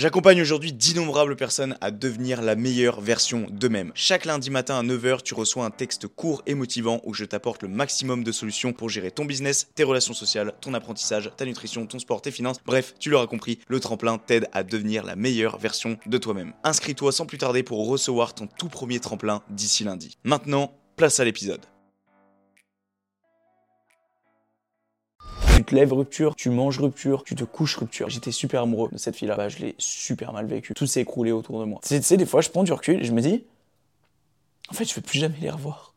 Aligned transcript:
J'accompagne 0.00 0.40
aujourd'hui 0.40 0.72
d'innombrables 0.72 1.36
personnes 1.36 1.76
à 1.82 1.90
devenir 1.90 2.40
la 2.40 2.56
meilleure 2.56 3.02
version 3.02 3.46
d'eux-mêmes. 3.50 3.92
Chaque 3.94 4.24
lundi 4.24 4.48
matin 4.48 4.78
à 4.78 4.82
9h, 4.82 5.20
tu 5.22 5.34
reçois 5.34 5.66
un 5.66 5.70
texte 5.70 6.06
court 6.06 6.42
et 6.46 6.54
motivant 6.54 7.02
où 7.04 7.12
je 7.12 7.26
t'apporte 7.26 7.62
le 7.62 7.68
maximum 7.68 8.24
de 8.24 8.32
solutions 8.32 8.72
pour 8.72 8.88
gérer 8.88 9.10
ton 9.10 9.26
business, 9.26 9.68
tes 9.74 9.84
relations 9.84 10.14
sociales, 10.14 10.54
ton 10.62 10.72
apprentissage, 10.72 11.30
ta 11.36 11.44
nutrition, 11.44 11.84
ton 11.84 11.98
sport, 11.98 12.22
tes 12.22 12.30
finances. 12.30 12.56
Bref, 12.64 12.94
tu 12.98 13.10
l'auras 13.10 13.26
compris, 13.26 13.58
le 13.68 13.78
tremplin 13.78 14.16
t'aide 14.16 14.48
à 14.54 14.62
devenir 14.62 15.04
la 15.04 15.16
meilleure 15.16 15.58
version 15.58 15.98
de 16.06 16.16
toi-même. 16.16 16.54
Inscris-toi 16.64 17.12
sans 17.12 17.26
plus 17.26 17.36
tarder 17.36 17.62
pour 17.62 17.86
recevoir 17.86 18.32
ton 18.32 18.46
tout 18.46 18.70
premier 18.70 19.00
tremplin 19.00 19.42
d'ici 19.50 19.84
lundi. 19.84 20.16
Maintenant, 20.24 20.72
place 20.96 21.20
à 21.20 21.26
l'épisode. 21.26 21.66
Tu 25.56 25.64
te 25.64 25.74
lèves 25.74 25.92
rupture, 25.92 26.34
tu 26.36 26.50
manges 26.50 26.78
rupture, 26.78 27.22
tu 27.24 27.34
te 27.34 27.44
couches 27.44 27.76
rupture. 27.76 28.08
J'étais 28.08 28.32
super 28.32 28.62
amoureux 28.62 28.88
de 28.92 28.98
cette 28.98 29.16
fille-là. 29.16 29.36
Bah, 29.36 29.48
je 29.48 29.58
l'ai 29.58 29.74
super 29.78 30.32
mal 30.32 30.46
vécu. 30.46 30.74
Tout 30.74 30.86
s'est 30.86 31.02
écroulé 31.02 31.32
autour 31.32 31.60
de 31.60 31.64
moi. 31.64 31.80
Tu 31.86 32.16
des 32.16 32.26
fois, 32.26 32.40
je 32.40 32.48
prends 32.50 32.62
du 32.62 32.72
recul 32.72 33.00
et 33.00 33.04
je 33.04 33.12
me 33.12 33.20
dis, 33.20 33.44
en 34.70 34.74
fait, 34.74 34.84
je 34.84 34.94
veux 34.94 35.02
plus 35.02 35.18
jamais 35.18 35.38
les 35.40 35.50
revoir. 35.50 35.94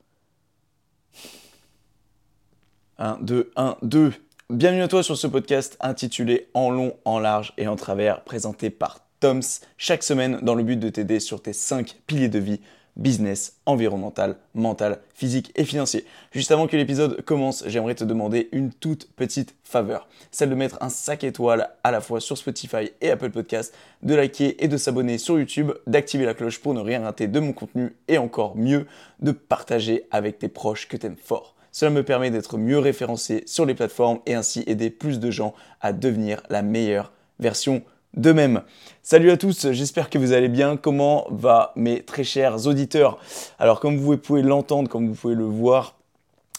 1, 2.98 3.20
2, 3.22 3.52
1, 3.56 3.78
2. 3.82 4.14
Bienvenue 4.50 4.82
à 4.82 4.88
toi 4.88 5.04
sur 5.04 5.18
ce 5.18 5.28
podcast 5.28 5.78
intitulé 5.80 6.50
En 6.54 6.70
long, 6.70 6.96
en 7.06 7.20
large 7.20 7.54
et 7.58 7.68
en 7.68 7.76
travers, 7.76 8.24
présenté 8.24 8.70
par 8.70 9.00
Toms, 9.20 9.42
chaque 9.78 10.04
semaine 10.04 10.40
dans 10.42 10.54
le 10.54 10.64
but 10.64 10.78
de 10.78 10.90
t'aider 10.90 11.20
sur 11.20 11.42
tes 11.42 11.54
5 11.54 11.96
piliers 12.08 12.30
de 12.30 12.40
vie 12.40 12.60
business, 12.96 13.58
environnemental, 13.66 14.38
mental, 14.54 15.00
physique 15.14 15.52
et 15.56 15.66
financier. 15.66 16.06
Juste 16.32 16.52
avant 16.52 16.68
que 16.68 16.78
l'épisode 16.78 17.22
commence, 17.24 17.64
j'aimerais 17.68 17.96
te 17.96 18.04
demander 18.04 18.50
une 18.52 18.72
toute 18.72 19.10
petite 19.16 19.56
faveur, 19.64 20.08
celle 20.32 20.50
de 20.50 20.56
mettre 20.56 20.78
un 20.82 20.90
sac 20.90 21.24
étoile 21.24 21.70
à 21.84 21.92
la 21.92 22.02
fois 22.02 22.20
sur 22.20 22.38
Spotify 22.38 22.92
et 23.02 23.10
Apple 23.10 23.32
Podcast, 23.32 23.74
de 24.04 24.14
liker 24.16 24.64
et 24.64 24.68
de 24.68 24.78
s'abonner 24.78 25.18
sur 25.18 25.40
YouTube, 25.40 25.72
d'activer 25.88 26.26
la 26.26 26.34
cloche 26.34 26.60
pour 26.60 26.74
ne 26.74 26.80
rien 26.80 27.02
rater 27.02 27.28
de 27.28 27.40
mon 27.40 27.54
contenu 27.54 27.96
et 28.08 28.18
encore 28.18 28.56
mieux, 28.56 28.86
de 29.22 29.32
partager 29.32 30.06
avec 30.12 30.40
tes 30.40 30.50
proches 30.50 30.88
que 30.88 30.98
t'aimes 30.98 31.18
fort. 31.18 31.56
Cela 31.72 31.90
me 31.90 32.04
permet 32.04 32.30
d'être 32.30 32.60
mieux 32.60 32.78
référencé 32.78 33.44
sur 33.48 33.66
les 33.66 33.74
plateformes 33.74 34.20
et 34.28 34.36
ainsi 34.36 34.64
aider 34.68 34.92
plus 34.92 35.20
de 35.20 35.32
gens 35.32 35.56
à 35.82 35.92
devenir 35.92 36.44
la 36.50 36.62
meilleure 36.62 37.12
version 37.40 37.82
de 38.16 38.32
même. 38.32 38.62
Salut 39.02 39.32
à 39.32 39.38
tous, 39.38 39.72
j'espère 39.72 40.10
que 40.10 40.18
vous 40.18 40.34
allez 40.34 40.48
bien. 40.48 40.78
Comment 40.78 41.26
va 41.30 41.74
mes 41.76 42.02
très 42.04 42.24
chers 42.24 42.68
auditeurs? 42.68 43.18
Alors 43.60 43.80
comme 43.80 43.98
vous 43.98 44.18
pouvez 44.18 44.42
l'entendre, 44.42 44.90
comme 44.90 45.08
vous 45.08 45.16
pouvez 45.16 45.36
le 45.36 45.46
voir, 45.46 45.96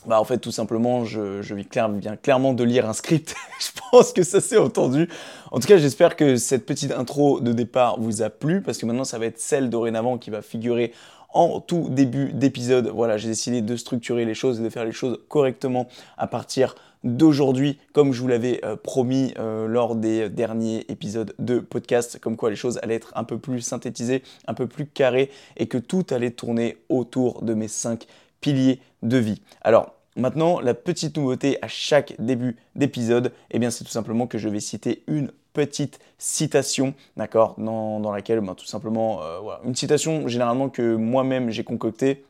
bah 0.07 0.21
en 0.21 0.25
fait 0.25 0.39
tout 0.39 0.51
simplement 0.51 1.05
je, 1.05 1.41
viens 1.41 2.17
clairement 2.17 2.53
de 2.53 2.65
lire 2.65 2.89
un 2.89 2.93
script. 2.93 3.35
je 3.61 3.81
pense 3.91 4.13
que 4.13 4.23
ça 4.23 4.41
s'est 4.41 4.59
entendu. 4.59 5.09
En 5.53 5.61
tout 5.61 5.69
cas 5.69 5.79
j'espère 5.79 6.17
que 6.17 6.37
cette 6.37 6.67
petite 6.67 6.93
intro 6.93 7.41
de 7.41 7.53
départ 7.53 8.01
vous 8.01 8.23
a 8.23 8.31
plu 8.31 8.61
parce 8.61 8.79
que 8.79 8.87
maintenant 8.87 9.05
ça 9.05 9.19
va 9.19 9.27
être 9.27 9.39
celle 9.39 9.71
dorénavant 9.71 10.19
qui 10.19 10.31
va 10.31 10.43
figurer 10.43 10.93
en 11.33 11.61
tout 11.61 11.89
début 11.89 12.33
d'épisode. 12.33 12.89
Voilà, 12.89 13.17
j'ai 13.17 13.29
décidé 13.29 13.61
de 13.63 13.77
structurer 13.77 14.25
les 14.25 14.35
choses 14.35 14.61
et 14.61 14.63
de 14.63 14.69
faire 14.69 14.85
les 14.85 14.93
choses 14.93 15.21
correctement 15.29 15.89
à 16.19 16.27
partir 16.27 16.75
d'aujourd'hui, 17.05 17.79
comme 17.93 18.13
je 18.13 18.21
vous 18.21 18.29
l'avais 18.29 18.65
euh, 18.65 18.77
promis 18.77 19.33
euh, 19.39 19.67
lors 19.69 19.95
des 19.95 20.29
derniers 20.29 20.85
épisodes 20.89 21.35
de 21.39 21.61
podcast, 21.61 22.19
comme 22.19 22.37
quoi 22.37 22.51
les 22.51 22.57
choses 22.57 22.79
allaient 22.83 22.95
être 22.95 23.13
un 23.15 23.25
peu 23.25 23.39
plus 23.39 23.61
synthétisées, 23.61 24.23
un 24.49 24.55
peu 24.55 24.67
plus 24.67 24.87
carrées 24.87 25.31
et 25.57 25.69
que 25.69 25.79
tout 25.79 26.05
allait 26.11 26.31
tourner 26.31 26.79
autour 26.89 27.43
de 27.43 27.55
mes 27.55 27.69
cinq 27.69 28.07
piliers 28.41 28.81
de 29.03 29.19
vie. 29.19 29.41
Alors, 29.63 29.95
Maintenant, 30.17 30.61
la 30.61 30.75
petite 30.75 31.17
nouveauté 31.17 31.59
à 31.61 31.67
chaque 31.67 32.15
début 32.21 32.55
d'épisode, 32.77 33.33
eh 33.51 33.71
c'est 33.71 33.83
tout 33.83 33.91
simplement 33.91 34.29
que 34.29 34.39
je 34.39 34.49
vais 34.49 34.61
citer 34.61 35.03
une 35.09 35.33
petite 35.55 35.99
citation, 36.19 36.95
d'accord, 37.17 37.57
dans, 37.59 38.13
laquelle, 38.13 38.41
ben, 38.41 38.55
tout 38.55 38.65
simplement, 38.65 39.23
euh, 39.23 39.41
voilà, 39.41 39.61
une 39.65 39.75
citation 39.75 40.29
généralement 40.29 40.69
que 40.69 40.95
moi-même 40.95 41.51
j'ai 41.51 41.65
concoctée, 41.65 42.25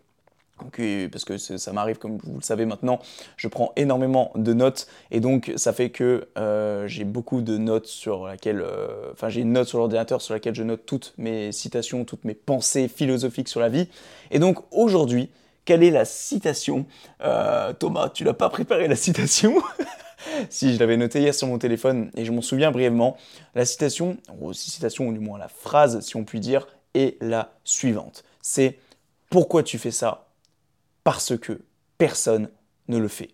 parce 1.11 1.25
que 1.25 1.37
ça 1.37 1.73
m'arrive, 1.73 1.99
comme 1.99 2.19
vous 2.19 2.37
le 2.37 2.43
savez 2.43 2.67
maintenant, 2.67 3.01
je 3.37 3.49
prends 3.49 3.73
énormément 3.77 4.33
de 4.35 4.53
notes 4.53 4.87
et 5.11 5.21
donc 5.21 5.53
ça 5.57 5.73
fait 5.73 5.91
que 5.91 6.29
euh, 6.39 6.87
j'ai 6.87 7.05
beaucoup 7.05 7.43
de 7.43 7.59
notes 7.59 7.87
sur 7.87 8.27
laquelle, 8.27 8.61
euh, 8.61 9.13
enfin 9.13 9.29
j'ai 9.29 9.41
une 9.41 9.53
note 9.53 9.69
sur 9.69 9.79
l'ordinateur 9.79 10.23
sur 10.23 10.35
laquelle 10.35 10.55
je 10.55 10.63
note 10.63 10.87
toutes 10.87 11.15
mes 11.19 11.53
citations, 11.53 12.05
toutes 12.05 12.25
mes 12.25 12.35
pensées 12.35 12.89
philosophiques 12.89 13.49
sur 13.49 13.61
la 13.61 13.69
vie. 13.69 13.89
Et 14.31 14.39
donc 14.39 14.59
aujourd'hui, 14.71 15.31
quelle 15.65 15.83
est 15.83 15.91
la 15.91 16.05
citation 16.05 16.87
Thomas, 17.79 18.11
tu 18.11 18.25
l'as 18.25 18.35
pas 18.35 18.51
préparé 18.51 18.89
la 18.89 18.97
citation? 18.97 19.55
Si 20.51 20.75
je 20.75 20.79
l'avais 20.79 20.97
noté 20.97 21.21
hier 21.21 21.35
sur 21.35 21.47
mon 21.47 21.59
téléphone 21.59 22.11
et 22.17 22.25
je 22.25 22.33
m'en 22.33 22.41
souviens 22.41 22.71
brièvement, 22.71 23.17
la 23.55 23.65
citation, 23.65 24.17
ou 24.41 24.53
citation 24.53 25.09
ou 25.09 25.13
du 25.13 25.19
moins 25.19 25.39
la 25.39 25.49
phrase 25.49 26.01
si 26.01 26.17
on 26.17 26.25
peut 26.25 26.39
dire, 26.39 26.67
est 26.95 27.17
la 27.21 27.53
suivante. 27.65 28.25
C'est 28.41 28.79
pourquoi 29.31 29.63
tu 29.63 29.79
fais 29.79 29.91
ça? 29.91 30.24
Parce 31.05 31.37
que 31.37 31.61
personne 31.99 32.49
ne 32.89 32.99
le 32.99 33.09
fait. 33.09 33.31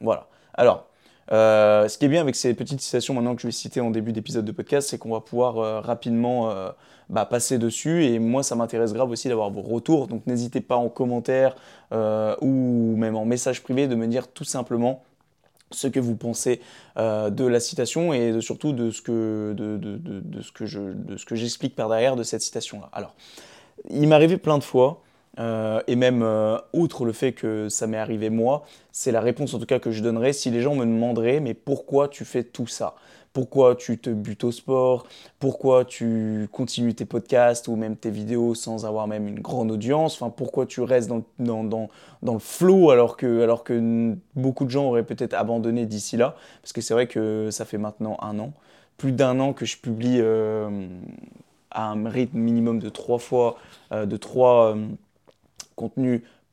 Voilà. 0.00 0.28
Alors, 0.54 0.88
euh, 1.30 1.88
ce 1.88 1.96
qui 1.96 2.04
est 2.04 2.08
bien 2.08 2.20
avec 2.20 2.34
ces 2.34 2.52
petites 2.54 2.80
citations 2.80 3.14
maintenant 3.14 3.34
que 3.34 3.42
je 3.42 3.46
vais 3.46 3.52
citer 3.52 3.80
en 3.80 3.90
début 3.90 4.12
d'épisode 4.12 4.44
de 4.44 4.52
podcast, 4.52 4.88
c'est 4.90 4.98
qu'on 4.98 5.10
va 5.10 5.20
pouvoir 5.20 5.58
euh, 5.58 5.80
rapidement 5.80 6.50
euh, 6.50 6.70
bah, 7.08 7.24
passer 7.24 7.58
dessus. 7.58 8.04
Et 8.04 8.18
moi, 8.18 8.42
ça 8.42 8.54
m'intéresse 8.54 8.92
grave 8.92 9.10
aussi 9.10 9.28
d'avoir 9.28 9.50
vos 9.50 9.62
retours. 9.62 10.08
Donc 10.08 10.26
n'hésitez 10.26 10.60
pas 10.60 10.76
en 10.76 10.88
commentaire 10.88 11.54
ou 11.92 12.96
même 12.96 13.16
en 13.16 13.26
message 13.26 13.62
privé 13.62 13.86
de 13.86 13.94
me 13.94 14.06
dire 14.06 14.28
tout 14.28 14.44
simplement 14.44 15.04
ce 15.70 15.88
que 15.88 16.00
vous 16.00 16.16
pensez 16.16 16.60
de 16.96 17.46
la 17.46 17.60
citation 17.60 18.14
et 18.14 18.40
surtout 18.40 18.72
de 18.72 18.90
ce 18.90 19.02
que, 19.02 19.54
de, 19.56 19.76
de, 19.76 19.98
de, 19.98 20.40
ce 20.40 20.52
que 20.52 20.64
je, 20.64 20.80
de 20.80 21.18
ce 21.18 21.26
que 21.26 21.34
j'explique 21.34 21.76
par 21.76 21.90
derrière 21.90 22.16
de 22.16 22.22
cette 22.22 22.40
citation-là. 22.40 22.88
Alors, 22.94 23.14
il 23.90 24.08
m'est 24.08 24.14
arrivé 24.14 24.38
plein 24.38 24.56
de 24.56 24.64
fois, 24.64 25.02
euh, 25.38 25.80
et 25.86 25.96
même 25.96 26.22
euh, 26.22 26.58
outre 26.74 27.06
le 27.06 27.12
fait 27.12 27.32
que 27.32 27.68
ça 27.70 27.86
m'est 27.86 27.96
arrivé 27.96 28.28
moi, 28.28 28.64
c'est 28.92 29.12
la 29.12 29.20
réponse 29.20 29.54
en 29.54 29.58
tout 29.58 29.66
cas 29.66 29.78
que 29.78 29.90
je 29.90 30.02
donnerais 30.02 30.34
si 30.34 30.50
les 30.50 30.60
gens 30.60 30.74
me 30.74 30.84
demanderaient 30.84 31.40
mais 31.40 31.54
pourquoi 31.54 32.08
tu 32.08 32.24
fais 32.24 32.44
tout 32.44 32.66
ça? 32.66 32.94
Pourquoi 33.32 33.76
tu 33.76 33.96
te 33.96 34.10
butes 34.10 34.44
au 34.44 34.52
sport, 34.52 35.06
pourquoi 35.38 35.86
tu 35.86 36.50
continues 36.52 36.94
tes 36.94 37.06
podcasts 37.06 37.66
ou 37.66 37.76
même 37.76 37.96
tes 37.96 38.10
vidéos 38.10 38.54
sans 38.54 38.84
avoir 38.84 39.06
même 39.06 39.26
une 39.26 39.40
grande 39.40 39.70
audience, 39.70 40.20
enfin, 40.20 40.28
pourquoi 40.28 40.66
tu 40.66 40.82
restes 40.82 41.08
dans, 41.08 41.22
dans, 41.38 41.64
dans, 41.64 41.88
dans 42.22 42.34
le 42.34 42.38
flow 42.38 42.90
alors 42.90 43.16
que, 43.16 43.40
alors 43.42 43.64
que 43.64 44.14
beaucoup 44.36 44.66
de 44.66 44.70
gens 44.70 44.84
auraient 44.84 45.02
peut-être 45.02 45.32
abandonné 45.32 45.86
d'ici 45.86 46.18
là, 46.18 46.36
parce 46.60 46.74
que 46.74 46.82
c'est 46.82 46.92
vrai 46.92 47.06
que 47.06 47.48
ça 47.50 47.64
fait 47.64 47.78
maintenant 47.78 48.18
un 48.20 48.38
an, 48.38 48.52
plus 48.98 49.12
d'un 49.12 49.40
an 49.40 49.54
que 49.54 49.64
je 49.64 49.78
publie 49.78 50.18
euh, 50.20 50.68
à 51.70 51.90
un 51.90 52.10
rythme 52.10 52.36
minimum 52.38 52.80
de 52.80 52.90
trois 52.90 53.18
fois, 53.18 53.56
de 53.92 54.16
trois 54.18 54.76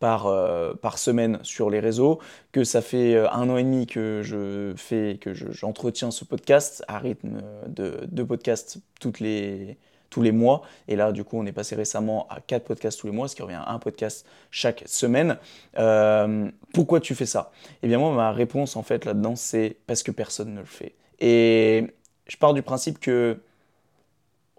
euh, 0.02 0.74
par 0.76 0.98
semaine 0.98 1.40
sur 1.44 1.70
les 1.70 1.80
réseaux, 1.80 2.20
que 2.52 2.64
ça 2.64 2.82
fait 2.82 3.16
euh, 3.16 3.30
un 3.32 3.50
an 3.50 3.58
et 3.58 3.64
demi 3.64 3.86
que 3.86 4.22
je 4.24 4.74
fais, 4.78 5.18
que 5.20 5.34
j'entretiens 5.34 6.12
ce 6.12 6.24
podcast 6.24 6.84
à 6.88 7.00
rythme 7.00 7.42
de 7.68 8.08
deux 8.10 8.26
podcasts 8.26 8.78
toutes 9.02 9.20
les, 9.20 9.78
tous 10.10 10.22
les 10.22 10.32
mois. 10.32 10.62
Et 10.88 10.96
là, 10.96 11.12
du 11.12 11.24
coup, 11.24 11.38
on 11.38 11.46
est 11.46 11.52
passé 11.52 11.76
récemment 11.76 12.28
à 12.30 12.40
quatre 12.40 12.64
podcasts 12.64 13.00
tous 13.00 13.08
les 13.08 13.14
mois, 13.14 13.28
ce 13.28 13.36
qui 13.36 13.42
revient 13.42 13.60
à 13.62 13.72
un 13.74 13.80
podcast 13.80 14.26
chaque 14.52 14.84
semaine. 14.86 15.38
Euh, 15.78 16.50
pourquoi 16.74 17.02
tu 17.02 17.14
fais 17.14 17.26
ça? 17.26 17.52
Eh 17.84 17.88
bien, 17.88 17.98
moi, 18.00 18.14
ma 18.14 18.32
réponse, 18.32 18.76
en 18.78 18.84
fait, 18.84 19.06
là-dedans, 19.06 19.36
c'est 19.36 19.78
parce 19.86 20.02
que 20.04 20.12
personne 20.12 20.54
ne 20.54 20.60
le 20.60 20.66
fait. 20.66 20.96
Et 21.20 21.88
je 22.28 22.38
pars 22.38 22.54
du 22.54 22.62
principe 22.62 23.00
que 23.00 23.38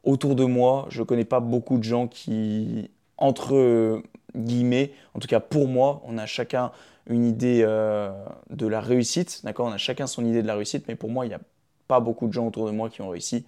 autour 0.03 0.35
de 0.35 0.45
moi, 0.45 0.87
je 0.91 1.01
ne 1.01 1.07
connais 1.07 1.25
pas 1.25 1.41
beaucoup 1.41 1.79
de 1.79 1.85
gens 1.85 2.09
qui, 2.09 2.91
entre 3.17 4.03
en 4.35 5.19
tout 5.19 5.29
cas 5.29 5.41
pour 5.41 5.69
moi, 5.69 6.03
on 6.05 6.19
a 6.19 6.27
chacun 6.27 6.73
une 7.11 7.25
idée 7.25 7.63
euh, 7.67 8.11
de 8.51 8.67
la 8.67 8.81
réussite, 8.81 9.41
d'accord? 9.45 9.67
On 9.67 9.73
a 9.73 9.79
chacun 9.79 10.07
son 10.07 10.25
idée 10.25 10.43
de 10.43 10.47
la 10.47 10.55
réussite, 10.55 10.87
mais 10.89 10.95
pour 10.95 11.11
moi, 11.11 11.27
il 11.27 11.29
n'y 11.29 11.35
a 11.35 11.41
pas 11.89 12.01
beaucoup 12.01 12.29
de 12.29 12.33
gens 12.33 12.47
autour 12.47 12.67
de 12.67 12.71
moi 12.71 12.89
qui 12.89 13.03
ont 13.03 13.09
réussi, 13.09 13.45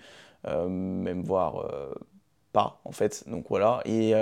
euh, 0.48 0.69
même 0.69 1.22
voire 1.22 1.60
euh, 1.60 1.94
pas, 2.53 2.81
en 2.84 2.93
fait. 2.93 3.25
Donc 3.29 3.46
voilà. 3.49 3.81
Et, 3.84 4.12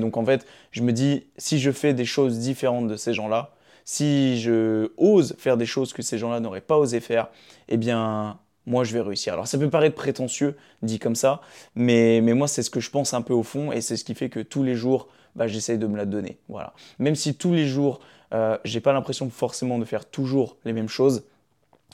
donc 0.00 0.16
en 0.16 0.24
fait, 0.24 0.46
je 0.72 0.82
me 0.82 0.92
dis, 0.92 1.26
si 1.36 1.58
je 1.58 1.70
fais 1.70 1.94
des 1.94 2.04
choses 2.04 2.38
différentes 2.38 2.88
de 2.88 2.96
ces 2.96 3.14
gens-là, 3.14 3.54
si 3.84 4.40
je 4.40 4.92
ose 4.98 5.34
faire 5.38 5.56
des 5.56 5.66
choses 5.66 5.92
que 5.92 6.02
ces 6.02 6.18
gens-là 6.18 6.40
n'auraient 6.40 6.60
pas 6.60 6.78
osé 6.78 7.00
faire, 7.00 7.28
eh 7.68 7.76
bien, 7.76 8.38
moi 8.66 8.84
je 8.84 8.92
vais 8.92 9.00
réussir. 9.00 9.32
Alors 9.32 9.46
ça 9.46 9.58
peut 9.58 9.70
paraître 9.70 9.96
prétentieux 9.96 10.56
dit 10.82 10.98
comme 10.98 11.14
ça, 11.14 11.40
mais 11.74 12.20
moi 12.20 12.48
c'est 12.48 12.62
ce 12.62 12.70
que 12.70 12.80
je 12.80 12.90
pense 12.90 13.14
un 13.14 13.22
peu 13.22 13.32
au 13.32 13.42
fond 13.42 13.72
et 13.72 13.80
c'est 13.80 13.96
ce 13.96 14.04
qui 14.04 14.14
fait 14.14 14.28
que 14.28 14.40
tous 14.40 14.62
les 14.62 14.74
jours 14.74 15.08
bah, 15.36 15.46
j'essaye 15.46 15.78
de 15.78 15.86
me 15.86 15.96
la 15.96 16.06
donner. 16.06 16.38
Voilà. 16.48 16.74
Même 16.98 17.14
si 17.14 17.34
tous 17.34 17.52
les 17.52 17.66
jours 17.66 18.00
euh, 18.32 18.58
j'ai 18.64 18.80
pas 18.80 18.92
l'impression 18.92 19.28
forcément 19.30 19.78
de 19.78 19.84
faire 19.84 20.04
toujours 20.04 20.56
les 20.64 20.72
mêmes 20.72 20.88
choses, 20.88 21.24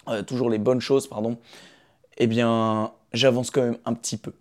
euh, 0.09 0.23
toujours 0.23 0.51
les 0.51 0.59
bonnes 0.59 0.81
choses, 0.81 1.07
pardon, 1.07 1.39
eh 2.19 2.27
bien 2.27 2.93
j'avance 3.13 3.51
quand 3.51 3.63
même 3.63 3.79
un 3.85 3.95
petit 3.95 4.17
peu. 4.19 4.33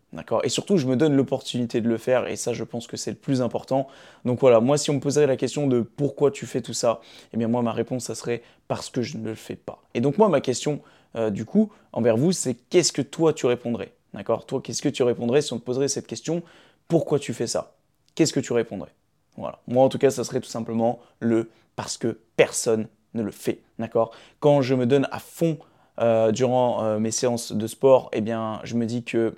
Et 0.43 0.49
surtout, 0.49 0.77
je 0.77 0.85
me 0.85 0.95
donne 0.95 1.15
l'opportunité 1.15 1.81
de 1.81 1.87
le 1.87 1.97
faire 1.97 2.27
et 2.27 2.35
ça, 2.35 2.53
je 2.53 2.63
pense 2.63 2.87
que 2.87 2.97
c'est 2.97 3.11
le 3.11 3.17
plus 3.17 3.41
important. 3.41 3.87
Donc 4.25 4.39
voilà, 4.39 4.59
moi, 4.59 4.77
si 4.77 4.89
on 4.89 4.95
me 4.95 4.99
posait 4.99 5.27
la 5.27 5.37
question 5.37 5.67
de 5.67 5.81
pourquoi 5.81 6.31
tu 6.31 6.45
fais 6.45 6.61
tout 6.61 6.73
ça, 6.73 6.99
eh 7.33 7.37
bien 7.37 7.47
moi, 7.47 7.61
ma 7.61 7.71
réponse, 7.71 8.05
ça 8.05 8.15
serait 8.15 8.41
parce 8.67 8.89
que 8.89 9.01
je 9.01 9.17
ne 9.17 9.23
le 9.23 9.35
fais 9.35 9.55
pas. 9.55 9.81
Et 9.93 10.01
donc 10.01 10.17
moi, 10.17 10.29
ma 10.29 10.41
question, 10.41 10.81
euh, 11.15 11.29
du 11.29 11.45
coup, 11.45 11.71
envers 11.93 12.17
vous, 12.17 12.31
c'est 12.31 12.55
qu'est-ce 12.69 12.91
que 12.91 13.01
toi 13.01 13.33
tu 13.33 13.45
répondrais 13.45 13.93
D'accord? 14.13 14.45
Toi, 14.45 14.61
qu'est-ce 14.61 14.81
que 14.81 14.89
tu 14.89 15.03
répondrais 15.03 15.41
si 15.41 15.53
on 15.53 15.59
te 15.59 15.63
poserait 15.63 15.89
cette 15.89 16.07
question 16.07 16.41
Pourquoi 16.87 17.19
tu 17.19 17.33
fais 17.33 17.47
ça? 17.47 17.74
Qu'est-ce 18.15 18.33
que 18.33 18.39
tu 18.39 18.53
répondrais? 18.53 18.93
Moi, 19.37 19.83
en 19.83 19.89
tout 19.89 19.97
cas, 19.97 20.09
ça 20.09 20.23
serait 20.23 20.39
tout 20.39 20.49
simplement 20.49 20.99
le 21.19 21.49
parce 21.75 21.97
que 21.97 22.19
personne 22.37 22.87
ne 23.13 23.21
le 23.21 23.31
fait. 23.31 23.59
D'accord? 23.79 24.11
Quand 24.39 24.61
je 24.61 24.75
me 24.75 24.85
donne 24.85 25.07
à 25.11 25.19
fond 25.19 25.57
euh, 25.99 26.31
durant 26.31 26.83
euh, 26.83 26.99
mes 26.99 27.11
séances 27.11 27.51
de 27.51 27.67
sport, 27.67 28.09
eh 28.13 28.21
bien, 28.21 28.61
je 28.63 28.75
me 28.75 28.85
dis 28.85 29.03
que, 29.03 29.35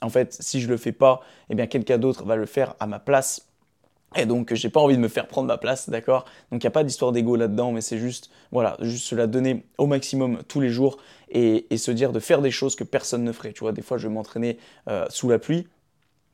en 0.00 0.08
fait, 0.08 0.36
si 0.40 0.60
je 0.60 0.68
le 0.68 0.76
fais 0.76 0.92
pas, 0.92 1.20
eh 1.50 1.54
bien, 1.54 1.66
quelqu'un 1.66 1.98
d'autre 1.98 2.24
va 2.24 2.36
le 2.36 2.46
faire 2.46 2.74
à 2.80 2.86
ma 2.86 2.98
place. 2.98 3.48
Et 4.16 4.24
donc, 4.24 4.54
j'ai 4.54 4.70
pas 4.70 4.80
envie 4.80 4.96
de 4.96 5.02
me 5.02 5.08
faire 5.08 5.26
prendre 5.28 5.48
ma 5.48 5.58
place, 5.58 5.90
d'accord? 5.90 6.24
Donc, 6.50 6.62
il 6.62 6.66
n'y 6.66 6.68
a 6.68 6.72
pas 6.72 6.84
d'histoire 6.84 7.12
d'ego 7.12 7.36
là-dedans, 7.36 7.72
mais 7.72 7.82
c'est 7.82 7.98
juste, 7.98 8.30
voilà, 8.52 8.78
juste 8.80 9.04
se 9.04 9.14
la 9.14 9.26
donner 9.26 9.66
au 9.76 9.86
maximum 9.86 10.42
tous 10.48 10.60
les 10.60 10.70
jours 10.70 10.96
et, 11.30 11.66
se 11.76 11.90
dire 11.90 12.12
de 12.12 12.20
faire 12.20 12.40
des 12.40 12.50
choses 12.50 12.74
que 12.74 12.84
personne 12.84 13.22
ne 13.22 13.32
ferait. 13.32 13.52
Tu 13.52 13.70
des 13.72 13.82
fois, 13.82 13.98
je 13.98 14.08
vais 14.08 14.14
m'entraîner 14.14 14.56
euh, 14.88 15.04
sous 15.10 15.28
la 15.28 15.38
pluie. 15.38 15.66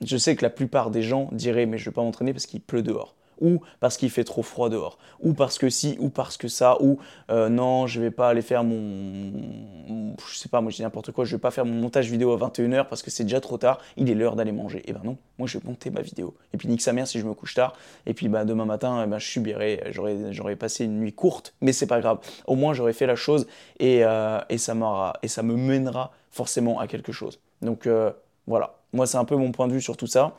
Je 0.04 0.16
sais 0.16 0.36
que 0.36 0.42
la 0.44 0.50
plupart 0.50 0.90
des 0.90 1.02
gens 1.02 1.28
diraient, 1.32 1.66
mais 1.66 1.78
je 1.78 1.86
vais 1.86 1.94
pas 1.94 2.02
m'entraîner 2.02 2.32
parce 2.32 2.46
qu'il 2.46 2.60
pleut 2.60 2.82
dehors 2.82 3.14
ou 3.40 3.60
parce 3.80 3.96
qu'il 3.96 4.10
fait 4.10 4.24
trop 4.24 4.42
froid 4.42 4.68
dehors, 4.68 4.98
ou 5.20 5.34
parce 5.34 5.58
que 5.58 5.68
si, 5.68 5.96
ou 5.98 6.08
parce 6.08 6.36
que 6.36 6.48
ça, 6.48 6.80
ou 6.80 6.98
euh, 7.30 7.48
non, 7.48 7.86
je 7.86 8.00
vais 8.00 8.10
pas 8.10 8.28
aller 8.28 8.42
faire 8.42 8.64
mon, 8.64 10.14
je 10.28 10.36
sais 10.36 10.48
pas, 10.48 10.60
moi 10.60 10.70
je 10.70 10.76
dis 10.76 10.82
n'importe 10.82 11.12
quoi, 11.12 11.24
je 11.24 11.36
vais 11.36 11.40
pas 11.40 11.50
faire 11.50 11.64
mon 11.64 11.74
montage 11.74 12.10
vidéo 12.10 12.32
à 12.32 12.36
21h 12.36 12.88
parce 12.88 13.02
que 13.02 13.10
c'est 13.10 13.24
déjà 13.24 13.40
trop 13.40 13.58
tard, 13.58 13.80
il 13.96 14.10
est 14.10 14.14
l'heure 14.14 14.36
d'aller 14.36 14.52
manger. 14.52 14.78
Et 14.78 14.90
eh 14.90 14.92
ben 14.92 15.00
non, 15.04 15.16
moi 15.38 15.48
je 15.48 15.58
vais 15.58 15.66
monter 15.66 15.90
ma 15.90 16.00
vidéo. 16.00 16.34
Et 16.52 16.56
puis 16.56 16.68
nique 16.68 16.82
sa 16.82 16.92
mère 16.92 17.06
si 17.06 17.18
je 17.18 17.26
me 17.26 17.34
couche 17.34 17.54
tard, 17.54 17.74
et 18.06 18.14
puis 18.14 18.28
bah, 18.28 18.44
demain 18.44 18.64
matin, 18.64 19.02
eh 19.04 19.08
ben, 19.08 19.18
je 19.18 19.26
subirai, 19.26 19.90
j'aurais 19.90 20.56
passé 20.56 20.84
une 20.84 21.00
nuit 21.00 21.12
courte, 21.12 21.54
mais 21.60 21.72
c'est 21.72 21.86
pas 21.86 22.00
grave. 22.00 22.18
Au 22.46 22.54
moins 22.54 22.74
j'aurais 22.74 22.92
fait 22.92 23.06
la 23.06 23.16
chose 23.16 23.46
et, 23.78 24.04
euh, 24.04 24.40
et, 24.48 24.58
ça 24.58 24.74
et 25.22 25.28
ça 25.28 25.42
me 25.42 25.56
mènera 25.56 26.12
forcément 26.30 26.80
à 26.80 26.86
quelque 26.86 27.12
chose. 27.12 27.40
Donc 27.62 27.86
euh, 27.86 28.10
voilà, 28.46 28.74
moi 28.94 29.06
c'est 29.06 29.18
un 29.18 29.24
peu 29.24 29.36
mon 29.36 29.52
point 29.52 29.68
de 29.68 29.72
vue 29.72 29.82
sur 29.82 29.96
tout 29.96 30.06
ça. 30.06 30.34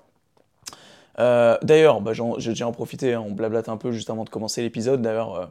Euh, 1.20 1.58
d'ailleurs, 1.62 2.02
bah, 2.02 2.14
je 2.14 2.52
tiens 2.52 2.66
à 2.66 2.70
en 2.70 2.74
profiter, 2.74 3.14
hein, 3.14 3.24
on 3.26 3.32
blablate 3.32 3.70
un 3.70 3.78
peu 3.78 3.92
juste 3.92 4.10
avant 4.10 4.24
de 4.24 4.30
commencer 4.30 4.62
l'épisode. 4.62 5.02
D'ailleurs, 5.02 5.36
euh, 5.36 5.46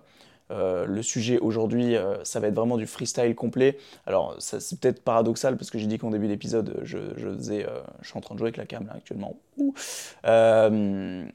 euh, 0.51 0.85
le 0.85 1.03
sujet 1.03 1.39
aujourd'hui, 1.39 1.97
ça 2.23 2.39
va 2.39 2.49
être 2.49 2.55
vraiment 2.55 2.77
du 2.77 2.87
freestyle 2.87 3.35
complet. 3.35 3.79
Alors, 4.06 4.37
c'est 4.39 4.79
peut-être 4.79 5.03
paradoxal 5.03 5.56
parce 5.56 5.71
que 5.71 5.79
j'ai 5.79 5.87
dit 5.87 5.99
qu'en 5.99 6.11
début 6.11 6.29
d'épisode, 6.29 6.81
je, 6.83 6.99
faisais, 7.17 7.67
je 8.03 8.09
suis 8.09 8.19
en 8.19 8.21
train 8.21 8.35
de 8.35 8.41
jouer 8.41 8.49
avec 8.49 8.59
la 8.59 8.67
cam 8.67 8.87
là 8.87 8.93
actuellement. 8.95 9.37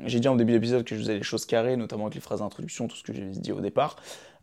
j'ai 0.06 0.20
dit 0.20 0.28
en 0.28 0.36
début 0.36 0.54
d'épisode 0.54 0.84
que 0.84 0.96
je 0.96 1.02
faisais 1.02 1.16
les 1.16 1.24
choses 1.24 1.46
carrées, 1.46 1.76
notamment 1.76 2.04
avec 2.04 2.16
les 2.16 2.22
phrases 2.22 2.42
d'introduction, 2.42 2.88
tout 2.88 2.96
ce 2.96 3.04
que 3.04 3.14
j'ai 3.14 3.26
dit 3.26 3.52
au 3.52 3.62
départ. 3.62 3.96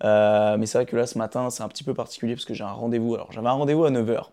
mais 0.02 0.67
c'est 0.67 0.79
vrai 0.79 0.87
que 0.87 0.96
là, 0.96 1.06
ce 1.06 1.17
matin, 1.17 1.49
c'est 1.50 1.62
un 1.62 1.69
petit 1.69 1.84
peu 1.84 1.94
particulier 1.94 2.34
parce 2.34 2.44
que 2.44 2.55
j'ai 2.55 2.64
un 2.64 2.72
rendez-vous. 2.72 3.14
Alors, 3.14 3.31
j'avais 3.31 3.49
un 3.49 3.52
rendez-vous 3.52 3.84
à 3.84 3.90
9h. 3.93 4.25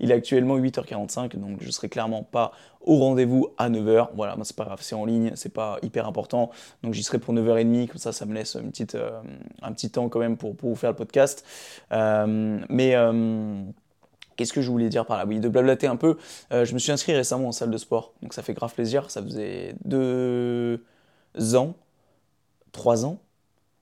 Il 0.00 0.10
est 0.10 0.14
actuellement 0.14 0.58
8h45, 0.58 1.36
donc 1.36 1.58
je 1.60 1.70
serai 1.70 1.88
clairement 1.88 2.22
pas 2.22 2.52
au 2.80 2.98
rendez-vous 2.98 3.48
à 3.58 3.68
9h. 3.70 4.08
Voilà, 4.14 4.36
c'est 4.42 4.56
pas 4.56 4.64
grave, 4.64 4.80
c'est 4.82 4.94
en 4.94 5.04
ligne, 5.04 5.32
c'est 5.34 5.52
pas 5.52 5.78
hyper 5.82 6.06
important. 6.06 6.50
Donc 6.82 6.94
j'y 6.94 7.02
serai 7.02 7.18
pour 7.18 7.34
9h30, 7.34 7.88
comme 7.88 7.98
ça 7.98 8.12
ça 8.12 8.26
me 8.26 8.34
laisse 8.34 8.54
une 8.54 8.70
petite, 8.70 8.94
euh, 8.94 9.20
un 9.62 9.72
petit 9.72 9.90
temps 9.90 10.08
quand 10.08 10.20
même 10.20 10.36
pour, 10.36 10.56
pour 10.56 10.70
vous 10.70 10.76
faire 10.76 10.90
le 10.90 10.96
podcast. 10.96 11.44
Euh, 11.92 12.58
mais 12.68 12.94
euh, 12.94 13.62
Qu'est-ce 14.36 14.52
que 14.52 14.62
je 14.62 14.70
voulais 14.70 14.88
dire 14.88 15.04
par 15.04 15.18
là? 15.18 15.26
Oui, 15.26 15.40
de 15.40 15.48
blablater 15.48 15.88
un 15.88 15.96
peu. 15.96 16.16
je 16.52 16.72
me 16.72 16.78
suis 16.78 16.92
inscrit 16.92 17.12
récemment 17.12 17.48
en 17.48 17.52
salle 17.52 17.72
de 17.72 17.76
sport, 17.76 18.14
donc 18.22 18.32
ça 18.34 18.42
fait 18.42 18.54
grave 18.54 18.72
plaisir. 18.72 19.10
Ça 19.10 19.20
faisait 19.20 19.74
deux 19.84 20.80
ans, 21.56 21.74
trois 22.70 23.04
ans. 23.04 23.18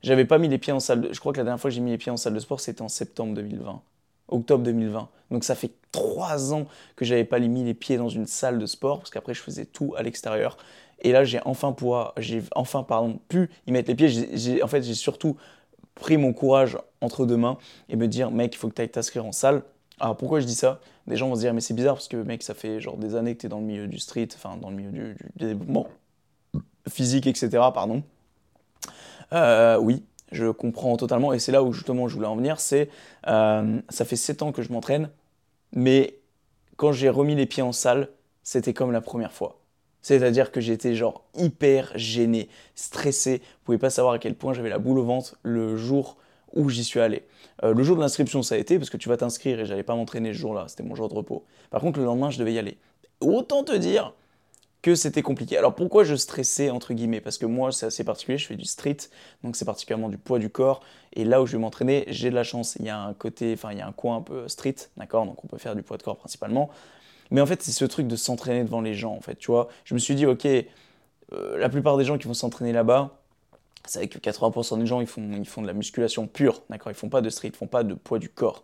J'avais 0.03 0.25
pas 0.25 0.39
mis 0.39 0.49
les 0.49 0.57
pieds 0.57 0.73
en 0.73 0.81
salle. 0.81 1.09
Je 1.13 1.21
crois 1.21 1.33
que 1.35 1.39
la 1.39 1.45
dernière 1.45 1.61
fois 1.61 1.69
que 1.69 1.75
j'ai 1.75 1.83
mis 1.83 1.91
les 1.91 1.99
pieds 1.99 2.13
en 2.13 2.17
salle 2.17 2.33
de 2.33 2.39
sport, 2.39 2.61
c'était 2.61 2.81
en 2.81 2.89
septembre 2.89 3.35
2020 3.35 3.83
octobre 4.29 4.63
2020. 4.65 5.09
Donc 5.31 5.45
ça 5.45 5.55
fait 5.55 5.73
trois 5.93 6.53
ans 6.53 6.67
que 6.95 7.05
j'avais 7.05 7.25
pas 7.25 7.39
mis 7.39 7.65
les 7.65 7.75
pieds 7.75 7.97
dans 7.97 8.09
une 8.09 8.27
salle 8.27 8.59
de 8.59 8.67
sport 8.67 8.99
parce 8.99 9.11
qu'après 9.11 9.35
je 9.35 9.43
faisais 9.43 9.65
tout 9.65 9.95
à 9.97 10.03
l'extérieur. 10.03 10.57
Et 11.01 11.13
là 11.13 11.25
j'ai 11.25 11.41
enfin 11.45 11.75
j'ai 12.19 12.43
enfin 12.55 12.83
pardon 12.83 13.19
pu 13.29 13.51
y 13.67 13.73
mettre 13.73 13.89
les 13.89 13.95
pieds. 13.95 14.63
En 14.63 14.69
fait 14.69 14.83
j'ai 14.83 14.95
surtout 14.95 15.37
pris 15.95 16.17
mon 16.17 16.33
courage 16.33 16.79
entre 17.01 17.27
deux 17.27 17.37
mains 17.37 17.59
et 17.89 17.97
me 17.97 18.07
dire 18.07 18.31
mec 18.31 18.55
il 18.55 18.59
faut 18.59 18.69
que 18.69 18.75
tu 18.75 18.83
ailles 18.83 18.89
t'inscrire 18.89 19.25
en 19.27 19.33
salle. 19.33 19.63
Alors 19.99 20.17
pourquoi 20.17 20.41
je 20.41 20.47
dis 20.47 20.55
ça? 20.55 20.81
Des 21.07 21.17
gens 21.17 21.29
vont 21.29 21.37
se 21.37 21.41
dire 21.41 21.55
mais 21.55 21.61
c'est 21.61 21.75
bizarre 21.75 21.95
parce 21.95 22.09
que 22.09 22.17
mec 22.17 22.43
ça 22.43 22.55
fait 22.55 22.81
genre 22.81 22.97
des 22.97 23.15
années 23.15 23.35
que 23.35 23.41
tu 23.41 23.47
es 23.47 23.49
dans 23.49 23.61
le 23.61 23.65
milieu 23.65 23.89
du 23.89 23.99
street, 23.99 24.29
enfin 24.35 24.57
dans 24.57 24.71
le 24.71 24.77
milieu 24.77 24.91
du, 24.93 25.17
développement 25.37 25.89
physique 26.89 27.27
etc. 27.27 27.49
Pardon. 27.75 28.03
Euh, 29.33 29.77
oui, 29.79 30.05
je 30.33 30.51
comprends 30.51 30.97
totalement, 30.97 31.33
et 31.33 31.39
c'est 31.39 31.53
là 31.53 31.63
où 31.63 31.73
justement 31.73 32.09
je 32.09 32.15
voulais 32.15 32.27
en 32.27 32.37
venir, 32.37 32.61
c'est 32.61 32.89
euh, 33.27 33.81
ça 33.89 34.05
fait 34.05 34.17
7 34.17 34.43
ans 34.43 34.53
que 34.53 34.63
je 34.63 34.73
m'entraîne, 34.73 35.11
mais 35.73 36.19
quand 36.77 36.93
j'ai 36.93 37.09
remis 37.09 37.35
les 37.35 37.47
pieds 37.47 37.63
en 37.63 37.73
salle, 37.73 38.09
c'était 38.43 38.75
comme 38.75 38.93
la 38.93 39.01
première 39.01 39.33
fois. 39.33 39.59
C'est-à-dire 40.03 40.53
que 40.53 40.61
j'étais 40.61 40.95
genre 40.95 41.25
hyper 41.37 41.91
gêné, 41.97 42.49
stressé, 42.75 43.39
vous 43.39 43.65
pouvez 43.65 43.79
pas 43.79 43.91
savoir 43.91 44.15
à 44.15 44.19
quel 44.19 44.35
point 44.35 44.53
j'avais 44.53 44.69
la 44.69 44.79
boule 44.79 44.99
au 44.99 45.05
ventre 45.05 45.37
le 45.43 45.77
jour 45.77 46.17
où 46.55 46.69
j'y 46.69 46.85
suis 46.85 47.01
allé. 47.01 47.25
Euh, 47.65 47.75
le 47.75 47.83
jour 47.83 47.97
de 47.97 48.01
l'inscription, 48.01 48.43
ça 48.43 48.55
a 48.55 48.59
été 48.59 48.79
parce 48.79 48.91
que 48.91 48.97
tu 48.97 49.09
vas 49.09 49.17
t'inscrire 49.17 49.59
et 49.59 49.67
j'allais 49.67 49.83
pas 49.83 49.97
m'entraîner 49.97 50.33
ce 50.33 50.39
jour-là, 50.39 50.67
c'était 50.69 50.85
mon 50.85 50.95
jour 50.95 51.09
de 51.09 51.15
repos. 51.15 51.45
Par 51.71 51.81
contre, 51.81 51.99
le 51.99 52.05
lendemain, 52.05 52.31
je 52.31 52.39
devais 52.39 52.53
y 52.53 52.59
aller. 52.59 52.79
Autant 53.21 53.65
te 53.65 53.77
dire 53.77 54.15
que 54.87 54.95
c'était 54.95 55.23
compliqué. 55.23 55.59
Alors 55.59 55.75
pourquoi 55.75 56.05
je 56.05 56.15
stressais 56.15 56.71
entre 56.71 56.95
guillemets? 56.95 57.21
Parce 57.21 57.39
que 57.39 57.47
moi 57.47 57.73
c'est 57.73 57.87
assez 57.87 58.05
particulier, 58.05 58.39
je 58.39 58.47
fais 58.47 58.55
du 58.55 58.67
street, 58.67 58.99
donc 59.43 59.57
c'est 59.57 59.65
particulièrement 59.65 60.09
du 60.09 60.17
poids 60.17 60.39
du 60.39 60.49
corps. 60.49 60.81
Et 61.13 61.25
là 61.25 61.43
où 61.43 61.47
je 61.47 61.53
vais 61.53 61.59
m'entraîner, 61.59 62.05
j'ai 62.07 62.31
de 62.31 62.37
la 62.37 62.45
chance. 62.45 62.77
Il 62.79 62.87
y 62.87 62.89
a 62.89 62.97
un 62.97 63.13
côté, 63.13 63.53
enfin 63.55 63.73
il 63.73 63.79
y 63.79 63.81
a 63.81 63.87
un 63.89 63.93
coin 63.93 64.19
un 64.19 64.23
peu 64.23 64.47
street, 64.47 64.77
d'accord? 64.97 65.27
Donc 65.27 65.45
on 65.45 65.49
peut 65.49 65.59
faire 65.59 65.75
du 65.75 65.83
poids 65.83 65.97
de 65.97 66.05
corps 66.05 66.17
principalement. 66.17 66.71
Mais 67.33 67.41
en 67.41 67.47
fait 67.47 67.63
c'est 67.65 67.73
ce 67.73 67.85
truc 67.85 68.07
de 68.07 68.15
s'entraîner 68.15 68.63
devant 68.63 68.81
les 68.81 68.95
gens 68.95 69.13
en 69.13 69.21
fait, 69.21 69.35
tu 69.35 69.51
vois? 69.51 69.67
Je 69.83 69.95
me 69.95 69.99
suis 69.99 70.15
dit 70.15 70.25
ok, 70.25 70.47
euh, 70.47 71.59
la 71.59 71.69
plupart 71.69 71.97
des 71.97 72.05
gens 72.05 72.17
qui 72.17 72.29
vont 72.29 72.35
s'entraîner 72.35 72.73
là-bas, 72.73 73.19
c'est 73.87 73.99
vrai 73.99 74.09
que 74.09 74.21
80% 74.21 74.79
des 74.79 74.87
gens 74.87 75.01
ils 75.01 75.09
font, 75.09 75.33
ils 75.33 75.49
font 75.49 75.63
de 75.63 75.67
la 75.67 75.73
musculation 75.73 76.29
pure, 76.29 76.63
d'accord? 76.71 76.93
Ils 76.93 76.97
font 76.97 77.09
pas 77.09 77.23
de 77.23 77.29
street, 77.29 77.49
ils 77.49 77.57
font 77.57 77.67
pas 77.67 77.83
de 77.83 77.95
poids 77.95 78.21
du 78.21 78.29
corps. 78.29 78.63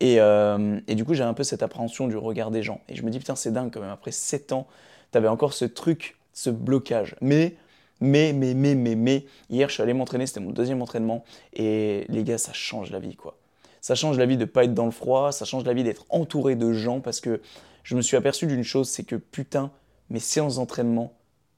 Et, 0.00 0.20
euh, 0.20 0.80
et 0.88 0.96
du 0.96 1.04
coup 1.04 1.14
j'ai 1.14 1.22
un 1.22 1.34
peu 1.34 1.44
cette 1.44 1.62
appréhension 1.62 2.08
du 2.08 2.16
regard 2.16 2.50
des 2.50 2.64
gens. 2.64 2.80
Et 2.88 2.96
je 2.96 3.04
me 3.04 3.10
dis 3.10 3.20
putain 3.20 3.36
c'est 3.36 3.52
dingue 3.52 3.70
quand 3.72 3.80
même, 3.80 3.90
après 3.90 4.10
7 4.10 4.50
ans 4.50 4.66
tu 5.12 5.18
avais 5.18 5.28
encore 5.28 5.52
ce 5.52 5.64
truc, 5.64 6.16
ce 6.32 6.50
blocage. 6.50 7.14
Mais, 7.20 7.56
mais, 8.00 8.32
mais, 8.32 8.54
mais, 8.54 8.74
mais, 8.74 8.94
mais, 8.94 9.26
hier, 9.50 9.68
je 9.68 9.74
suis 9.74 9.82
allé 9.82 9.94
m'entraîner, 9.94 10.26
c'était 10.26 10.40
mon 10.40 10.50
deuxième 10.50 10.82
entraînement, 10.82 11.24
et 11.52 12.04
les 12.08 12.24
gars, 12.24 12.38
ça 12.38 12.52
change 12.52 12.90
la 12.90 12.98
vie, 12.98 13.14
quoi. 13.14 13.36
Ça 13.80 13.94
change 13.94 14.16
la 14.16 14.26
vie 14.26 14.36
de 14.36 14.44
pas 14.44 14.64
être 14.64 14.74
dans 14.74 14.84
le 14.84 14.92
froid, 14.92 15.32
ça 15.32 15.44
change 15.44 15.64
la 15.64 15.74
vie 15.74 15.84
d'être 15.84 16.06
entouré 16.08 16.56
de 16.56 16.72
gens, 16.72 17.00
parce 17.00 17.20
que 17.20 17.40
je 17.82 17.94
me 17.96 18.00
suis 18.00 18.16
aperçu 18.16 18.46
d'une 18.46 18.64
chose, 18.64 18.88
c'est 18.88 19.04
que 19.04 19.16
putain, 19.16 19.70
mes 20.10 20.20
séances 20.20 20.56
d'entraînement, 20.56 21.12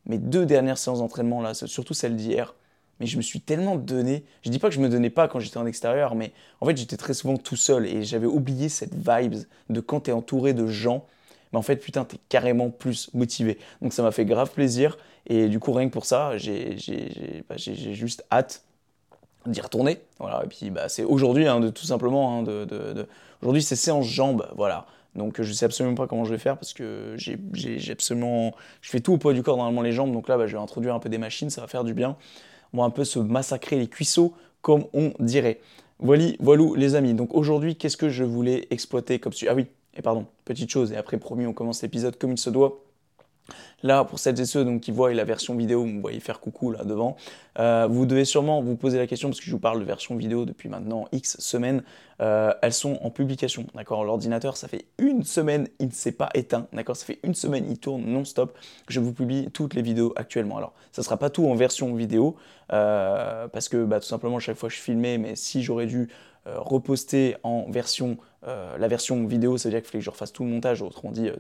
mes 0.07 0.19
deux 0.19 0.47
dernières 0.47 0.79
séances 0.79 0.99
d'entraînement, 0.99 1.41
là, 1.41 1.55
surtout 1.55 1.95
celle 1.95 2.17
d'hier, 2.17 2.55
mais 3.01 3.07
je 3.07 3.17
me 3.17 3.23
suis 3.23 3.41
tellement 3.41 3.77
donné. 3.77 4.25
Je 4.43 4.51
dis 4.51 4.59
pas 4.59 4.69
que 4.69 4.75
je 4.75 4.81
me 4.81 4.89
donnais 4.89 5.11
pas 5.11 5.29
quand 5.29 5.41
j'étais 5.41 5.57
en 5.57 5.67
extérieur, 5.67 6.15
mais 6.15 6.33
en 6.61 6.67
fait, 6.67 6.77
j'étais 6.77 6.97
très 6.97 7.15
souvent 7.15 7.37
tout 7.37 7.57
seul 7.57 7.87
et 7.87 8.05
j'avais 8.05 8.27
oublié 8.27 8.69
cette 8.69 8.95
vibe 8.95 9.35
de 9.69 9.81
quand 9.81 10.03
tu 10.03 10.11
es 10.11 10.13
entouré 10.13 10.53
de 10.55 10.67
gens 10.67 11.07
mais 11.55 11.59
en 11.59 11.63
fait, 11.63 11.77
putain, 11.77 12.05
t'es 12.05 12.17
carrément 12.29 12.69
plus 12.69 13.11
motivé. 13.15 13.59
Donc 13.81 13.93
ça 13.93 14.03
m'a 14.03 14.11
fait 14.11 14.25
grave 14.25 14.51
plaisir. 14.51 14.99
Et 15.29 15.49
du 15.49 15.61
coup, 15.61 15.73
rien 15.73 15.87
que 15.87 15.93
pour 15.93 16.05
ça, 16.05 16.37
j'ai 16.37 16.77
bah, 17.49 17.55
juste 17.57 18.25
hâte 18.33 18.65
d'y 19.47 19.61
retourner. 19.61 20.01
Voilà. 20.19 20.43
Et 20.45 20.49
puis, 20.49 20.71
bah, 20.71 20.89
c'est 20.89 21.05
aujourd'hui, 21.05 21.47
hein, 21.47 21.61
tout 21.71 21.87
simplement. 21.87 22.41
Hein, 22.41 22.43
de, 22.43 22.65
de, 22.65 23.07
Aujourd'hui, 23.41 23.63
c'est 23.63 23.77
séance 23.77 24.05
jambes. 24.05 24.49
Voilà. 24.57 24.87
Donc, 25.15 25.41
je 25.41 25.53
sais 25.53 25.65
absolument 25.65 25.95
pas 25.95 26.09
comment 26.09 26.25
je 26.25 26.33
vais 26.33 26.39
faire 26.39 26.59
parce 26.59 26.73
que 26.73 27.15
j'ai 27.17 27.93
absolument. 27.93 28.53
Je 28.81 28.91
fais 28.91 28.99
tout 28.99 29.13
au 29.13 29.19
poids 29.19 29.33
du 29.33 29.45
corps, 29.45 29.57
normalement, 29.57 29.83
les 29.83 29.93
jambes. 29.93 30.13
Donc 30.13 30.27
là, 30.27 30.37
bah, 30.37 30.49
je 30.49 30.57
vais 30.57 30.63
introduire 30.63 30.97
un 30.97 30.99
peu 30.99 31.09
des 31.09 31.19
machines, 31.19 31.51
ça 31.51 31.61
va 31.61 31.69
faire 31.69 31.85
du 31.85 31.95
bien. 31.95 32.17
On 32.73 32.79
va 32.79 32.85
un 32.85 32.91
peu 32.91 33.05
se 33.05 33.21
massacrer 33.21 33.77
les 33.77 33.87
cuisseaux, 33.87 34.35
comme 34.61 34.87
on 34.93 35.13
dirait. 35.21 35.61
Voilà, 36.01 36.33
voilà 36.41 36.65
les 36.75 36.97
amis. 36.97 37.15
Donc 37.15 37.33
aujourd'hui, 37.33 37.77
qu'est-ce 37.77 37.97
que 37.97 38.09
je 38.09 38.25
voulais 38.25 38.67
exploiter 38.71 39.21
comme 39.21 39.33
Ah 39.49 39.55
oui, 39.55 39.67
et 39.97 40.03
pardon, 40.03 40.27
petite 40.45 40.71
chose, 40.71 40.93
et 40.93 40.97
après 40.97 41.19
promis, 41.19 41.47
on 41.47 41.53
commence 41.53 41.83
l'épisode 41.83 42.17
comme 42.19 42.33
il 42.33 42.39
se 42.39 42.51
doit. 42.51 42.81
Là, 43.83 44.05
pour 44.05 44.19
celles 44.19 44.41
et 44.41 44.47
ceux 44.47 44.65
donc, 44.65 44.81
qui 44.81 44.91
voient 44.91 45.13
la 45.13 45.25
version 45.25 45.55
vidéo, 45.55 45.85
vous 45.85 46.01
voyez 46.01 46.19
faire 46.19 46.41
coucou 46.41 46.71
là 46.71 46.83
devant, 46.85 47.17
euh, 47.59 47.87
vous 47.87 48.07
devez 48.07 48.25
sûrement 48.25 48.63
vous 48.63 48.77
poser 48.77 48.97
la 48.97 49.07
question, 49.07 49.29
parce 49.29 49.39
que 49.39 49.45
je 49.45 49.51
vous 49.51 49.59
parle 49.59 49.79
de 49.81 49.85
version 49.85 50.17
vidéo 50.17 50.47
depuis 50.47 50.71
maintenant 50.71 51.07
X 51.13 51.39
semaines, 51.41 51.83
euh, 52.23 52.55
elles 52.63 52.73
sont 52.73 52.99
en 53.03 53.11
publication, 53.11 53.67
d'accord? 53.75 54.03
L'ordinateur, 54.05 54.57
ça 54.57 54.67
fait 54.67 54.87
une 54.97 55.25
semaine, 55.25 55.69
il 55.79 55.89
ne 55.89 55.93
s'est 55.93 56.13
pas 56.13 56.31
éteint, 56.33 56.67
d'accord? 56.73 56.97
Ça 56.97 57.05
fait 57.05 57.19
une 57.23 57.35
semaine, 57.35 57.67
il 57.69 57.79
tourne 57.79 58.07
non-stop, 58.07 58.57
je 58.89 59.01
vous 59.01 59.13
publie 59.13 59.51
toutes 59.51 59.75
les 59.75 59.83
vidéos 59.83 60.15
actuellement. 60.17 60.57
Alors, 60.57 60.73
ça 60.91 61.03
ne 61.03 61.05
sera 61.05 61.19
pas 61.19 61.29
tout 61.29 61.47
en 61.47 61.55
version 61.55 61.95
vidéo, 61.95 62.37
euh, 62.73 63.47
parce 63.49 63.69
que 63.69 63.85
bah, 63.85 64.01
tout 64.01 64.07
simplement, 64.07 64.39
chaque 64.39 64.57
fois 64.57 64.71
je 64.71 64.77
filmais, 64.77 65.19
mais 65.19 65.37
si 65.37 65.63
j'aurais 65.63 65.87
dû 65.87 66.09
reposter 66.47 67.37
en 67.43 67.71
version, 67.71 68.19
la 68.45 68.89
version 68.89 69.27
vidéo, 69.27 69.57
ça 69.57 69.69
veut 69.69 69.75
dire 69.75 69.81
qu'il 69.81 69.91
fallait 69.91 70.01
que 70.01 70.05
je 70.05 70.11
refasse 70.11 70.33
tout 70.33 70.45
le 70.45 70.51
montage, 70.51 70.83
autrement 70.83 71.13
dit, 71.13 71.31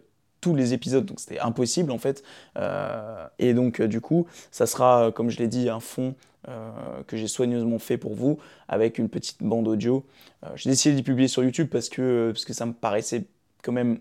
tous 0.44 0.54
les 0.54 0.74
épisodes, 0.74 1.06
donc 1.06 1.20
c'était 1.20 1.40
impossible 1.40 1.90
en 1.90 1.96
fait. 1.96 2.22
Euh, 2.58 3.26
et 3.38 3.54
donc 3.54 3.80
euh, 3.80 3.88
du 3.88 4.02
coup, 4.02 4.26
ça 4.50 4.66
sera, 4.66 5.10
comme 5.10 5.30
je 5.30 5.38
l'ai 5.38 5.48
dit, 5.48 5.70
un 5.70 5.80
fond 5.80 6.14
euh, 6.48 6.70
que 7.06 7.16
j'ai 7.16 7.28
soigneusement 7.28 7.78
fait 7.78 7.96
pour 7.96 8.14
vous, 8.14 8.38
avec 8.68 8.98
une 8.98 9.08
petite 9.08 9.42
bande 9.42 9.66
audio. 9.66 10.04
j'ai 10.54 10.68
décidé 10.68 10.96
d'y 10.96 11.02
publier 11.02 11.28
sur 11.28 11.42
YouTube 11.42 11.68
parce 11.72 11.88
que, 11.88 12.30
parce 12.34 12.52
ça 12.52 12.66
me 12.66 12.74
paraissait 12.74 13.24
quand 13.62 13.72
même 13.72 14.00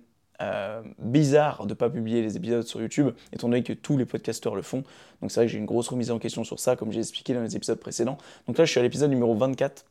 bizarre 1.00 1.64
de 1.64 1.70
ne 1.70 1.74
pas 1.74 1.90
publier 1.90 2.22
les 2.22 2.36
épisodes 2.36 2.68
sur 2.68 2.82
YouTube, 2.82 3.12
étant 3.32 3.48
donné 3.48 3.64
que 3.64 3.72
tous 3.72 3.98
les 3.98 4.04
podcasteurs 4.04 4.56
le 4.56 4.62
font. 4.62 4.84
Donc 5.22 5.32
c'est 5.32 5.40
vrai 5.40 5.46
que 5.46 5.54
j'ai 5.54 5.58
une 5.58 5.66
grosse 5.66 5.88
remise 5.88 6.12
en 6.12 6.20
question 6.20 6.44
sur 6.44 6.60
ça, 6.60 6.76
comme 6.76 6.92
j'ai 6.92 7.00
expliqué 7.00 7.34
dans 7.34 7.42
les 7.42 7.56
épisodes 7.56 7.80
précédents. 7.80 8.18
Donc 8.48 8.58
là, 8.58 8.66
je 8.66 8.72
suis 8.72 8.82
à 8.82 8.84
l'épisode 8.84 9.10
numéro 9.10 9.34
24 9.34 9.86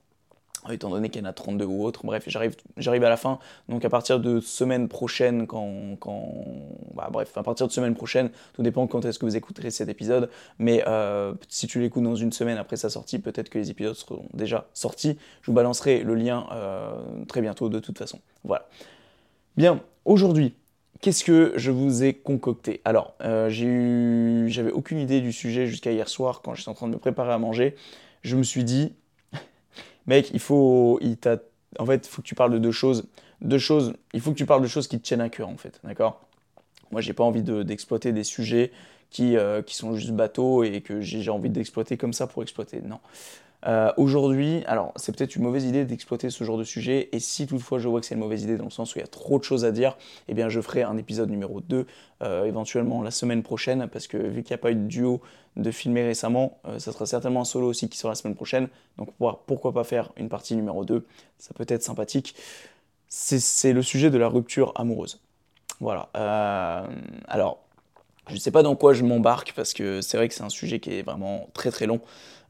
étant 0.71 0.91
donné 0.91 1.09
qu'il 1.09 1.23
y 1.23 1.25
en 1.25 1.29
a 1.29 1.33
32 1.33 1.65
ou 1.65 1.85
autre. 1.85 2.05
Bref, 2.05 2.25
j'arrive, 2.27 3.05
à 3.05 3.09
la 3.09 3.17
fin. 3.17 3.39
Donc 3.69 3.85
à 3.85 3.91
partir 3.91 4.21
de 4.21 4.41
semaine 4.41 4.89
prochaine, 4.89 5.47
quand, 5.47 5.97
quand 5.99 6.45
bah, 6.95 7.09
bref, 7.11 7.37
à 7.37 7.43
partir 7.43 7.67
de 7.67 7.73
semaine 7.73 7.95
prochaine, 7.95 8.31
tout 8.53 8.63
dépend 8.63 8.87
quand 8.87 9.05
est-ce 9.05 9.19
que 9.19 9.27
vous 9.27 9.37
écouterez 9.37 9.71
cet 9.71 9.89
épisode. 9.89 10.31
Mais 10.59 10.85
euh, 10.87 11.35
si 11.49 11.67
tu 11.67 11.81
l'écoutes 11.81 12.05
dans 12.05 12.17
une 12.17 12.33
semaine 12.33 12.59
après 12.59 12.77
sa 12.77 12.91
sortie, 12.91 13.19
peut-être 13.19 13.49
que 13.49 13.59
les 13.59 13.71
épisodes 13.71 13.95
seront 13.95 14.27
déjà 14.35 14.67
sortis. 14.75 15.19
Je 15.41 15.47
vous 15.47 15.55
balancerai 15.55 16.03
le 16.03 16.15
lien 16.15 16.47
euh, 16.53 16.95
très 17.27 17.41
bientôt 17.41 17.69
de 17.69 17.81
toute 17.81 17.99
façon. 17.99 18.21
Voilà. 18.45 18.69
Bien, 19.57 19.81
aujourd'hui, 20.05 20.55
Qu'est-ce 21.03 21.25
que 21.25 21.53
je 21.57 21.73
vous 21.73 22.05
ai 22.05 22.15
concocté? 22.15 22.81
Alors, 22.85 23.15
euh, 23.23 23.51
j'ai 23.51 23.67
eu, 23.67 24.49
j'avais 24.49 24.71
aucune 24.71 24.99
idée 24.99 25.21
du 25.21 25.33
sujet 25.33 25.67
jusqu'à 25.67 25.91
hier 25.91 26.09
soir 26.09 26.43
quand 26.43 26.55
j'étais 26.55 26.69
en 26.69 26.75
train 26.75 26.87
de 26.87 26.93
me 26.93 26.99
préparer 26.99 27.33
à 27.33 27.39
manger. 27.39 27.75
Je 28.23 28.37
me 28.37 28.45
suis 28.45 28.63
dit, 28.63 28.93
mec, 30.07 30.31
il 30.33 30.41
faut, 30.41 30.99
il 31.01 31.17
en 31.79 31.87
fait, 31.87 32.07
faut 32.07 32.23
que 32.23 32.27
tu 32.27 32.35
parles 32.35 32.53
de 32.53 32.59
deux 32.59 32.73
choses. 32.73 33.07
Deux 33.41 33.59
choses, 33.59 33.95
il 34.13 34.21
faut 34.21 34.33
que 34.33 34.39
tu 34.39 34.47
parles 34.47 34.63
de 34.63 34.69
choses 34.69 34.87
qui 34.87 34.99
te 34.99 35.05
tiennent 35.05 35.21
à 35.21 35.29
cœur, 35.29 35.49
en 35.49 35.57
fait, 35.57 35.81
d'accord? 35.85 36.21
Moi, 36.91 37.01
j'ai 37.01 37.13
pas 37.13 37.25
envie 37.25 37.43
d'exploiter 37.43 38.13
des 38.13 38.25
sujets 38.25 38.71
qui, 39.11 39.37
euh, 39.37 39.63
qui 39.63 39.75
sont 39.75 39.95
juste 39.95 40.13
bateaux 40.13 40.63
et 40.63 40.81
que 40.81 41.01
j'ai 41.01 41.31
envie 41.31 41.51
d'exploiter 41.51 41.97
comme 41.97 42.13
ça 42.13 42.27
pour 42.27 42.43
exploiter. 42.43 42.81
Non. 42.83 43.01
Euh, 43.67 43.93
aujourd'hui, 43.97 44.65
alors 44.67 44.93
c'est 44.97 45.17
peut-être 45.17 45.37
une 45.37 45.43
mauvaise 45.43 45.65
idée 45.65 45.85
d'exploiter 45.85 46.31
ce 46.31 46.43
genre 46.43 46.59
de 46.59 46.65
sujet, 46.65 47.09
et 47.13 47.21
si 47.21 47.47
toutefois 47.47 47.79
je 47.79 47.89
vois 47.89 48.01
que 48.01 48.07
c'est 48.07 48.15
une 48.15 48.21
mauvaise 48.21 48.43
idée 48.43 48.57
dans 48.57 48.65
le 48.65 48.71
sens 48.71 48.95
où 48.95 48.99
il 48.99 49.03
y 49.03 49.05
a 49.05 49.09
trop 49.09 49.39
de 49.39 49.45
choses 49.45 49.65
à 49.65 49.71
dire, 49.71 49.97
eh 50.27 50.35
bien 50.35 50.49
je 50.49 50.61
ferai 50.61 50.83
un 50.83 50.97
épisode 50.97 51.31
numéro 51.31 51.61
2 51.61 51.87
euh, 52.23 52.45
éventuellement 52.45 53.03
la 53.03 53.13
semaine 53.13 53.45
prochaine, 53.45 53.89
parce 53.89 54.09
que 54.09 54.17
vu 54.17 54.43
qu'il 54.43 54.53
n'y 54.53 54.59
a 54.61 54.63
pas 54.63 54.73
eu 54.73 54.75
de 54.75 54.87
duo 54.87 55.21
de 55.57 55.71
filmer 55.71 56.03
récemment, 56.03 56.59
euh, 56.67 56.81
ça 56.81 56.91
sera 56.91 57.07
certainement 57.07 57.43
un 57.43 57.45
solo 57.45 57.69
aussi 57.69 57.89
qui 57.89 57.99
sera 57.99 58.11
la 58.11 58.17
semaine 58.17 58.35
prochaine, 58.35 58.69
donc 58.99 59.11
pourquoi 59.47 59.73
pas 59.73 59.85
faire 59.85 60.11
une 60.17 60.29
partie 60.29 60.57
numéro 60.57 60.85
2, 60.85 61.07
ça 61.39 61.55
peut 61.55 61.67
être 61.69 61.85
sympathique. 61.85 62.35
C'est 63.09 63.75
le 63.75 63.83
sujet 63.83 64.11
de 64.11 64.17
la 64.17 64.27
rupture 64.27 64.73
amoureuse. 64.75 65.21
Voilà. 65.81 66.09
alors, 67.29 67.59
je 68.29 68.35
ne 68.35 68.39
sais 68.39 68.51
pas 68.51 68.63
dans 68.63 68.75
quoi 68.77 68.95
je 68.95 69.05
m'embarque, 69.05 69.53
parce 69.55 69.75
que 69.75 70.01
c'est 70.01 70.17
vrai 70.17 70.29
que 70.29 70.35
c'est 70.35 70.45
un 70.45 70.49
sujet 70.49 70.81
qui 70.81 70.95
est 70.95 71.03
vraiment 71.03 71.49
très 71.53 71.71
très 71.71 71.87
long. 71.87 72.01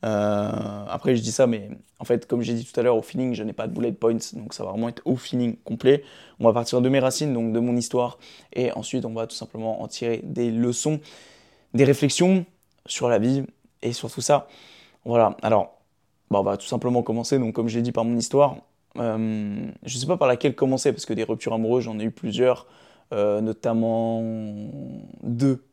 Euh, 0.04 0.84
après, 0.88 1.14
je 1.16 1.22
dis 1.22 1.32
ça, 1.32 1.46
mais 1.46 1.70
en 1.98 2.04
fait, 2.04 2.26
comme 2.26 2.42
j'ai 2.42 2.54
dit 2.54 2.64
tout 2.64 2.78
à 2.78 2.82
l'heure, 2.82 2.96
au 2.96 3.02
feeling, 3.02 3.34
je 3.34 3.42
n'ai 3.44 3.52
pas 3.52 3.66
de 3.68 3.72
bullet 3.72 3.92
points, 3.92 4.18
donc 4.34 4.52
ça 4.54 4.64
va 4.64 4.70
vraiment 4.70 4.88
être 4.88 5.02
au 5.04 5.16
feeling 5.16 5.56
complet. 5.58 6.02
On 6.40 6.44
va 6.44 6.52
partir 6.52 6.80
de 6.80 6.88
mes 6.88 6.98
racines, 6.98 7.32
donc 7.32 7.52
de 7.52 7.60
mon 7.60 7.76
histoire, 7.76 8.18
et 8.52 8.72
ensuite, 8.72 9.04
on 9.04 9.14
va 9.14 9.26
tout 9.26 9.36
simplement 9.36 9.82
en 9.82 9.88
tirer 9.88 10.20
des 10.24 10.50
leçons, 10.50 11.00
des 11.74 11.84
réflexions 11.84 12.44
sur 12.86 13.08
la 13.08 13.18
vie 13.18 13.44
et 13.82 13.92
sur 13.92 14.10
tout 14.10 14.20
ça. 14.20 14.48
Voilà, 15.04 15.36
alors, 15.42 15.78
bah, 16.30 16.40
on 16.40 16.44
va 16.44 16.56
tout 16.56 16.66
simplement 16.66 17.02
commencer, 17.02 17.38
donc 17.38 17.54
comme 17.54 17.68
j'ai 17.68 17.82
dit, 17.82 17.92
par 17.92 18.04
mon 18.04 18.16
histoire. 18.16 18.56
Euh, 18.98 19.70
je 19.84 19.96
ne 19.96 20.00
sais 20.00 20.06
pas 20.06 20.16
par 20.16 20.28
laquelle 20.28 20.54
commencer, 20.54 20.92
parce 20.92 21.06
que 21.06 21.14
des 21.14 21.24
ruptures 21.24 21.54
amoureuses, 21.54 21.84
j'en 21.84 21.98
ai 21.98 22.04
eu 22.04 22.10
plusieurs, 22.10 22.66
euh, 23.12 23.40
notamment 23.40 24.22
deux 25.22 25.64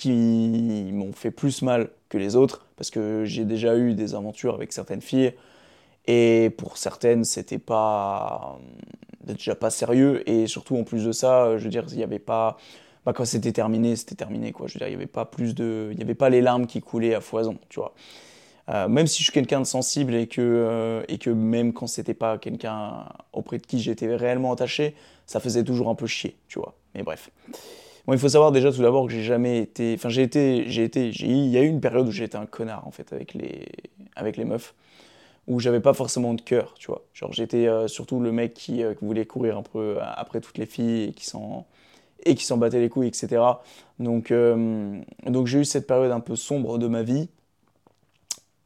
qui 0.00 0.90
m'ont 0.92 1.12
fait 1.12 1.30
plus 1.30 1.60
mal 1.60 1.90
que 2.08 2.16
les 2.16 2.34
autres, 2.34 2.66
parce 2.76 2.90
que 2.90 3.24
j'ai 3.26 3.44
déjà 3.44 3.76
eu 3.76 3.94
des 3.94 4.14
aventures 4.14 4.54
avec 4.54 4.72
certaines 4.72 5.02
filles, 5.02 5.34
et 6.06 6.50
pour 6.56 6.78
certaines, 6.78 7.24
c'était 7.24 7.58
pas 7.58 8.58
euh, 8.58 9.32
déjà 9.34 9.54
pas 9.54 9.68
sérieux, 9.68 10.28
et 10.28 10.46
surtout 10.46 10.76
en 10.76 10.84
plus 10.84 11.04
de 11.04 11.12
ça, 11.12 11.58
je 11.58 11.64
veux 11.64 11.70
dire, 11.70 11.84
il 11.90 11.98
n'y 11.98 12.02
avait 12.02 12.18
pas. 12.18 12.56
Bah, 13.04 13.12
quand 13.12 13.26
c'était 13.26 13.52
terminé, 13.52 13.94
c'était 13.96 14.14
terminé, 14.14 14.52
quoi. 14.52 14.66
Je 14.66 14.74
veux 14.74 14.78
dire, 14.78 14.88
il 14.88 14.92
n'y 14.92 14.96
avait 14.96 15.06
pas 15.06 15.26
plus 15.26 15.54
de. 15.54 15.88
Il 15.92 15.96
n'y 15.98 16.02
avait 16.02 16.14
pas 16.14 16.30
les 16.30 16.40
larmes 16.40 16.66
qui 16.66 16.80
coulaient 16.80 17.14
à 17.14 17.20
foison, 17.20 17.58
tu 17.68 17.80
vois. 17.80 17.94
Euh, 18.70 18.88
même 18.88 19.06
si 19.06 19.18
je 19.18 19.24
suis 19.24 19.32
quelqu'un 19.32 19.60
de 19.60 19.66
sensible 19.66 20.14
et 20.14 20.26
que, 20.26 20.40
euh, 20.40 21.02
et 21.08 21.18
que 21.18 21.30
même 21.30 21.72
quand 21.72 21.86
c'était 21.86 22.14
pas 22.14 22.38
quelqu'un 22.38 23.06
auprès 23.32 23.58
de 23.58 23.66
qui 23.66 23.80
j'étais 23.80 24.14
réellement 24.14 24.52
attaché, 24.52 24.94
ça 25.26 25.40
faisait 25.40 25.64
toujours 25.64 25.90
un 25.90 25.94
peu 25.94 26.06
chier, 26.06 26.36
tu 26.48 26.58
vois. 26.58 26.74
Mais 26.94 27.02
bref 27.02 27.30
il 28.12 28.18
faut 28.18 28.28
savoir 28.28 28.52
déjà 28.52 28.72
tout 28.72 28.82
d'abord 28.82 29.06
que 29.06 29.12
j'ai 29.12 29.22
jamais 29.22 29.58
été. 29.58 29.94
Enfin, 29.94 30.08
j'ai 30.08 30.22
été. 30.22 30.64
J'ai 30.68 30.84
été. 30.84 31.10
Il 31.10 31.48
y 31.48 31.58
a 31.58 31.62
eu 31.62 31.68
une 31.68 31.80
période 31.80 32.08
où 32.08 32.10
j'ai 32.10 32.24
été 32.24 32.36
un 32.36 32.46
connard, 32.46 32.86
en 32.86 32.90
fait, 32.90 33.12
avec 33.12 33.34
les, 33.34 33.66
avec 34.16 34.36
les 34.36 34.44
meufs, 34.44 34.74
où 35.46 35.60
j'avais 35.60 35.80
pas 35.80 35.94
forcément 35.94 36.34
de 36.34 36.40
cœur, 36.40 36.74
tu 36.78 36.86
vois. 36.88 37.04
Genre, 37.14 37.32
j'étais 37.32 37.66
euh, 37.66 37.88
surtout 37.88 38.20
le 38.20 38.32
mec 38.32 38.52
euh, 38.70 38.94
qui, 38.94 39.04
voulait 39.04 39.26
courir 39.26 39.58
un 39.58 39.62
peu 39.62 39.98
après 40.00 40.40
toutes 40.40 40.58
les 40.58 40.66
filles 40.66 41.04
et 41.04 41.12
qui 41.12 41.26
s'en 41.26 41.66
et 42.24 42.34
qui 42.34 42.44
s'en 42.44 42.58
battait 42.58 42.80
les 42.80 42.90
couilles, 42.90 43.08
etc. 43.08 43.42
Donc, 43.98 44.30
euh, 44.30 45.00
donc 45.26 45.46
j'ai 45.46 45.60
eu 45.60 45.64
cette 45.64 45.86
période 45.86 46.12
un 46.12 46.20
peu 46.20 46.36
sombre 46.36 46.76
de 46.78 46.86
ma 46.86 47.02
vie 47.02 47.30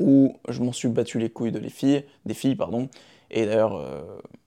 où 0.00 0.36
je 0.48 0.60
m'en 0.60 0.72
suis 0.72 0.88
battu 0.88 1.20
les 1.20 1.30
couilles 1.30 1.52
de 1.52 1.60
les 1.60 1.70
filles, 1.70 2.04
des 2.26 2.34
filles, 2.34 2.56
pardon. 2.56 2.88
Et 3.30 3.46
d'ailleurs, 3.46 3.80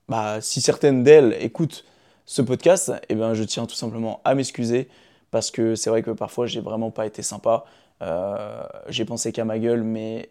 bah, 0.10 0.42
si 0.42 0.60
certaines 0.60 1.04
d'elles 1.04 1.38
écoutent 1.40 1.86
ce 2.28 2.42
podcast, 2.42 2.92
eh 3.08 3.16
ben, 3.16 3.34
je 3.34 3.44
tiens 3.44 3.66
tout 3.66 3.76
simplement 3.76 4.20
à 4.26 4.36
m'excuser 4.36 4.90
parce 5.32 5.50
que 5.50 5.76
c'est 5.76 5.90
vrai 5.90 6.04
que 6.04 6.12
parfois 6.12 6.46
j'ai 6.46 6.60
vraiment 6.60 6.92
pas 6.92 7.08
été 7.08 7.24
sympa. 7.24 7.64
Euh, 8.02 8.64
j'ai 8.90 9.06
pensé 9.06 9.32
qu'à 9.32 9.46
ma 9.46 9.58
gueule, 9.58 9.82
mais 9.82 10.30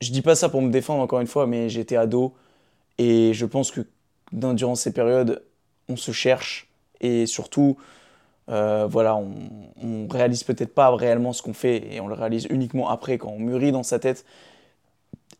je 0.00 0.10
dis 0.10 0.22
pas 0.22 0.34
ça 0.34 0.48
pour 0.48 0.62
me 0.62 0.70
défendre 0.70 1.02
encore 1.02 1.20
une 1.20 1.26
fois, 1.26 1.46
mais 1.46 1.68
j'étais 1.68 1.96
ado 1.96 2.34
et 2.96 3.34
je 3.34 3.44
pense 3.44 3.70
que 3.70 3.82
durant 4.32 4.74
ces 4.74 4.92
périodes, 4.94 5.44
on 5.90 5.96
se 5.96 6.12
cherche 6.12 6.66
et 7.02 7.26
surtout, 7.26 7.76
euh, 8.48 8.86
voilà, 8.88 9.14
on, 9.14 9.34
on 9.82 10.08
réalise 10.08 10.44
peut-être 10.44 10.74
pas 10.74 10.96
réellement 10.96 11.34
ce 11.34 11.42
qu'on 11.42 11.52
fait 11.52 11.92
et 11.94 12.00
on 12.00 12.08
le 12.08 12.14
réalise 12.14 12.46
uniquement 12.48 12.88
après 12.88 13.18
quand 13.18 13.28
on 13.28 13.38
mûrit 13.38 13.70
dans 13.70 13.82
sa 13.82 13.98
tête 13.98 14.24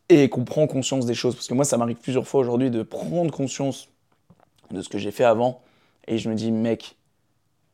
et 0.09 0.29
qu'on 0.29 0.45
prend 0.45 0.67
conscience 0.67 1.07
des 1.07 1.15
choses. 1.15 1.33
Parce 1.33 1.47
que 1.47 1.55
moi, 1.55 1.65
ça 1.65 1.77
m'arrive 1.77 1.97
plusieurs 1.97 2.27
fois 2.27 2.41
aujourd'hui 2.41 2.69
de 2.69 2.83
prendre 2.83 3.31
conscience 3.31 3.89
de 4.69 4.83
ce 4.83 4.89
que 4.89 4.99
j'ai 4.99 5.11
fait 5.11 5.23
avant 5.23 5.61
et 6.07 6.17
je 6.17 6.29
me 6.29 6.35
dis, 6.35 6.51
mec, 6.51 6.95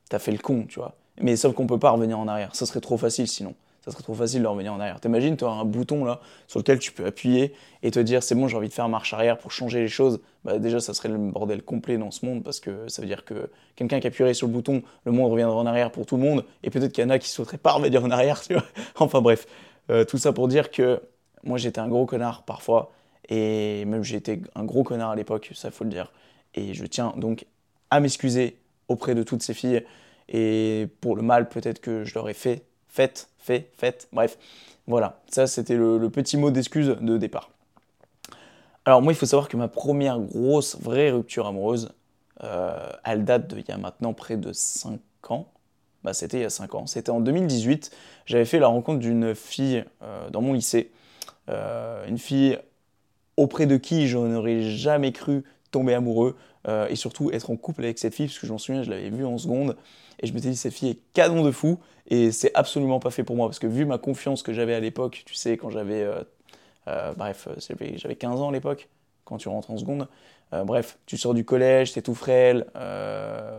t'as 0.10 0.20
fait 0.20 0.32
le 0.32 0.38
con, 0.38 0.66
tu 0.68 0.80
vois. 0.80 0.96
Mais 1.20 1.36
sauf 1.36 1.54
qu'on 1.54 1.68
peut 1.68 1.80
pas 1.80 1.92
revenir 1.92 2.20
en 2.20 2.28
arrière. 2.28 2.56
Ça 2.56 2.66
serait 2.66 2.82
trop 2.82 2.98
facile 2.98 3.28
sinon. 3.28 3.56
Ça 3.84 3.90
serait 3.90 4.04
trop 4.04 4.14
facile 4.14 4.44
de 4.44 4.48
revenir 4.48 4.74
en 4.74 4.80
arrière. 4.80 5.00
T'imagines, 5.00 5.36
tu 5.36 5.44
as 5.44 5.50
un 5.50 5.66
bouton 5.66 6.06
là 6.06 6.20
sur 6.48 6.60
lequel 6.60 6.78
tu 6.78 6.92
peux 6.92 7.06
appuyer 7.06 7.54
et 7.82 7.90
te 7.90 8.00
dire 8.00 8.22
c'est 8.22 8.36
bon, 8.36 8.48
j'ai 8.48 8.56
envie 8.56 8.70
de 8.70 8.74
faire 8.74 8.88
marche 8.90 9.14
arrière 9.14 9.40
pour 9.40 9.52
changer 9.52 9.80
les 9.80 9.88
choses. 9.88 10.20
Bah, 10.44 10.60
déjà, 10.60 10.80
ça 10.80 10.94
serait 10.94 11.10
le 11.10 11.18
bordel 11.18 11.64
complet 11.64 11.98
dans 11.98 12.12
ce 12.12 12.24
monde 12.26 12.44
parce 12.44 12.60
que 12.60 12.88
ça 12.90 13.02
veut 13.02 13.08
dire 13.08 13.26
que 13.26 13.50
quelqu'un 13.76 14.00
qui 14.00 14.06
appuierait 14.06 14.36
sur 14.36 14.46
le 14.46 14.54
bouton, 14.54 14.84
le 15.06 15.12
monde 15.12 15.32
reviendrait 15.32 15.58
en 15.58 15.66
arrière 15.66 15.92
pour 15.92 16.06
tout 16.06 16.16
le 16.16 16.22
monde 16.22 16.46
et 16.62 16.70
peut-être 16.70 16.92
qu'il 16.92 17.04
y 17.04 17.08
en 17.08 17.10
a 17.10 17.18
qui 17.18 17.30
sauteraient 17.30 17.58
pas 17.58 17.72
revenir 17.72 18.04
en 18.04 18.12
arrière, 18.12 18.40
tu 18.48 18.54
vois. 18.54 18.64
enfin 18.98 19.20
bref, 19.20 19.48
euh, 19.90 20.06
tout 20.06 20.20
ça 20.20 20.32
pour 20.32 20.48
dire 20.48 20.70
que 20.70 21.02
moi 21.44 21.58
j'étais 21.58 21.80
un 21.80 21.88
gros 21.88 22.06
connard 22.06 22.44
parfois 22.44 22.92
et 23.30 23.86
même 23.86 24.04
j'étais 24.04 24.42
un 24.54 24.64
gros 24.64 24.84
connard 24.84 25.10
à 25.10 25.16
l'époque, 25.16 25.52
ça 25.56 25.72
faut 25.72 25.86
le 25.86 25.90
dire. 25.90 26.12
Et 26.54 26.76
je 26.76 26.86
tiens 26.86 27.14
donc 27.18 27.46
à 27.92 28.00
m'excuser 28.00 28.58
auprès 28.88 29.14
de 29.14 29.24
toutes 29.24 29.44
ces 29.44 29.54
filles 29.54 29.86
et 30.30 30.88
pour 31.02 31.16
le 31.16 31.22
mal 31.22 31.50
peut-être 31.50 31.80
que 31.80 32.04
je 32.04 32.14
leur 32.16 32.30
ai 32.30 32.34
fait, 32.34 32.64
fait, 32.88 33.30
fait, 33.38 33.72
fait, 33.78 34.08
bref. 34.12 34.38
Voilà, 34.88 35.22
ça 35.30 35.46
c'était 35.46 35.76
le, 35.76 36.10
petit 36.10 36.38
mot 36.38 36.50
d'excuse 36.50 36.96
de 37.00 37.18
départ. 37.18 37.52
Alors 38.86 39.02
moi 39.02 39.14
il 39.14 39.16
faut 39.16 39.26
savoir 39.26 39.48
que 39.48 39.58
ma 39.58 39.68
première 39.68 40.20
grosse 40.20 40.80
vraie 40.80 41.12
rupture 41.12 41.46
amoureuse, 41.46 41.94
euh, 42.44 42.90
elle 43.06 43.24
date 43.24 43.54
d'il 43.54 43.64
y 43.68 43.72
a 43.72 43.78
maintenant 43.78 44.14
près 44.14 44.38
de 44.38 44.52
5 44.52 45.00
ans. 45.30 45.48
Bah, 46.04 46.14
c'était 46.14 46.38
il 46.38 46.42
y 46.42 46.46
a 46.46 46.50
5 46.50 46.74
ans. 46.74 46.88
C'était 46.88 47.12
en 47.12 47.20
2018. 47.20 47.92
J'avais 48.26 48.46
fait 48.46 48.58
la 48.58 48.68
rencontre 48.68 49.00
d'une 49.00 49.36
fille 49.36 49.84
euh, 50.02 50.30
dans 50.32 50.42
mon 50.42 50.54
lycée. 50.54 50.92
Euh, 51.50 52.08
une 52.08 52.18
fille 52.18 52.58
auprès 53.38 53.68
de 53.68 53.78
qui 53.78 54.08
je 54.08 54.18
n'aurais 54.18 54.62
jamais 54.62 55.12
cru 55.12 55.44
tomber 55.70 55.94
amoureux. 55.94 56.36
Euh, 56.68 56.88
et 56.90 56.96
surtout 56.96 57.32
être 57.32 57.50
en 57.50 57.56
couple 57.56 57.84
avec 57.84 57.98
cette 57.98 58.14
fille, 58.14 58.28
parce 58.28 58.38
que 58.38 58.46
je 58.46 58.52
m'en 58.52 58.60
souviens, 58.60 58.84
je 58.84 58.90
l'avais 58.90 59.10
vue 59.10 59.26
en 59.26 59.38
seconde, 59.38 59.76
et 60.20 60.28
je 60.28 60.34
m'étais 60.34 60.50
dit, 60.50 60.56
cette 60.56 60.74
fille 60.74 60.90
est 60.90 61.00
canon 61.14 61.44
de 61.44 61.52
fou, 61.52 61.80
et 62.08 62.32
c'est 62.32 62.52
absolument 62.54 63.00
pas 63.00 63.10
fait 63.10 63.24
pour 63.24 63.36
moi, 63.36 63.48
parce 63.48 63.58
que 63.58 63.68
vu 63.68 63.86
ma 63.86 63.98
confiance 63.98 64.44
que 64.44 64.54
j'avais 64.54 64.76
à 64.76 64.80
l'époque, 64.80 65.24
tu 65.26 65.34
sais, 65.34 65.58
quand 65.58 65.72
j'avais, 65.72 66.04
euh, 66.04 66.24
euh, 66.88 67.14
bref, 67.16 67.48
j'avais 67.58 68.16
15 68.16 68.42
ans 68.42 68.50
à 68.50 68.52
l'époque, 68.52 68.90
quand 69.26 69.38
tu 69.38 69.50
rentres 69.50 69.72
en 69.72 69.78
seconde, 69.78 70.08
bref, 70.66 71.00
tu 71.06 71.18
sors 71.18 71.34
du 71.34 71.46
collège, 71.46 71.94
t'es 71.94 72.02
tout 72.02 72.16
frêle, 72.16 72.66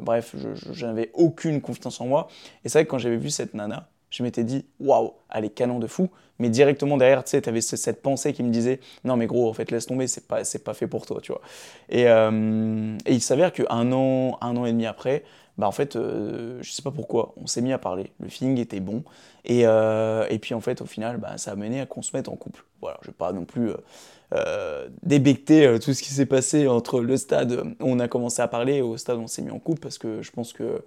bref, 0.03 0.37
je, 0.73 0.87
n'avais 0.87 1.11
aucune 1.15 1.63
confiance 1.63 2.01
en 2.03 2.07
moi, 2.07 2.29
et 2.65 2.69
c'est 2.69 2.79
vrai 2.79 2.85
que 2.85 2.91
quand 2.91 2.99
j'avais 2.99 3.17
vu 3.17 3.31
cette 3.31 3.55
nana, 3.55 3.89
je 4.13 4.23
m'étais 4.23 4.45
dit, 4.45 4.65
waouh, 4.79 5.15
est 5.35 5.49
canon 5.49 5.81
de 5.81 5.89
fou. 5.89 6.09
Mais 6.39 6.51
directement 6.51 6.97
derrière, 6.97 7.25
tu 7.25 7.31
sais, 7.31 7.43
tu 7.43 7.49
avais 7.49 7.61
cette 7.61 8.03
pensée 8.03 8.33
qui 8.33 8.43
me 8.43 8.51
disait, 8.51 8.81
non, 9.05 9.17
mais 9.17 9.27
gros, 9.27 9.49
en 9.49 9.53
fait, 9.55 9.71
laisse 9.71 9.87
tomber, 9.87 10.07
c'est 10.07 10.27
pas, 10.27 10.43
pas 10.65 10.75
fait 10.75 10.87
pour 10.87 11.07
toi, 11.07 11.21
tu 11.23 11.33
vois. 11.33 11.41
Et, 11.89 12.09
euh, 12.09 12.97
il 13.07 13.23
s'avère 13.23 13.53
qu'un 13.53 13.93
an, 13.93 14.39
un 14.41 14.57
an 14.57 14.67
et 14.67 14.73
demi 14.73 14.87
après, 14.87 15.25
bah 15.59 15.67
en 15.67 15.73
fait, 15.73 15.97
euh, 15.97 16.59
je 16.63 16.73
sais 16.73 16.83
pas 16.83 16.91
pourquoi, 16.91 17.35
on 17.37 17.47
s'est 17.47 17.61
mis 17.61 17.73
à 17.73 17.79
parler. 17.79 18.13
Le 18.21 18.29
feeling 18.29 18.59
était 18.59 18.81
bon. 18.81 19.03
Et, 19.45 19.63
euh, 19.67 20.27
et 20.31 20.39
puis 20.39 20.55
en 20.55 20.61
fait, 20.61 20.81
au 20.81 20.87
final, 20.87 21.19
bah, 21.19 21.39
ça 21.39 21.53
a 21.53 21.57
mené 21.57 21.81
à 21.81 21.87
qu'on 21.87 22.03
se 22.03 22.15
mette 22.17 22.29
en 22.29 22.37
couple. 22.37 22.65
Voilà, 22.81 22.99
je 23.03 23.09
vais 23.09 23.15
pas 23.15 23.33
non 23.33 23.45
plus 23.45 23.71
euh, 24.35 24.89
débecter 25.03 25.79
tout 25.81 25.95
ce 25.95 26.03
qui 26.03 26.11
s'est 26.11 26.27
passé 26.27 26.67
entre 26.69 27.01
le 27.01 27.17
stade 27.17 27.53
où 27.81 27.85
on 27.85 27.99
a 27.99 28.09
commencé 28.09 28.43
à 28.43 28.49
parler 28.49 28.77
et 28.77 28.83
au 28.83 28.97
stade 28.97 29.19
où 29.19 29.23
on 29.23 29.27
s'est 29.27 29.43
mis 29.43 29.51
en 29.51 29.59
couple, 29.59 29.81
parce 29.81 29.99
que 29.99 30.23
je 30.23 30.31
pense 30.33 30.53
que 30.53 30.83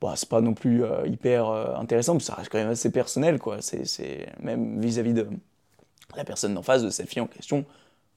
bah, 0.00 0.14
c'est 0.16 0.28
pas 0.28 0.40
non 0.40 0.54
plus 0.54 0.82
hyper 1.06 1.48
intéressant, 1.78 2.18
ça 2.18 2.34
reste 2.34 2.50
quand 2.50 2.58
même 2.58 2.70
assez 2.70 2.90
personnel, 2.90 3.38
quoi. 3.38 3.58
C'est 3.60 4.26
même 4.40 4.80
vis-à-vis 4.80 5.14
de 5.14 5.26
la 6.16 6.24
personne 6.24 6.54
d'en 6.54 6.62
face, 6.62 6.82
de 6.82 6.90
cette 6.90 7.08
fille 7.08 7.22
en 7.22 7.26
question. 7.26 7.64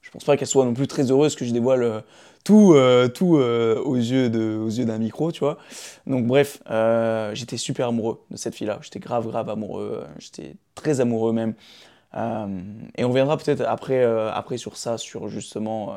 Je 0.02 0.12
pense 0.12 0.24
pas 0.24 0.38
qu'elle 0.38 0.48
soit 0.48 0.66
non 0.66 0.74
plus 0.74 0.88
très 0.88 1.12
heureuse 1.12 1.36
que 1.36 1.46
je 1.46 1.52
dévoile 1.52 2.04
tout, 2.44 2.74
euh, 2.74 3.08
tout 3.08 3.38
euh, 3.38 3.82
aux 3.82 3.96
yeux 3.96 4.30
d'un 4.30 4.98
micro, 4.98 5.32
tu 5.32 5.40
vois. 5.40 5.58
Donc 6.08 6.26
bref, 6.26 6.62
euh, 6.70 7.34
j'étais 7.36 7.58
super 7.58 7.90
amoureux 7.90 8.22
de 8.32 8.38
cette 8.38 8.56
fille-là. 8.56 8.80
J'étais 8.82 9.00
grave, 9.00 9.28
grave 9.28 9.50
amoureux. 9.50 10.06
J'étais 10.18 10.56
très 10.76 11.00
amoureux 11.02 11.34
même. 11.34 11.54
et 12.16 13.04
on 13.04 13.10
reviendra 13.10 13.38
peut-être 13.38 13.62
après, 13.62 14.04
après 14.04 14.58
sur 14.58 14.78
ça, 14.78 14.98
sur 14.98 15.28
justement 15.28 15.96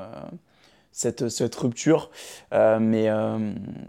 cette, 0.93 1.29
cette 1.29 1.55
rupture, 1.55 2.11
mais 2.53 3.09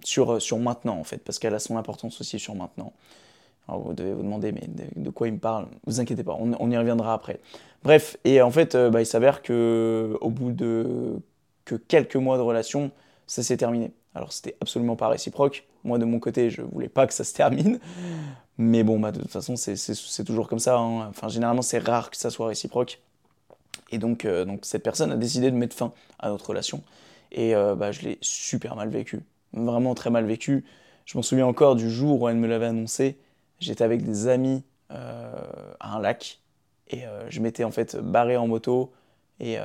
sur, 0.04 0.42
sur 0.42 0.58
maintenant 0.60 0.98
en 0.98 1.04
fait, 1.04 1.18
parce 1.18 1.40
qu'elle 1.40 1.54
a 1.54 1.60
son 1.60 1.78
importance 1.78 2.20
aussi 2.22 2.40
sur 2.40 2.56
maintenant. 2.56 2.94
Alors 3.68 3.82
vous 3.82 3.94
devez 3.94 4.14
vous 4.14 4.24
demander, 4.24 4.52
mais 4.52 4.68
de, 4.96 5.10
quoi 5.10 5.28
il 5.28 5.34
me 5.34 5.40
parle? 5.40 5.68
Vous 5.86 6.00
inquiétez 6.00 6.24
pas, 6.24 6.38
on, 6.40 6.72
y 6.72 6.78
reviendra 6.78 7.14
après. 7.14 7.40
Bref, 7.84 8.18
et 8.24 8.42
en 8.42 8.52
fait, 8.52 8.76
bah, 8.76 9.02
il 9.02 9.06
s'avère 9.06 9.42
que 9.42 10.18
au 10.22 10.30
bout 10.30 10.52
de 10.52 11.20
que 11.66 11.76
quelques 11.76 12.18
mois 12.18 12.38
de 12.38 12.42
relation, 12.42 12.92
ça 13.28 13.44
s'est 13.44 13.58
terminé. 13.58 13.94
Alors 14.16 14.34
c'était 14.34 14.56
absolument 14.62 14.96
pas 14.96 15.08
réciproque. 15.08 15.66
Moi 15.84 15.98
de 15.98 16.06
mon 16.06 16.20
côté, 16.20 16.50
je 16.50 16.62
voulais 16.62 16.90
pas 16.90 17.08
que 17.08 17.14
ça 17.14 17.24
se 17.24 17.34
termine. 17.34 17.80
Mais 18.58 18.84
bon, 18.84 19.00
bah, 19.00 19.12
de 19.12 19.20
toute 19.20 19.32
façon, 19.32 19.56
c'est 19.56 20.24
toujours 20.24 20.48
comme 20.48 20.60
ça. 20.60 20.78
Hein. 20.78 21.08
Enfin, 21.10 21.28
généralement, 21.28 21.64
c'est 21.64 21.80
rare 21.80 22.12
que 22.12 22.18
ça 22.18 22.30
soit 22.30 22.48
réciproque. 22.48 23.02
Et 23.94 24.00
donc, 24.00 24.26
euh, 24.26 24.44
donc, 24.44 24.66
cette 24.66 24.82
personne 24.82 25.12
a 25.12 25.18
décidé 25.18 25.52
de 25.52 25.56
mettre 25.56 25.76
fin 25.76 25.94
à 26.18 26.30
notre 26.30 26.50
relation. 26.50 26.82
Et 27.32 27.56
euh, 27.56 27.76
bah, 27.76 27.92
je 27.92 28.02
l'ai 28.02 28.18
super 28.22 28.76
mal 28.76 28.90
vécu. 28.90 29.20
Vraiment 29.54 29.94
très 29.94 30.10
mal 30.10 30.26
vécu. 30.26 30.66
Je 31.06 31.16
m'en 31.16 31.22
souviens 31.22 31.46
encore 31.46 31.76
du 31.76 31.92
jour 31.92 32.20
où 32.20 32.28
elle 32.28 32.38
me 32.38 32.48
l'avait 32.48 32.66
annoncé. 32.66 33.20
J'étais 33.60 33.84
avec 33.84 34.04
des 34.04 34.28
amis 34.28 34.64
euh, 34.90 35.32
à 35.80 35.96
un 35.96 36.02
lac. 36.02 36.40
Et 36.90 37.04
je 37.30 37.40
m'étais 37.40 37.64
en 37.64 37.72
fait 37.72 37.96
barré 37.96 38.36
en 38.38 38.48
moto. 38.48 38.92
Et, 39.40 39.56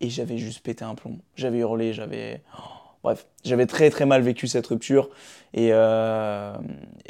et 0.00 0.10
j'avais 0.10 0.38
juste 0.38 0.60
pété 0.60 0.84
un 0.84 0.94
plomb. 0.94 1.18
J'avais 1.34 1.58
hurlé, 1.58 1.92
j'avais. 1.92 2.42
Bref, 3.02 3.26
j'avais 3.44 3.66
très 3.66 3.90
très 3.90 4.06
mal 4.06 4.22
vécu 4.22 4.46
cette 4.46 4.66
rupture. 4.66 5.10
Et, 5.52 5.70
euh, 5.72 6.52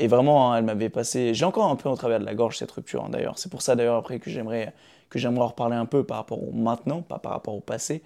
vraiment, 0.00 0.52
hein, 0.52 0.58
elle 0.58 0.64
m'avait 0.64 0.88
passé. 0.88 1.34
J'ai 1.34 1.44
encore 1.44 1.70
un 1.70 1.76
peu 1.76 1.88
en 1.88 1.96
travers 1.96 2.20
de 2.20 2.24
la 2.24 2.34
gorge 2.34 2.56
cette 2.56 2.70
rupture, 2.70 3.04
hein, 3.04 3.10
d'ailleurs. 3.10 3.38
C'est 3.38 3.50
pour 3.50 3.62
ça 3.62 3.76
d'ailleurs 3.76 3.96
après 3.96 4.18
que 4.18 4.30
j'aimerais 4.30 4.72
que 5.10 5.18
j'aimerais 5.18 5.44
en 5.44 5.48
reparler 5.48 5.76
un 5.76 5.86
peu 5.86 6.04
par 6.04 6.18
rapport 6.18 6.42
au 6.42 6.52
maintenant, 6.52 7.02
pas 7.02 7.18
par 7.18 7.32
rapport 7.32 7.54
au 7.54 7.60
passé. 7.60 8.02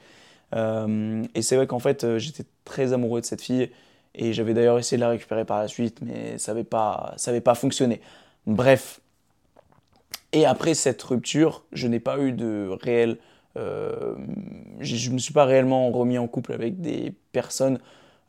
Euh, 0.55 1.23
et 1.35 1.43
c'est 1.43 1.57
vrai 1.57 1.67
qu'en 1.67 1.79
fait, 1.79 2.05
euh, 2.05 2.19
j'étais 2.19 2.45
très 2.64 2.93
amoureux 2.93 3.21
de 3.21 3.26
cette 3.26 3.43
fille. 3.43 3.71
Et 4.14 4.33
j'avais 4.33 4.55
d'ailleurs 4.55 4.79
essayé 4.79 4.97
de 4.97 5.03
la 5.03 5.11
récupérer 5.11 5.45
par 5.45 5.61
la 5.61 5.69
suite, 5.69 5.99
mais 6.00 6.38
ça 6.38 6.53
n'avait 6.53 6.64
pas, 6.64 7.17
pas 7.45 7.55
fonctionné. 7.55 8.00
Bref. 8.47 9.00
Et 10.33 10.47
après 10.47 10.75
cette 10.75 11.03
rupture, 11.03 11.64
je 11.73 11.87
n'ai 11.88 12.00
pas 12.00 12.19
eu 12.19 12.33
de 12.33 12.71
réel 12.81 13.19
euh, 13.56 14.16
je 14.80 15.08
ne 15.08 15.14
me 15.14 15.18
suis 15.18 15.32
pas 15.32 15.44
réellement 15.44 15.90
remis 15.90 16.18
en 16.18 16.26
couple 16.26 16.52
avec 16.52 16.80
des 16.80 17.14
personnes, 17.32 17.78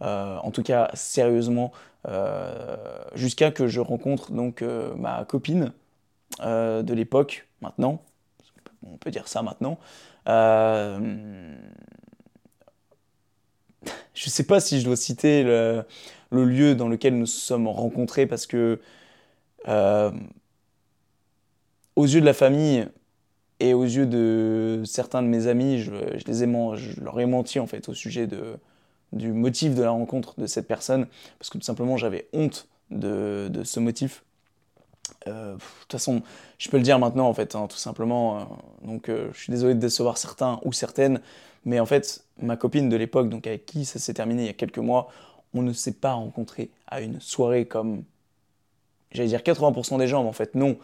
euh, 0.01 0.37
en 0.37 0.51
tout 0.51 0.63
cas 0.63 0.89
sérieusement, 0.93 1.71
euh, 2.07 2.77
jusqu'à 3.15 3.51
que 3.51 3.67
je 3.67 3.79
rencontre 3.79 4.31
donc 4.31 4.63
ma 4.95 5.25
copine 5.25 5.73
de 6.41 6.93
l'époque, 6.93 7.47
maintenant, 7.61 8.01
on 8.83 8.97
peut 8.97 9.11
dire 9.11 9.27
ça 9.27 9.41
maintenant. 9.41 9.79
je 10.27 10.31
ne 14.25 14.31
sais 14.31 14.43
pas 14.45 14.59
si 14.59 14.79
je 14.79 14.85
dois 14.85 14.95
citer 14.95 15.43
le, 15.43 15.83
le, 16.31 16.45
lieu 16.45 16.75
dans 16.75 16.87
lequel 16.87 17.17
nous 17.17 17.27
sommes 17.27 17.67
rencontrés 17.67 18.25
parce 18.25 18.47
que 18.47 18.79
aux 21.95 22.05
yeux 22.05 22.21
de 22.21 22.25
la 22.25 22.33
famille, 22.33 22.87
et 23.59 23.73
aux 23.73 23.83
yeux 23.83 24.05
de 24.05 24.83
certains 24.85 25.21
de 25.21 25.27
mes 25.27 25.47
amis, 25.47 25.79
je, 25.79 25.93
les 26.27 26.43
ai, 26.43 26.47
leur 26.47 27.19
ai 27.19 27.25
menti 27.25 27.59
en 27.59 27.67
fait 27.67 27.87
au 27.87 27.93
sujet 27.93 28.27
de, 28.27 28.57
du 29.13 29.31
motif 29.31 29.75
de 29.75 29.83
la 29.83 29.91
rencontre 29.91 30.39
de 30.39 30.45
cette 30.45 30.67
personne, 30.67 31.07
parce 31.39 31.49
que 31.49 31.57
tout 31.57 31.63
simplement 31.63 31.97
j'avais 31.97 32.27
honte 32.33 32.67
de, 32.91 33.49
ce 33.63 33.79
motif. 33.79 34.23
Euh, 35.27 35.53
de 35.53 35.59
toute 35.59 35.91
façon, 35.91 36.21
je 36.57 36.69
peux 36.69 36.77
le 36.77 36.83
dire 36.83 36.99
maintenant 36.99 37.27
en 37.27 37.33
fait, 37.33 37.55
hein, 37.55 37.67
tout 37.67 37.77
simplement. 37.77 38.39
Euh, 38.39 38.43
donc 38.83 39.09
euh, 39.09 39.29
je 39.33 39.39
suis 39.39 39.51
désolé 39.51 39.73
de 39.75 39.79
décevoir 39.79 40.17
certains 40.17 40.59
ou 40.65 40.73
certaines, 40.73 41.21
mais 41.63 41.79
en 41.79 41.85
fait, 41.85 42.25
ma 42.41 42.57
copine 42.57 42.89
de 42.89 42.95
l'époque, 42.95 43.29
donc 43.29 43.47
avec 43.47 43.65
qui 43.65 43.85
ça 43.85 43.99
s'est 43.99 44.13
terminé 44.13 44.43
il 44.43 44.47
y 44.47 44.49
a 44.49 44.53
quelques 44.53 44.79
mois, 44.79 45.09
on 45.53 45.61
ne 45.61 45.73
s'est 45.73 45.93
pas 45.93 46.13
rencontré 46.13 46.71
à 46.87 47.01
une 47.01 47.21
soirée 47.21 47.65
comme 47.65 48.03
j'allais 49.11 49.29
dire 49.29 49.41
80% 49.41 49.97
des 49.97 50.07
gens, 50.07 50.23
mais 50.23 50.29
en 50.29 50.33
fait 50.33 50.55
non, 50.55 50.77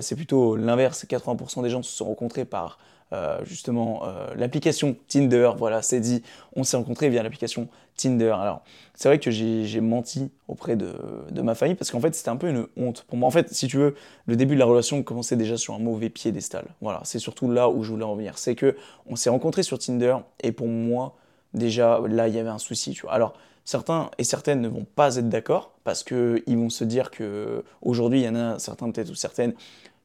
c'est 0.00 0.14
plutôt 0.14 0.56
l'inverse, 0.56 1.04
80% 1.04 1.62
des 1.62 1.70
gens 1.70 1.82
se 1.82 1.90
sont 1.90 2.04
rencontrés 2.04 2.44
par 2.44 2.78
euh, 3.12 3.44
justement 3.44 4.06
euh, 4.06 4.34
l'application 4.36 4.96
Tinder, 5.06 5.50
voilà, 5.58 5.82
c'est 5.82 6.00
dit, 6.00 6.22
on 6.56 6.64
s'est 6.64 6.78
rencontrés 6.78 7.10
via 7.10 7.22
l'application 7.22 7.68
Tinder. 7.94 8.30
Alors, 8.30 8.62
c'est 8.94 9.08
vrai 9.08 9.18
que 9.18 9.30
j'ai 9.30 9.80
menti 9.82 10.30
auprès 10.48 10.76
de, 10.76 10.94
de, 11.30 11.42
ma 11.42 11.54
famille 11.54 11.74
parce 11.74 11.90
qu'en 11.90 12.00
fait, 12.00 12.14
c'était 12.14 12.30
un 12.30 12.36
peu 12.36 12.48
une 12.48 12.66
honte 12.78 13.04
pour 13.06 13.18
moi. 13.18 13.28
En 13.28 13.30
fait, 13.30 13.52
si 13.52 13.66
tu 13.66 13.76
veux, 13.76 13.96
le 14.24 14.36
début 14.36 14.54
de 14.54 14.60
la 14.60 14.64
relation 14.64 15.02
commençait 15.02 15.36
déjà 15.36 15.58
sur 15.58 15.74
un 15.74 15.78
mauvais 15.78 16.08
piédestal. 16.08 16.64
Voilà, 16.80 17.00
c'est 17.04 17.18
surtout 17.18 17.50
là 17.50 17.68
où 17.68 17.82
je 17.82 17.90
voulais 17.90 18.04
en 18.04 18.14
venir. 18.14 18.38
C'est 18.38 18.54
que 18.54 18.76
on 19.06 19.14
s'est 19.14 19.30
rencontrés 19.30 19.62
sur 19.62 19.78
Tinder 19.78 20.16
et 20.40 20.52
pour 20.52 20.68
moi, 20.68 21.16
déjà, 21.52 22.00
là, 22.08 22.28
il 22.28 22.34
y 22.34 22.38
avait 22.38 22.48
un 22.48 22.58
souci, 22.58 22.92
tu 22.92 23.02
vois. 23.02 23.12
Alors, 23.12 23.34
certains 23.64 24.10
et 24.18 24.24
certaines 24.24 24.60
ne 24.60 24.68
vont 24.68 24.86
pas 24.96 25.16
être 25.16 25.28
d'accord 25.28 25.72
parce 25.84 26.02
qu'ils 26.02 26.42
vont 26.46 26.70
se 26.70 26.84
dire 26.84 27.10
que 27.10 27.64
aujourd'hui 27.80 28.20
il 28.20 28.24
y 28.24 28.28
en 28.28 28.34
a 28.34 28.58
certains 28.58 28.90
peut-être 28.90 29.10
ou 29.10 29.14
certaines 29.14 29.54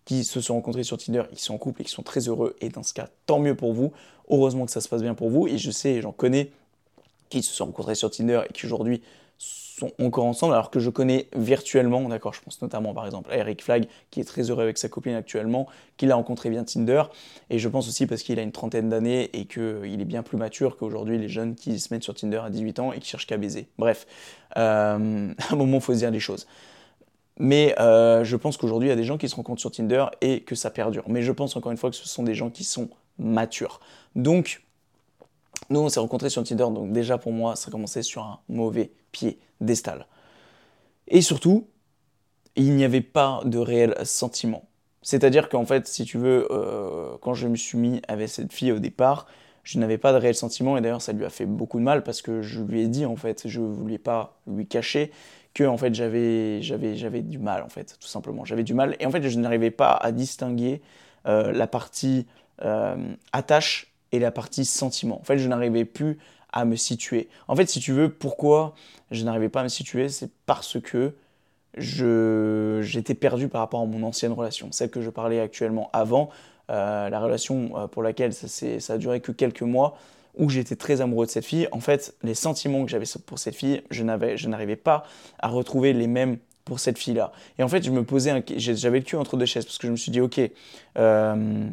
qui 0.06 0.24
se 0.24 0.40
sont 0.40 0.54
rencontrés 0.54 0.84
sur 0.84 0.98
Tinder, 0.98 1.24
ils 1.32 1.40
sont 1.40 1.54
en 1.54 1.58
couple 1.58 1.82
et 1.82 1.86
qui 1.86 1.92
sont 1.92 2.04
très 2.04 2.22
heureux 2.28 2.56
et 2.62 2.70
dans 2.70 2.84
ce 2.84 2.94
cas 2.94 3.10
tant 3.26 3.40
mieux 3.40 3.56
pour 3.56 3.74
vous. 3.74 3.92
Heureusement 4.30 4.66
que 4.66 4.72
ça 4.72 4.82
se 4.82 4.88
passe 4.88 5.02
bien 5.02 5.14
pour 5.14 5.30
vous 5.30 5.48
et 5.48 5.58
je 5.58 5.72
sais, 5.72 6.02
j'en 6.02 6.12
connais 6.12 6.52
qui 7.30 7.44
se 7.44 7.54
sont 7.54 7.66
rencontrés 7.66 7.96
sur 7.96 8.10
Tinder 8.10 8.42
et 8.50 8.54
qui 8.54 8.66
aujourd'hui 8.66 9.02
sont 9.78 9.92
encore 10.00 10.26
ensemble, 10.26 10.54
alors 10.54 10.72
que 10.72 10.80
je 10.80 10.90
connais 10.90 11.28
virtuellement, 11.36 12.02
d'accord, 12.10 12.34
je 12.34 12.42
pense 12.42 12.62
notamment 12.62 12.94
par 12.94 13.06
exemple 13.06 13.32
à 13.32 13.38
Eric 13.38 13.64
Flag, 13.64 13.88
qui 14.10 14.20
est 14.20 14.24
très 14.24 14.50
heureux 14.50 14.64
avec 14.64 14.78
sa 14.78 14.90
copine 14.90 15.14
actuellement, 15.14 15.68
qu'il 15.98 16.12
a 16.12 16.16
rencontré 16.16 16.50
via 16.50 16.64
Tinder, 16.64 17.04
et 17.50 17.60
je 17.60 17.70
pense 17.70 17.88
aussi 17.88 18.08
parce 18.08 18.24
qu'il 18.24 18.40
a 18.40 18.42
une 18.42 18.52
trentaine 18.52 18.90
d'années 18.90 19.30
et 19.34 19.46
qu'il 19.46 20.02
est 20.02 20.06
bien 20.06 20.24
plus 20.24 20.38
mature 20.38 20.78
qu'aujourd'hui 20.78 21.18
les 21.20 21.30
jeunes 21.30 21.56
qui 21.56 21.80
se 21.80 21.94
mettent 21.94 22.04
sur 22.04 22.16
Tinder 22.16 22.42
à 22.44 22.50
18 22.50 22.80
ans 22.80 22.92
et 22.92 23.00
qui 23.00 23.08
cherchent 23.08 23.28
qu'à 23.28 23.38
baiser. 23.38 23.68
Bref, 23.78 24.08
euh, 24.58 25.34
à 25.50 25.54
un 25.54 25.56
moment, 25.56 25.78
il 25.78 25.84
faut 25.84 25.94
se 25.94 26.00
dire 26.00 26.12
les 26.12 26.20
choses. 26.20 26.48
Mais 27.40 27.76
euh, 27.80 28.24
je 28.24 28.36
pense 28.36 28.58
qu'aujourd'hui, 28.58 28.88
il 28.88 28.92
y 28.92 28.94
a 28.94 28.98
des 28.98 29.04
gens 29.04 29.20
qui 29.20 29.30
se 29.30 29.36
rencontrent 29.36 29.62
sur 29.62 29.70
Tinder 29.70 30.06
et 30.22 30.42
que 30.42 30.56
ça 30.56 30.72
perdure. 30.72 31.04
Mais 31.08 31.22
je 31.22 31.32
pense 31.32 31.56
encore 31.56 31.72
une 31.72 31.78
fois 31.78 31.92
que 31.92 31.96
ce 31.96 32.08
sont 32.08 32.24
des 32.24 32.34
gens 32.34 32.50
qui 32.50 32.64
sont 32.64 32.90
matures. 33.20 33.80
Donc, 34.16 34.64
nous, 35.70 35.82
on 35.82 35.90
s'est 35.90 36.00
rencontrés 36.00 36.30
sur 36.30 36.44
Tinder, 36.44 36.64
donc 36.64 36.92
déjà 36.92 37.18
pour 37.18 37.32
moi, 37.32 37.56
ça 37.56 37.70
commençait 37.70 38.02
sur 38.02 38.24
un 38.24 38.40
mauvais 38.50 38.92
pied 39.18 39.40
d'estal. 39.62 40.06
Et 41.08 41.22
surtout, 41.22 41.68
il 42.56 42.76
n'y 42.76 42.84
avait 42.84 43.02
pas 43.02 43.42
de 43.46 43.58
réel 43.58 43.96
sentiment. 44.04 44.68
C'est-à-dire 45.02 45.50
qu'en 45.50 45.66
fait, 45.66 45.88
si 45.88 46.06
tu 46.06 46.18
veux, 46.18 46.48
euh, 46.52 47.18
quand 47.22 47.34
je 47.34 47.48
me 47.48 47.56
suis 47.56 47.78
mis 47.78 48.02
avec 48.08 48.30
cette 48.30 48.52
fille 48.54 48.72
au 48.72 48.80
départ, 48.80 49.26
je 49.64 49.80
n'avais 49.80 49.98
pas 49.98 50.14
de 50.14 50.18
réel 50.18 50.36
sentiment 50.36 50.78
et 50.78 50.82
d'ailleurs 50.82 51.02
ça 51.02 51.14
lui 51.14 51.26
a 51.26 51.30
fait 51.30 51.46
beaucoup 51.46 51.80
de 51.80 51.84
mal 51.84 52.04
parce 52.04 52.22
que 52.22 52.42
je 52.42 52.62
lui 52.62 52.82
ai 52.82 52.88
dit 52.88 53.06
en 53.06 53.16
fait, 53.16 53.48
je 53.48 53.60
voulais 53.60 53.98
pas 53.98 54.40
lui 54.48 54.66
cacher 54.66 55.12
que 55.54 55.64
en 55.64 55.78
fait 55.78 55.94
j'avais 55.94 56.62
j'avais 56.62 56.96
j'avais 56.96 57.22
du 57.22 57.38
mal 57.38 57.64
en 57.64 57.70
fait, 57.70 57.98
tout 58.00 58.08
simplement. 58.08 58.46
J'avais 58.46 58.64
du 58.64 58.74
mal 58.74 58.96
et 59.00 59.06
en 59.06 59.12
fait 59.12 59.28
je 59.28 59.40
n'arrivais 59.40 59.72
pas 59.72 59.92
à 59.92 60.12
distinguer 60.12 60.82
euh, 61.28 61.52
la 61.52 61.68
partie 61.68 62.28
euh, 62.64 62.96
attache 63.34 63.94
et 64.12 64.20
la 64.20 64.32
partie 64.32 64.66
sentiment. 64.66 65.20
En 65.20 65.24
fait, 65.24 65.38
je 65.38 65.48
n'arrivais 65.48 65.86
plus 65.86 66.18
à 66.52 66.66
me 66.66 66.76
situer. 66.76 67.30
En 67.48 67.56
fait, 67.56 67.68
si 67.68 67.80
tu 67.80 67.92
veux, 67.92 68.10
pourquoi 68.10 68.74
je 69.12 69.24
n'arrivais 69.24 69.50
pas 69.50 69.62
à 69.62 69.64
me 69.64 69.70
situer, 69.70 70.10
c'est 70.10 70.30
parce 70.46 70.80
que 70.80 71.14
je 71.76 72.80
j'étais 72.82 73.14
perdu 73.14 73.48
par 73.50 73.62
rapport 73.62 73.82
à 73.82 73.86
mon 73.86 74.04
ancienne 74.04 74.32
relation, 74.32 74.72
celle 74.72 74.90
que 74.90 75.02
je 75.02 75.10
parlais 75.10 75.40
actuellement 75.40 75.90
avant, 75.94 76.30
euh, 76.70 77.10
la 77.10 77.20
relation 77.20 77.72
euh, 77.78 77.88
pour 77.88 78.04
laquelle 78.04 78.34
ça, 78.34 78.48
ça 78.48 78.94
a 78.94 78.98
duré 78.98 79.22
que 79.22 79.32
quelques 79.32 79.62
mois, 79.62 79.98
où 80.36 80.50
j'étais 80.50 80.76
très 80.76 81.02
amoureux 81.02 81.26
de 81.26 81.32
cette 81.32 81.46
fille. 81.46 81.68
En 81.72 81.80
fait, 81.80 82.16
les 82.24 82.36
sentiments 82.36 82.84
que 82.84 82.92
j'avais 82.92 83.06
pour 83.26 83.40
cette 83.40 83.56
fille, 83.56 83.82
je 83.90 84.04
n'arrivais 84.04 84.76
pas 84.76 85.04
à 85.40 85.48
retrouver 85.48 85.94
les 85.94 86.08
mêmes 86.08 86.38
pour 86.64 86.80
cette 86.80 86.98
fille-là. 86.98 87.32
Et 87.58 87.64
en 87.64 87.68
fait, 87.68 87.84
je 87.84 87.92
me 87.92 88.04
posais, 88.04 88.44
j'avais 88.58 89.00
le 89.00 89.06
cul 89.06 89.16
entre 89.16 89.38
deux 89.38 89.46
chaises 89.46 89.66
parce 89.66 89.78
que 89.78 89.88
je 89.88 89.92
me 89.92 89.98
suis 89.98 90.12
dit, 90.12 90.22
ok, 90.22 90.40
euh, 90.98 91.70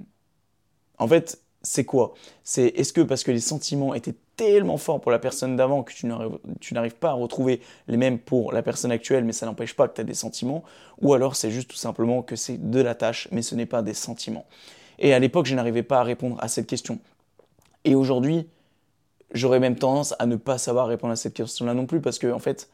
en 0.98 1.08
fait, 1.08 1.40
c'est 1.64 1.84
quoi? 1.84 2.14
C'est 2.44 2.66
est-ce 2.66 2.92
que 2.92 3.00
parce 3.00 3.24
que 3.24 3.32
les 3.32 3.40
sentiments 3.40 3.94
étaient 3.94 4.14
tellement 4.36 4.76
forts 4.76 5.00
pour 5.00 5.10
la 5.10 5.18
personne 5.18 5.56
d'avant 5.56 5.82
que 5.82 5.92
tu 5.92 6.06
n'arrives 6.06 6.94
pas 6.94 7.10
à 7.10 7.14
retrouver 7.14 7.60
les 7.88 7.96
mêmes 7.96 8.18
pour 8.18 8.52
la 8.52 8.62
personne 8.62 8.92
actuelle, 8.92 9.24
mais 9.24 9.32
ça 9.32 9.46
n'empêche 9.46 9.74
pas 9.74 9.88
que 9.88 9.94
tu 9.94 10.00
as 10.00 10.04
des 10.04 10.14
sentiments, 10.14 10.62
ou 11.00 11.14
alors 11.14 11.34
c'est 11.34 11.50
juste 11.50 11.70
tout 11.70 11.76
simplement 11.76 12.22
que 12.22 12.36
c'est 12.36 12.70
de 12.70 12.80
la 12.80 12.94
tâche, 12.94 13.28
mais 13.32 13.42
ce 13.42 13.54
n'est 13.54 13.66
pas 13.66 13.82
des 13.82 13.94
sentiments? 13.94 14.44
Et 14.98 15.14
à 15.14 15.18
l'époque, 15.18 15.46
je 15.46 15.54
n'arrivais 15.54 15.82
pas 15.82 16.00
à 16.00 16.02
répondre 16.04 16.36
à 16.38 16.48
cette 16.48 16.66
question. 16.66 17.00
Et 17.84 17.94
aujourd'hui, 17.94 18.46
j'aurais 19.32 19.58
même 19.58 19.76
tendance 19.76 20.14
à 20.18 20.26
ne 20.26 20.36
pas 20.36 20.58
savoir 20.58 20.86
répondre 20.86 21.12
à 21.12 21.16
cette 21.16 21.34
question-là 21.34 21.74
non 21.74 21.86
plus, 21.86 22.00
parce 22.00 22.18
que 22.18 22.30
en 22.30 22.38
fait, 22.38 22.68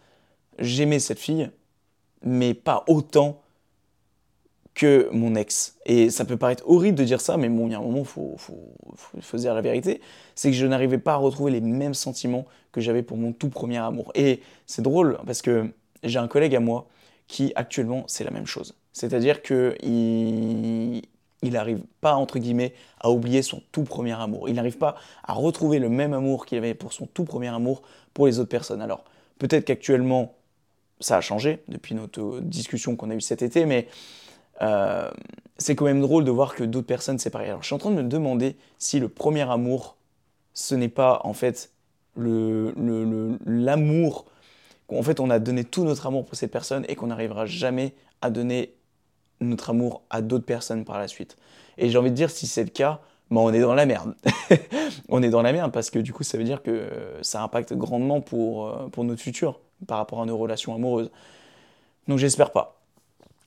j'aimais 0.58 0.98
cette 0.98 1.18
fille, 1.18 1.50
mais 2.22 2.54
pas 2.54 2.84
autant 2.88 3.40
que 4.74 5.08
mon 5.12 5.34
ex. 5.34 5.76
Et 5.86 6.10
ça 6.10 6.24
peut 6.24 6.36
paraître 6.36 6.64
horrible 6.66 6.96
de 6.98 7.04
dire 7.04 7.20
ça, 7.20 7.36
mais 7.36 7.48
bon, 7.48 7.66
il 7.66 7.72
y 7.72 7.74
a 7.74 7.78
un 7.78 7.82
moment, 7.82 8.00
il 8.00 8.04
faut, 8.04 8.36
faut, 8.38 9.36
dire 9.36 9.54
la 9.54 9.60
vérité, 9.60 10.00
c'est 10.34 10.50
que 10.50 10.56
je 10.56 10.66
n'arrivais 10.66 10.98
pas 10.98 11.14
à 11.14 11.16
retrouver 11.16 11.50
les 11.50 11.60
mêmes 11.60 11.94
sentiments 11.94 12.46
que 12.72 12.80
j'avais 12.80 13.02
pour 13.02 13.16
mon 13.16 13.32
tout 13.32 13.48
premier 13.48 13.78
amour. 13.78 14.12
Et 14.14 14.40
c'est 14.66 14.82
drôle, 14.82 15.18
parce 15.26 15.42
que 15.42 15.68
j'ai 16.02 16.18
un 16.18 16.28
collègue 16.28 16.54
à 16.54 16.60
moi 16.60 16.86
qui, 17.26 17.52
actuellement, 17.56 18.04
c'est 18.06 18.24
la 18.24 18.30
même 18.30 18.46
chose. 18.46 18.74
C'est-à-dire 18.92 19.42
qu'il 19.42 21.02
il 21.42 21.52
n'arrive 21.52 21.80
pas, 22.00 22.14
entre 22.14 22.38
guillemets, 22.38 22.74
à 23.00 23.10
oublier 23.10 23.42
son 23.42 23.62
tout 23.72 23.84
premier 23.84 24.12
amour. 24.12 24.48
Il 24.48 24.54
n'arrive 24.54 24.76
pas 24.76 24.96
à 25.24 25.32
retrouver 25.32 25.78
le 25.78 25.88
même 25.88 26.12
amour 26.12 26.44
qu'il 26.44 26.58
avait 26.58 26.74
pour 26.74 26.92
son 26.92 27.06
tout 27.06 27.24
premier 27.24 27.48
amour 27.48 27.82
pour 28.12 28.26
les 28.26 28.38
autres 28.38 28.50
personnes. 28.50 28.82
Alors, 28.82 29.04
peut-être 29.38 29.64
qu'actuellement, 29.64 30.34
ça 31.00 31.16
a 31.16 31.20
changé 31.22 31.60
depuis 31.68 31.94
notre 31.94 32.40
discussion 32.40 32.94
qu'on 32.94 33.10
a 33.10 33.14
eue 33.14 33.22
cet 33.22 33.40
été, 33.40 33.64
mais 33.64 33.88
euh, 34.62 35.10
c'est 35.58 35.74
quand 35.74 35.84
même 35.84 36.00
drôle 36.00 36.24
de 36.24 36.30
voir 36.30 36.54
que 36.54 36.64
d'autres 36.64 36.86
personnes, 36.86 37.18
c'est. 37.18 37.34
Alors, 37.34 37.62
je 37.62 37.66
suis 37.66 37.74
en 37.74 37.78
train 37.78 37.90
de 37.90 37.96
me 37.96 38.02
demander 38.02 38.56
si 38.78 39.00
le 39.00 39.08
premier 39.08 39.48
amour, 39.48 39.96
ce 40.54 40.74
n'est 40.74 40.88
pas, 40.88 41.20
en 41.24 41.32
fait, 41.32 41.70
l'amour... 42.16 43.36
Le, 44.88 44.98
en 44.98 45.02
fait, 45.02 45.20
on 45.20 45.30
a 45.30 45.38
donné 45.38 45.64
tout 45.64 45.84
notre 45.84 46.06
amour 46.06 46.24
pour 46.24 46.34
cette 46.34 46.50
personne 46.50 46.84
et 46.88 46.96
qu'on 46.96 47.06
n'arrivera 47.08 47.46
jamais 47.46 47.94
à 48.22 48.30
donner 48.30 48.74
notre 49.40 49.70
amour 49.70 50.02
à 50.10 50.20
d'autres 50.20 50.44
personnes 50.44 50.84
par 50.84 50.98
la 50.98 51.08
suite. 51.08 51.36
Et 51.78 51.88
j'ai 51.90 51.98
envie 51.98 52.10
de 52.10 52.16
dire, 52.16 52.30
si 52.30 52.46
c'est 52.46 52.64
le 52.64 52.70
cas, 52.70 53.00
bah 53.30 53.40
on 53.40 53.52
est 53.52 53.60
dans 53.60 53.74
la 53.74 53.86
merde. 53.86 54.14
on 55.08 55.22
est 55.22 55.30
dans 55.30 55.42
la 55.42 55.52
merde 55.52 55.72
parce 55.72 55.90
que 55.90 56.00
du 56.00 56.12
coup, 56.12 56.24
ça 56.24 56.36
veut 56.36 56.44
dire 56.44 56.62
que 56.62 56.90
ça 57.22 57.42
impacte 57.42 57.72
grandement 57.74 58.20
pour, 58.20 58.66
euh, 58.66 58.88
pour 58.88 59.04
notre 59.04 59.22
futur 59.22 59.60
par 59.86 59.98
rapport 59.98 60.20
à 60.20 60.26
nos 60.26 60.36
relations 60.36 60.74
amoureuses. 60.74 61.10
Donc 62.08 62.18
j'espère 62.18 62.50
pas. 62.50 62.79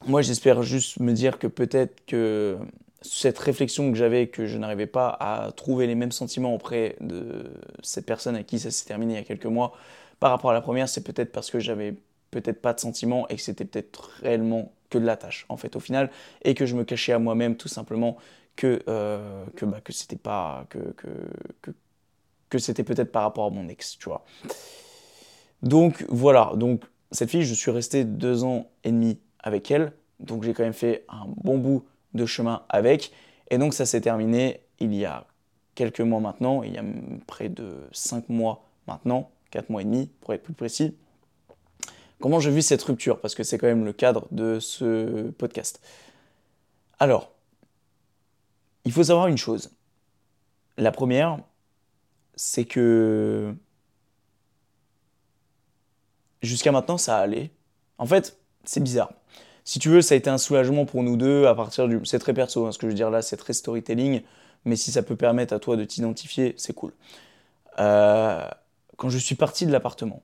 Moi, 0.06 0.22
j'espère 0.22 0.64
juste 0.64 1.00
me 1.00 1.14
dire 1.14 1.40
que 1.40 1.48
peut-être 1.48 2.06
que 2.06 2.58
cette 3.02 3.38
réflexion 3.40 3.92
que 3.92 3.98
j'avais, 3.98 4.28
que 4.28 4.46
je 4.46 4.58
n'arrivais 4.58 4.88
pas 4.88 5.10
à 5.20 5.52
trouver 5.52 5.88
les 5.88 5.96
mêmes 5.96 6.12
sentiments 6.12 6.54
auprès 6.54 6.96
de 7.00 7.52
cette 7.82 8.06
personne 8.06 8.36
à 8.36 8.44
qui 8.44 8.60
ça 8.60 8.72
s'est 8.72 8.86
terminé 8.86 9.14
il 9.14 9.18
y 9.18 9.20
a 9.20 9.24
quelques 9.24 9.46
mois, 9.46 9.74
par 10.20 10.32
rapport 10.32 10.52
à 10.52 10.54
la 10.54 10.62
première, 10.62 10.90
c'est 10.90 11.04
peut-être 11.04 11.32
parce 11.32 11.52
que 11.52 11.60
j'avais 11.60 11.96
peut-être 12.32 12.62
pas 12.62 12.74
de 12.74 12.80
sentiments 12.80 13.28
et 13.28 13.36
que 13.36 13.42
c'était 13.42 13.66
peut-être 13.66 14.10
réellement 14.22 14.74
que 14.90 14.98
de 14.98 15.06
la 15.06 15.18
tâche 15.18 15.46
en 15.50 15.58
fait 15.58 15.76
au 15.76 15.80
final 15.80 16.10
et 16.44 16.54
que 16.56 16.66
je 16.66 16.76
me 16.76 16.84
cachais 16.84 17.14
à 17.14 17.20
moi-même 17.20 17.56
tout 17.56 17.68
simplement 17.68 18.18
que 18.56 18.82
euh, 18.88 19.46
bah, 19.62 19.82
que 19.82 19.94
c'était 19.94 20.16
pas 20.16 20.66
que 20.70 20.80
que, 20.94 21.08
que, 22.50 22.58
c'était 22.60 22.84
peut-être 22.84 23.12
par 23.12 23.24
rapport 23.24 23.46
à 23.46 23.50
mon 23.50 23.68
ex 23.68 23.98
tu 23.98 24.10
vois. 24.10 24.26
Donc 25.62 26.06
voilà. 26.10 26.52
Donc 26.56 26.84
cette 27.12 27.30
fille 27.30 27.44
je 27.44 27.54
suis 27.54 27.72
resté 27.72 28.06
deux 28.06 28.44
ans 28.44 28.70
et 28.84 28.92
demi 28.92 29.20
avec 29.44 29.70
elle 29.72 29.94
donc 30.20 30.44
j'ai 30.44 30.54
quand 30.54 30.64
même 30.64 30.74
fait 30.74 31.06
un 31.10 31.26
bon 31.28 31.58
bout 31.58 31.86
de 32.14 32.26
chemin 32.26 32.64
avec 32.70 33.12
et 33.50 33.58
donc 33.58 33.74
ça 33.74 33.86
s'est 33.86 34.02
terminé 34.02 34.62
il 34.80 34.94
y 34.94 35.06
a 35.06 35.26
quelques 35.76 36.02
mois 36.02 36.20
maintenant 36.20 36.64
il 36.64 36.74
y 36.74 36.78
a 36.78 36.84
près 37.28 37.50
de 37.50 37.76
cinq 37.92 38.30
mois 38.30 38.66
maintenant 38.88 39.30
quatre 39.52 39.70
mois 39.70 39.82
et 39.82 39.86
demi 39.86 40.10
pour 40.22 40.34
être 40.34 40.44
plus 40.44 40.54
précis 40.54 40.96
Comment 42.24 42.40
je 42.40 42.50
vis 42.50 42.64
cette 42.64 42.82
rupture? 42.84 43.20
Parce 43.20 43.36
que 43.36 43.44
c'est 43.44 43.58
quand 43.58 43.68
même 43.68 43.84
le 43.84 43.92
cadre 43.92 44.30
de 44.32 44.58
ce 44.62 45.30
podcast. 45.32 45.86
Alors, 46.98 47.34
il 48.86 48.94
faut 48.94 49.04
savoir 49.04 49.28
une 49.28 49.38
chose. 49.38 49.72
La 50.78 50.94
première, 50.94 51.40
c'est 52.36 52.64
que 52.64 53.54
jusqu'à 56.42 56.72
maintenant, 56.72 56.98
ça 56.98 57.18
allait. 57.18 57.52
En 57.98 58.06
fait, 58.06 58.40
c'est 58.64 58.82
bizarre. 58.82 59.12
Si 59.66 59.80
tu 59.80 59.90
veux, 59.90 60.02
ça 60.02 60.16
a 60.16 60.18
été 60.18 60.30
un 60.30 60.38
soulagement 60.38 60.86
pour 60.86 61.04
nous 61.04 61.16
deux 61.16 61.46
à 61.46 61.56
partir 61.56 61.88
du. 61.88 62.00
C'est 62.06 62.20
très 62.20 62.34
perso, 62.34 62.66
hein, 62.66 62.72
ce 62.72 62.78
que 62.78 62.88
je 62.88 62.92
veux 62.92 62.96
dire 62.96 63.10
là, 63.10 63.22
c'est 63.22 63.38
très 63.38 63.54
storytelling, 63.54 64.22
mais 64.66 64.76
si 64.76 64.92
ça 64.92 65.04
peut 65.04 65.16
permettre 65.16 65.54
à 65.54 65.60
toi 65.60 65.78
de 65.78 65.86
t'identifier, 65.86 66.54
c'est 66.58 66.74
cool. 66.74 66.92
Euh, 67.80 68.48
quand 68.98 69.10
je 69.10 69.18
suis 69.18 69.36
parti 69.36 69.66
de 69.66 69.72
l'appartement, 69.72 70.22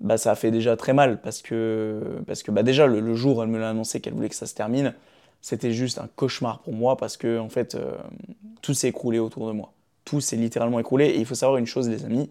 bah, 0.00 0.18
ça 0.18 0.32
a 0.32 0.34
fait 0.34 0.50
déjà 0.50 0.76
très 0.76 0.92
mal 0.92 1.20
parce 1.20 1.42
que, 1.42 2.20
parce 2.26 2.42
que 2.42 2.50
bah, 2.50 2.62
déjà 2.62 2.86
le, 2.86 3.14
jour 3.14 3.38
où 3.38 3.42
elle 3.42 3.48
me 3.48 3.58
l'a 3.58 3.70
annoncé 3.70 4.00
qu'elle 4.00 4.14
voulait 4.14 4.28
que 4.28 4.34
ça 4.34 4.46
se 4.46 4.54
termine, 4.54 4.94
c'était 5.40 5.72
juste 5.72 5.98
un 5.98 6.08
cauchemar 6.16 6.60
pour 6.60 6.74
moi 6.74 6.96
parce 6.96 7.16
que 7.16 7.38
en 7.38 7.48
fait 7.48 7.74
euh, 7.74 7.96
tout 8.62 8.74
s'est 8.74 8.88
écroulé 8.88 9.18
autour 9.18 9.48
de 9.48 9.52
moi. 9.52 9.72
Tout 10.04 10.20
s'est 10.20 10.36
littéralement 10.36 10.78
écroulé 10.78 11.06
et 11.06 11.18
il 11.18 11.26
faut 11.26 11.34
savoir 11.34 11.58
une 11.58 11.66
chose 11.66 11.88
les 11.88 12.04
amis, 12.04 12.30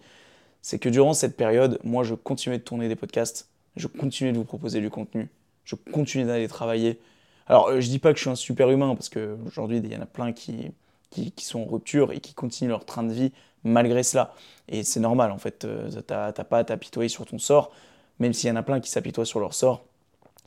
c'est 0.62 0.80
que 0.80 0.90
durant 0.90 1.14
cette 1.14 1.36
période, 1.36 1.80
moi 1.84 2.04
je 2.04 2.16
continuais 2.16 2.60
de 2.60 2.64
tourner 2.64 2.88
des 2.88 2.96
podcasts, 2.96 3.50
je 3.76 3.88
continuais 3.88 4.32
de 4.32 4.38
vous 4.38 4.46
proposer 4.46 4.82
du 4.82 4.90
contenu, 4.90 5.30
je 5.66 5.76
continuais 5.76 6.26
d'aller 6.26 6.48
travailler. 6.48 7.00
Alors 7.48 7.80
je 7.80 7.88
dis 7.88 8.00
pas 8.00 8.12
que 8.12 8.18
je 8.18 8.24
suis 8.24 8.30
un 8.30 8.36
super 8.36 8.70
humain 8.70 8.96
parce 8.96 9.10
qu'aujourd'hui 9.10 9.78
il 9.84 9.92
y 9.92 9.96
en 9.96 10.02
a 10.02 10.06
plein 10.06 10.32
qui, 10.32 10.72
qui, 11.10 11.32
qui 11.32 11.46
sont 11.46 11.62
en 11.62 11.66
rupture 11.66 12.12
et 12.12 12.20
qui 12.20 12.34
continuent 12.34 12.70
leur 12.70 12.86
train 12.86 13.04
de 13.04 13.14
vie 13.14 13.32
malgré 13.64 14.04
cela. 14.04 14.34
Et 14.68 14.84
c'est 14.84 15.00
normal, 15.00 15.32
en 15.32 15.38
fait, 15.38 15.66
euh, 15.66 15.90
t'as 16.06 16.32
pas 16.32 16.60
à 16.60 16.64
t'apitoyer 16.64 17.10
sur 17.10 17.26
ton 17.26 17.40
sort, 17.40 17.72
même 18.20 18.34
s'il 18.34 18.50
y 18.50 18.52
en 18.52 18.56
a 18.56 18.64
plein 18.64 18.80
qui 18.80 18.90
s'apitoient 18.90 19.26
sur 19.26 19.40
leur 19.40 19.54
sort, 19.54 19.86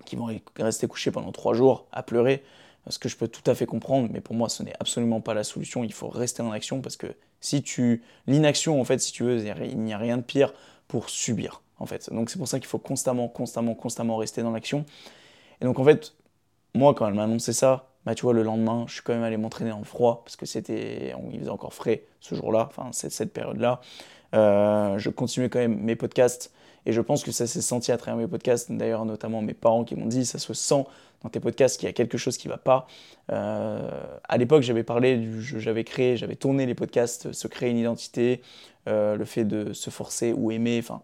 qui 0.04 0.16
vont 0.16 0.28
rester 0.58 0.86
couchés 0.86 1.10
pendant 1.10 1.32
trois 1.32 1.54
jours 1.54 1.86
à 1.92 2.02
pleurer, 2.02 2.44
ce 2.88 2.98
que 2.98 3.08
je 3.08 3.16
peux 3.16 3.26
tout 3.26 3.48
à 3.50 3.54
fait 3.54 3.66
comprendre, 3.66 4.08
mais 4.12 4.20
pour 4.20 4.36
moi, 4.36 4.48
ce 4.48 4.62
n'est 4.62 4.74
absolument 4.78 5.20
pas 5.20 5.34
la 5.34 5.42
solution. 5.42 5.82
Il 5.82 5.92
faut 5.92 6.08
rester 6.08 6.42
en 6.42 6.52
action 6.52 6.80
parce 6.80 6.96
que 6.96 7.08
si 7.40 7.62
tu. 7.62 8.02
L'inaction, 8.26 8.80
en 8.80 8.84
fait, 8.84 8.98
si 8.98 9.12
tu 9.12 9.24
veux, 9.24 9.38
il 9.38 9.78
n'y 9.78 9.92
a 9.92 9.98
rien 9.98 10.16
de 10.16 10.22
pire 10.22 10.52
pour 10.86 11.10
subir, 11.10 11.62
en 11.78 11.86
fait. 11.86 12.10
Donc 12.12 12.30
c'est 12.30 12.38
pour 12.38 12.48
ça 12.48 12.58
qu'il 12.58 12.68
faut 12.68 12.78
constamment, 12.78 13.28
constamment, 13.28 13.74
constamment 13.74 14.16
rester 14.16 14.42
dans 14.42 14.52
l'action. 14.52 14.84
Et 15.60 15.64
donc, 15.64 15.78
en 15.78 15.84
fait, 15.84 16.14
moi, 16.74 16.94
quand 16.94 17.06
elle 17.06 17.14
m'a 17.14 17.24
annoncé 17.24 17.52
ça, 17.52 17.88
bah, 18.04 18.14
tu 18.14 18.22
vois, 18.22 18.32
le 18.32 18.42
lendemain, 18.42 18.84
je 18.86 18.94
suis 18.94 19.02
quand 19.02 19.14
même 19.14 19.22
allé 19.22 19.36
m'entraîner 19.36 19.72
le 19.76 19.84
froid 19.84 20.22
parce 20.24 20.36
que 20.36 20.46
c'était, 20.46 21.14
il 21.32 21.40
faisait 21.40 21.50
encore 21.50 21.74
frais 21.74 22.04
ce 22.20 22.34
jour-là, 22.34 22.68
enfin 22.70 22.90
cette, 22.92 23.32
période-là. 23.32 23.80
Euh, 24.34 24.98
je 24.98 25.10
continuais 25.10 25.48
quand 25.48 25.58
même 25.58 25.80
mes 25.80 25.96
podcasts 25.96 26.52
et 26.84 26.92
je 26.92 27.00
pense 27.00 27.24
que 27.24 27.32
ça 27.32 27.46
s'est 27.46 27.62
senti 27.62 27.90
à 27.90 27.96
travers 27.96 28.16
mes 28.16 28.28
podcasts. 28.28 28.70
D'ailleurs, 28.70 29.04
notamment 29.04 29.42
mes 29.42 29.54
parents 29.54 29.84
qui 29.84 29.96
m'ont 29.96 30.06
dit, 30.06 30.24
ça 30.24 30.38
se 30.38 30.54
sent 30.54 30.84
dans 31.22 31.30
tes 31.30 31.40
podcasts 31.40 31.80
qu'il 31.80 31.88
y 31.88 31.90
a 31.90 31.92
quelque 31.92 32.18
chose 32.18 32.36
qui 32.36 32.46
va 32.46 32.58
pas. 32.58 32.86
Euh, 33.32 33.90
à 34.28 34.36
l'époque, 34.36 34.62
j'avais 34.62 34.84
parlé, 34.84 35.28
j'avais 35.40 35.82
créé, 35.82 36.16
j'avais 36.16 36.36
tourné 36.36 36.64
les 36.66 36.74
podcasts, 36.74 37.32
se 37.32 37.48
créer 37.48 37.70
une 37.70 37.78
identité, 37.78 38.40
euh, 38.86 39.16
le 39.16 39.24
fait 39.24 39.44
de 39.44 39.72
se 39.72 39.90
forcer 39.90 40.32
ou 40.32 40.52
aimer, 40.52 40.78
enfin 40.80 41.02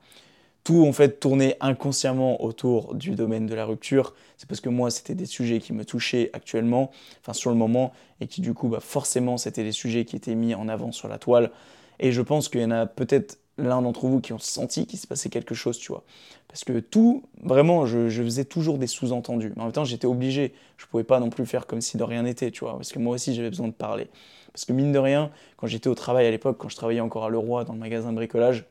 tout 0.65 0.87
en 0.87 0.93
fait 0.93 1.19
tournait 1.21 1.57
inconsciemment 1.61 2.43
autour 2.43 2.95
du 2.95 3.15
domaine 3.15 3.47
de 3.47 3.55
la 3.55 3.65
rupture. 3.65 4.15
C'est 4.37 4.49
parce 4.49 4.61
que 4.61 4.69
moi, 4.69 4.91
c'était 4.91 5.15
des 5.15 5.27
sujets 5.27 5.59
qui 5.59 5.73
me 5.73 5.85
touchaient 5.85 6.31
actuellement, 6.33 6.91
enfin 7.21 7.33
sur 7.33 7.51
le 7.51 7.57
moment, 7.57 7.93
et 8.21 8.27
qui 8.27 8.41
du 8.41 8.55
coup, 8.55 8.69
bah, 8.69 8.81
forcément, 8.81 9.39
c'était 9.39 9.65
des 9.65 9.73
sujets 9.73 10.05
qui 10.05 10.17
étaient 10.17 10.35
mis 10.35 10.55
en 10.55 10.69
avant 10.69 10.93
sur 10.93 11.09
la 11.09 11.19
toile. 11.19 11.51
Et 11.99 12.13
je 12.13 12.23
pense 12.23 12.49
qu'il 12.49 12.61
y 12.61 12.65
en 12.65 12.71
a 12.71 12.87
peut-être 12.87 13.39
l'un 13.59 13.83
d'entre 13.83 14.07
vous 14.07 14.21
qui 14.21 14.33
ont 14.33 14.39
senti 14.39 14.87
qu'il 14.87 14.99
se 14.99 15.07
passait 15.07 15.29
quelque 15.29 15.55
chose, 15.55 15.79
tu 15.79 15.93
vois. 15.93 16.05
Parce 16.49 16.65
que 16.65 16.81
tout, 16.81 17.23
vraiment, 17.43 17.87
je, 17.87 18.09
faisais 18.09 18.45
toujours 18.45 18.79
des 18.79 18.87
sous-entendus. 18.87 19.53
Mais 19.57 19.63
en 19.63 19.65
même 19.67 19.73
temps, 19.73 19.85
j'étais 19.85 20.07
obligé. 20.07 20.55
Je 20.77 20.87
pouvais 20.87 21.05
pas 21.05 21.21
non 21.21 21.31
plus 21.31 21.47
faire 21.47 21.67
comme 21.67 21.81
si 21.81 21.97
de 21.97 22.03
rien 22.03 22.23
n'était, 22.23 22.51
tu 22.51 22.61
vois. 22.61 22.77
Parce 22.77 22.93
que 22.93 22.99
moi 22.99 23.15
aussi, 23.15 23.35
j'avais 23.35 23.51
besoin 23.51 23.69
de 23.69 23.73
parler. 23.73 24.09
Parce 24.53 24.65
que 24.65 24.73
mine 24.73 24.93
de 24.93 24.99
rien, 24.99 25.31
quand 25.57 25.67
j'étais 25.67 25.89
au 25.89 25.95
travail 25.95 26.27
à 26.27 26.31
l'époque, 26.31 26.57
quand 26.59 26.69
je 26.69 26.77
travaillais 26.77 27.01
encore 27.01 27.25
à 27.25 27.31
Leroy 27.31 27.65
dans 27.65 27.73
le 27.73 27.79
magasin 27.79 28.11
de 28.11 28.17
bricolage, 28.17 28.67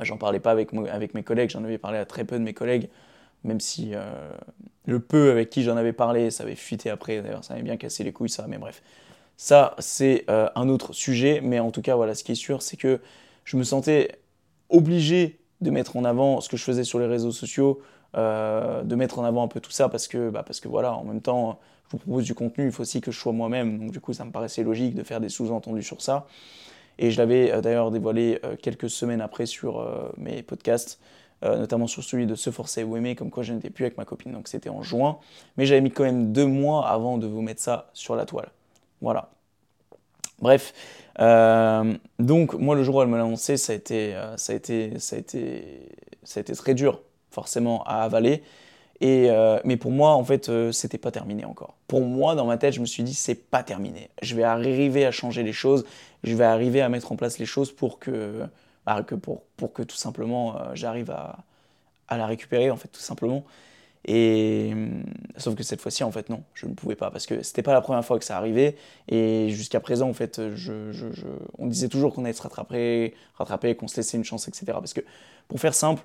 J'en 0.00 0.16
parlais 0.16 0.40
pas 0.40 0.50
avec, 0.50 0.70
avec 0.90 1.14
mes 1.14 1.22
collègues, 1.22 1.50
j'en 1.50 1.64
avais 1.64 1.78
parlé 1.78 1.98
à 1.98 2.04
très 2.04 2.24
peu 2.24 2.38
de 2.38 2.44
mes 2.44 2.54
collègues, 2.54 2.88
même 3.44 3.60
si 3.60 3.90
euh, 3.94 4.30
le 4.86 5.00
peu 5.00 5.30
avec 5.30 5.50
qui 5.50 5.62
j'en 5.62 5.76
avais 5.76 5.92
parlé, 5.92 6.30
ça 6.30 6.44
avait 6.44 6.54
fuité 6.56 6.90
après, 6.90 7.22
d'ailleurs 7.22 7.44
ça 7.44 7.54
avait 7.54 7.62
bien 7.62 7.76
cassé 7.76 8.04
les 8.04 8.12
couilles 8.12 8.28
ça, 8.28 8.46
mais 8.48 8.58
bref. 8.58 8.82
Ça, 9.36 9.74
c'est 9.78 10.24
euh, 10.30 10.48
un 10.54 10.68
autre 10.68 10.92
sujet, 10.94 11.40
mais 11.42 11.60
en 11.60 11.70
tout 11.70 11.82
cas, 11.82 11.94
voilà, 11.94 12.14
ce 12.14 12.24
qui 12.24 12.32
est 12.32 12.36
sûr, 12.36 12.62
c'est 12.62 12.76
que 12.78 13.00
je 13.44 13.56
me 13.56 13.64
sentais 13.64 14.18
obligé 14.70 15.38
de 15.60 15.70
mettre 15.70 15.96
en 15.96 16.04
avant 16.04 16.40
ce 16.40 16.48
que 16.48 16.56
je 16.56 16.64
faisais 16.64 16.84
sur 16.84 16.98
les 16.98 17.06
réseaux 17.06 17.32
sociaux, 17.32 17.80
euh, 18.16 18.82
de 18.82 18.94
mettre 18.94 19.18
en 19.18 19.24
avant 19.24 19.44
un 19.44 19.48
peu 19.48 19.60
tout 19.60 19.70
ça, 19.70 19.88
parce 19.88 20.08
que, 20.08 20.30
bah, 20.30 20.42
parce 20.42 20.60
que 20.60 20.68
voilà, 20.68 20.94
en 20.94 21.04
même 21.04 21.20
temps, 21.20 21.58
je 21.86 21.92
vous 21.92 21.98
propose 21.98 22.24
du 22.24 22.34
contenu, 22.34 22.66
il 22.66 22.72
faut 22.72 22.80
aussi 22.82 23.00
que 23.00 23.10
je 23.10 23.18
sois 23.18 23.32
moi-même, 23.32 23.78
donc 23.78 23.90
du 23.92 24.00
coup, 24.00 24.14
ça 24.14 24.24
me 24.24 24.32
paraissait 24.32 24.62
logique 24.62 24.94
de 24.94 25.02
faire 25.02 25.20
des 25.20 25.28
sous-entendus 25.28 25.82
sur 25.82 26.00
ça. 26.00 26.26
Et 26.98 27.10
je 27.10 27.18
l'avais 27.18 27.52
euh, 27.52 27.60
d'ailleurs 27.60 27.90
dévoilé 27.90 28.40
euh, 28.44 28.56
quelques 28.56 28.90
semaines 28.90 29.20
après 29.20 29.46
sur 29.46 29.80
euh, 29.80 30.10
mes 30.16 30.42
podcasts, 30.42 31.00
notamment 31.42 31.86
sur 31.86 32.02
celui 32.02 32.26
de 32.26 32.34
Se 32.34 32.50
forcer 32.50 32.82
ou 32.82 32.96
aimer, 32.96 33.14
comme 33.14 33.30
quoi 33.30 33.42
je 33.42 33.52
n'étais 33.52 33.68
plus 33.68 33.84
avec 33.84 33.98
ma 33.98 34.06
copine. 34.06 34.32
Donc 34.32 34.48
c'était 34.48 34.70
en 34.70 34.82
juin. 34.82 35.18
Mais 35.56 35.66
j'avais 35.66 35.82
mis 35.82 35.90
quand 35.90 36.02
même 36.02 36.32
deux 36.32 36.46
mois 36.46 36.88
avant 36.88 37.18
de 37.18 37.26
vous 37.26 37.42
mettre 37.42 37.60
ça 37.60 37.90
sur 37.92 38.16
la 38.16 38.24
toile. 38.24 38.48
Voilà. 39.02 39.28
Bref, 40.40 40.72
donc 42.18 42.54
moi 42.54 42.74
le 42.74 42.82
jour 42.82 42.96
où 42.96 43.02
elle 43.02 43.08
me 43.08 43.18
l'a 43.18 43.24
annoncé, 43.24 43.58
ça 43.58 43.74
a 43.74 44.36
ça 44.38 44.52
a 44.54 44.56
été 44.56 46.52
très 46.56 46.74
dur 46.74 47.02
forcément 47.30 47.84
à 47.84 47.96
avaler. 47.96 48.42
Et, 49.00 49.30
mais 49.64 49.76
pour 49.76 49.90
moi, 49.90 50.14
en 50.14 50.24
fait, 50.24 50.50
c'était 50.72 50.98
pas 50.98 51.10
terminé 51.10 51.44
encore. 51.44 51.74
Pour 51.86 52.00
moi, 52.00 52.34
dans 52.34 52.46
ma 52.46 52.56
tête, 52.56 52.72
je 52.72 52.80
me 52.80 52.86
suis 52.86 53.02
dit, 53.02 53.14
c'est 53.14 53.34
pas 53.34 53.62
terminé. 53.62 54.10
Je 54.22 54.34
vais 54.34 54.42
arriver 54.42 55.04
à 55.04 55.10
changer 55.10 55.42
les 55.42 55.52
choses. 55.52 55.84
Je 56.24 56.34
vais 56.34 56.44
arriver 56.44 56.80
à 56.80 56.88
mettre 56.88 57.12
en 57.12 57.16
place 57.16 57.38
les 57.38 57.46
choses 57.46 57.72
pour 57.72 57.98
que, 57.98 58.42
bah, 58.86 59.02
que 59.02 59.14
pour, 59.14 59.42
pour, 59.56 59.72
que 59.72 59.82
tout 59.82 59.96
simplement 59.96 60.58
j'arrive 60.74 61.10
à, 61.10 61.38
à, 62.08 62.16
la 62.16 62.26
récupérer, 62.26 62.70
en 62.70 62.76
fait, 62.76 62.88
tout 62.88 63.00
simplement. 63.00 63.44
Et 64.06 64.72
sauf 65.36 65.56
que 65.56 65.64
cette 65.64 65.80
fois-ci, 65.80 66.04
en 66.04 66.12
fait, 66.12 66.28
non, 66.30 66.44
je 66.54 66.66
ne 66.66 66.74
pouvais 66.74 66.94
pas 66.94 67.10
parce 67.10 67.26
que 67.26 67.42
c'était 67.42 67.62
pas 67.62 67.72
la 67.72 67.80
première 67.80 68.04
fois 68.04 68.18
que 68.18 68.24
ça 68.24 68.36
arrivait. 68.36 68.76
Et 69.08 69.48
jusqu'à 69.50 69.80
présent, 69.80 70.08
en 70.08 70.12
fait, 70.12 70.54
je, 70.54 70.92
je, 70.92 71.06
on 71.58 71.66
disait 71.66 71.88
toujours 71.88 72.14
qu'on 72.14 72.24
allait 72.24 72.32
se 72.32 72.42
rattraper, 72.42 73.14
rattraper, 73.34 73.74
qu'on 73.74 73.88
se 73.88 73.96
laissait 73.96 74.16
une 74.16 74.24
chance, 74.24 74.46
etc. 74.46 74.66
Parce 74.66 74.94
que 74.94 75.00
pour 75.48 75.58
faire 75.58 75.74
simple, 75.74 76.02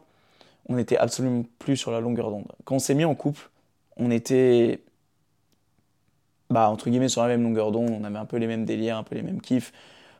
on 0.68 0.76
n'était 0.76 0.98
absolument 0.98 1.44
plus 1.60 1.78
sur 1.78 1.92
la 1.92 2.00
longueur 2.00 2.30
d'onde. 2.32 2.52
Quand 2.66 2.76
on 2.76 2.80
s'est 2.80 2.96
mis 2.96 3.06
en 3.06 3.16
couple, 3.16 3.50
on 3.98 4.12
était, 4.12 4.84
bah, 6.50 6.70
entre 6.70 6.90
guillemets, 6.90 7.10
sur 7.10 7.22
la 7.22 7.28
même 7.28 7.44
longueur 7.44 7.72
d'onde. 7.72 7.92
On 7.92 8.04
avait 8.04 8.18
un 8.18 8.26
peu 8.26 8.38
les 8.38 8.48
mêmes 8.48 8.66
délires, 8.66 8.98
un 8.98 9.04
peu 9.04 9.16
les 9.16 9.24
mêmes 9.24 9.42
kiffs. 9.42 9.74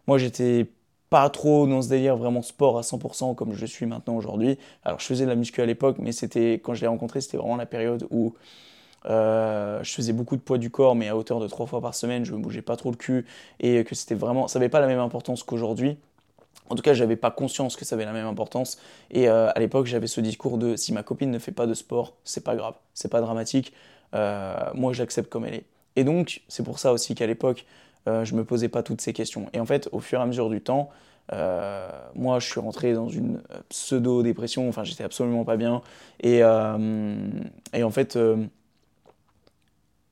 Moi, 0.08 0.18
j'étais 0.18 0.68
pas 1.12 1.30
trop 1.30 1.68
dans 1.68 1.82
ce 1.82 1.90
délire 1.90 2.16
vraiment 2.16 2.42
sport 2.42 2.78
à 2.78 2.84
100% 2.84 3.36
comme 3.36 3.54
je 3.54 3.66
suis 3.66 3.86
maintenant 3.86 4.16
aujourd'hui. 4.16 4.58
Alors 4.86 5.02
je 5.02 5.06
faisais 5.06 5.26
de 5.26 5.30
la 5.30 5.36
muscu 5.36 5.62
à 5.62 5.66
l'époque, 5.66 5.98
mais 6.00 6.14
c'était 6.14 6.54
quand 6.54 6.74
je 6.74 6.82
l'ai 6.82 6.88
rencontré, 6.88 7.20
c'était 7.20 7.36
vraiment 7.36 7.58
la 7.58 7.66
période 7.66 8.08
où 8.12 8.34
euh, 9.06 9.84
je 9.84 9.94
faisais 9.94 10.14
beaucoup 10.14 10.38
de 10.38 10.42
poids 10.42 10.58
du 10.58 10.70
corps, 10.70 10.96
mais 10.96 11.10
à 11.10 11.18
hauteur 11.18 11.42
de 11.42 11.48
trois 11.50 11.66
fois 11.66 11.82
par 11.82 11.96
semaine, 11.96 12.24
je 12.24 12.34
me 12.34 12.40
bougeais 12.40 12.62
pas 12.62 12.78
trop 12.78 12.92
le 12.92 12.96
cul 12.96 13.26
et 13.60 13.84
que 13.84 13.94
c'était 13.94 14.16
vraiment, 14.16 14.48
ça 14.48 14.58
n'avait 14.58 14.70
pas 14.70 14.80
la 14.80 14.88
même 14.88 15.00
importance 15.00 15.44
qu'aujourd'hui. 15.44 15.98
En 16.72 16.76
tout 16.76 16.84
cas, 16.84 16.94
j'avais 16.94 17.18
pas 17.18 17.32
conscience 17.32 17.76
que 17.76 17.84
ça 17.84 17.96
avait 17.96 18.06
la 18.06 18.14
même 18.14 18.26
importance. 18.26 18.80
Et 19.12 19.28
euh, 19.28 19.52
à 19.54 19.60
l'époque, 19.60 19.88
j'avais 19.88 20.08
ce 20.08 20.22
discours 20.22 20.58
de 20.58 20.78
si 20.78 20.94
ma 20.94 21.04
copine 21.04 21.30
ne 21.30 21.38
fait 21.38 21.52
pas 21.52 21.68
de 21.68 21.74
sport, 21.74 22.16
c'est 22.24 22.46
pas 22.46 22.56
grave, 22.56 22.76
c'est 22.94 23.12
pas 23.12 23.20
dramatique. 23.20 23.74
Euh, 24.16 24.56
moi, 24.74 24.94
je 24.94 25.00
l'accepte 25.04 25.30
comme 25.30 25.44
elle 25.44 25.56
est. 25.56 25.66
Et 25.98 26.06
donc, 26.06 26.42
c'est 26.48 26.64
pour 26.64 26.80
ça 26.80 26.94
aussi 26.94 27.14
qu'à 27.14 27.28
l'époque, 27.28 27.66
euh, 28.08 28.24
je 28.24 28.36
me 28.36 28.46
posais 28.46 28.70
pas 28.70 28.84
toutes 28.84 29.02
ces 29.02 29.12
questions. 29.12 29.50
Et 29.52 29.60
en 29.60 29.66
fait, 29.66 29.90
au 29.92 30.00
fur 30.00 30.20
et 30.20 30.24
à 30.24 30.26
mesure 30.26 30.50
du 30.50 30.62
temps, 30.62 30.90
euh, 31.34 31.90
moi, 32.16 32.40
je 32.40 32.48
suis 32.50 32.62
rentré 32.62 32.94
dans 32.94 33.10
une 33.10 33.42
pseudo-dépression, 33.68 34.70
enfin, 34.70 34.86
j'étais 34.86 35.04
absolument 35.04 35.44
pas 35.44 35.58
bien. 35.58 35.82
Et, 36.22 36.38
et 36.40 37.84
en 37.84 37.92
fait, 37.92 38.18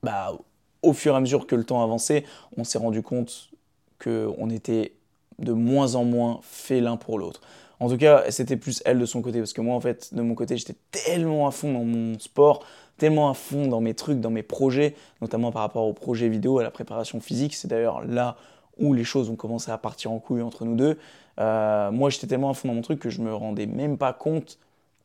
bah, 0.02 0.36
au 0.82 0.92
fur 0.92 1.14
et 1.14 1.16
à 1.16 1.20
mesure 1.20 1.46
que 1.46 1.56
le 1.56 1.64
temps 1.64 1.82
avançait, 1.82 2.24
on 2.58 2.64
s'est 2.64 2.78
rendu 2.78 3.02
compte 3.02 3.50
qu'on 3.98 4.50
était 4.50 4.92
de 5.40 5.52
moins 5.52 5.94
en 5.94 6.04
moins 6.04 6.40
fait 6.42 6.80
l'un 6.80 6.96
pour 6.96 7.18
l'autre. 7.18 7.40
En 7.80 7.88
tout 7.88 7.96
cas, 7.96 8.30
c'était 8.30 8.56
plus 8.56 8.82
elle 8.84 8.98
de 8.98 9.06
son 9.06 9.22
côté, 9.22 9.38
parce 9.38 9.54
que 9.54 9.62
moi, 9.62 9.74
en 9.74 9.80
fait, 9.80 10.14
de 10.14 10.20
mon 10.20 10.34
côté, 10.34 10.56
j'étais 10.56 10.76
tellement 10.90 11.46
à 11.46 11.50
fond 11.50 11.72
dans 11.72 11.84
mon 11.84 12.18
sport, 12.18 12.62
tellement 12.98 13.30
à 13.30 13.34
fond 13.34 13.66
dans 13.68 13.80
mes 13.80 13.94
trucs, 13.94 14.20
dans 14.20 14.30
mes 14.30 14.42
projets, 14.42 14.94
notamment 15.22 15.50
par 15.50 15.62
rapport 15.62 15.86
aux 15.86 15.94
projets 15.94 16.28
vidéo, 16.28 16.58
à 16.58 16.62
la 16.62 16.70
préparation 16.70 17.20
physique. 17.20 17.54
C'est 17.54 17.68
d'ailleurs 17.68 18.04
là 18.06 18.36
où 18.78 18.92
les 18.92 19.04
choses 19.04 19.30
ont 19.30 19.36
commencé 19.36 19.70
à 19.70 19.78
partir 19.78 20.12
en 20.12 20.18
couille 20.18 20.42
entre 20.42 20.66
nous 20.66 20.76
deux. 20.76 20.98
Euh, 21.38 21.90
moi, 21.90 22.10
j'étais 22.10 22.26
tellement 22.26 22.50
à 22.50 22.54
fond 22.54 22.68
dans 22.68 22.74
mon 22.74 22.82
truc 22.82 23.00
que 23.00 23.08
je 23.08 23.22
me 23.22 23.34
rendais 23.34 23.66
même 23.66 23.96
pas 23.96 24.12
compte 24.12 24.58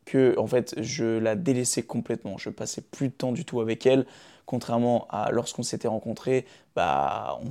que, 0.04 0.38
en 0.38 0.48
fait, 0.48 0.76
je 0.82 1.18
la 1.18 1.36
délaissais 1.36 1.84
complètement. 1.84 2.38
Je 2.38 2.50
passais 2.50 2.82
plus 2.82 3.08
de 3.08 3.14
temps 3.14 3.32
du 3.32 3.46
tout 3.46 3.62
avec 3.62 3.86
elle, 3.86 4.06
contrairement 4.46 5.08
à 5.10 5.32
lorsqu'on 5.32 5.64
s'était 5.64 5.88
rencontrés. 5.88 6.46
Bah, 6.76 7.40
on, 7.42 7.48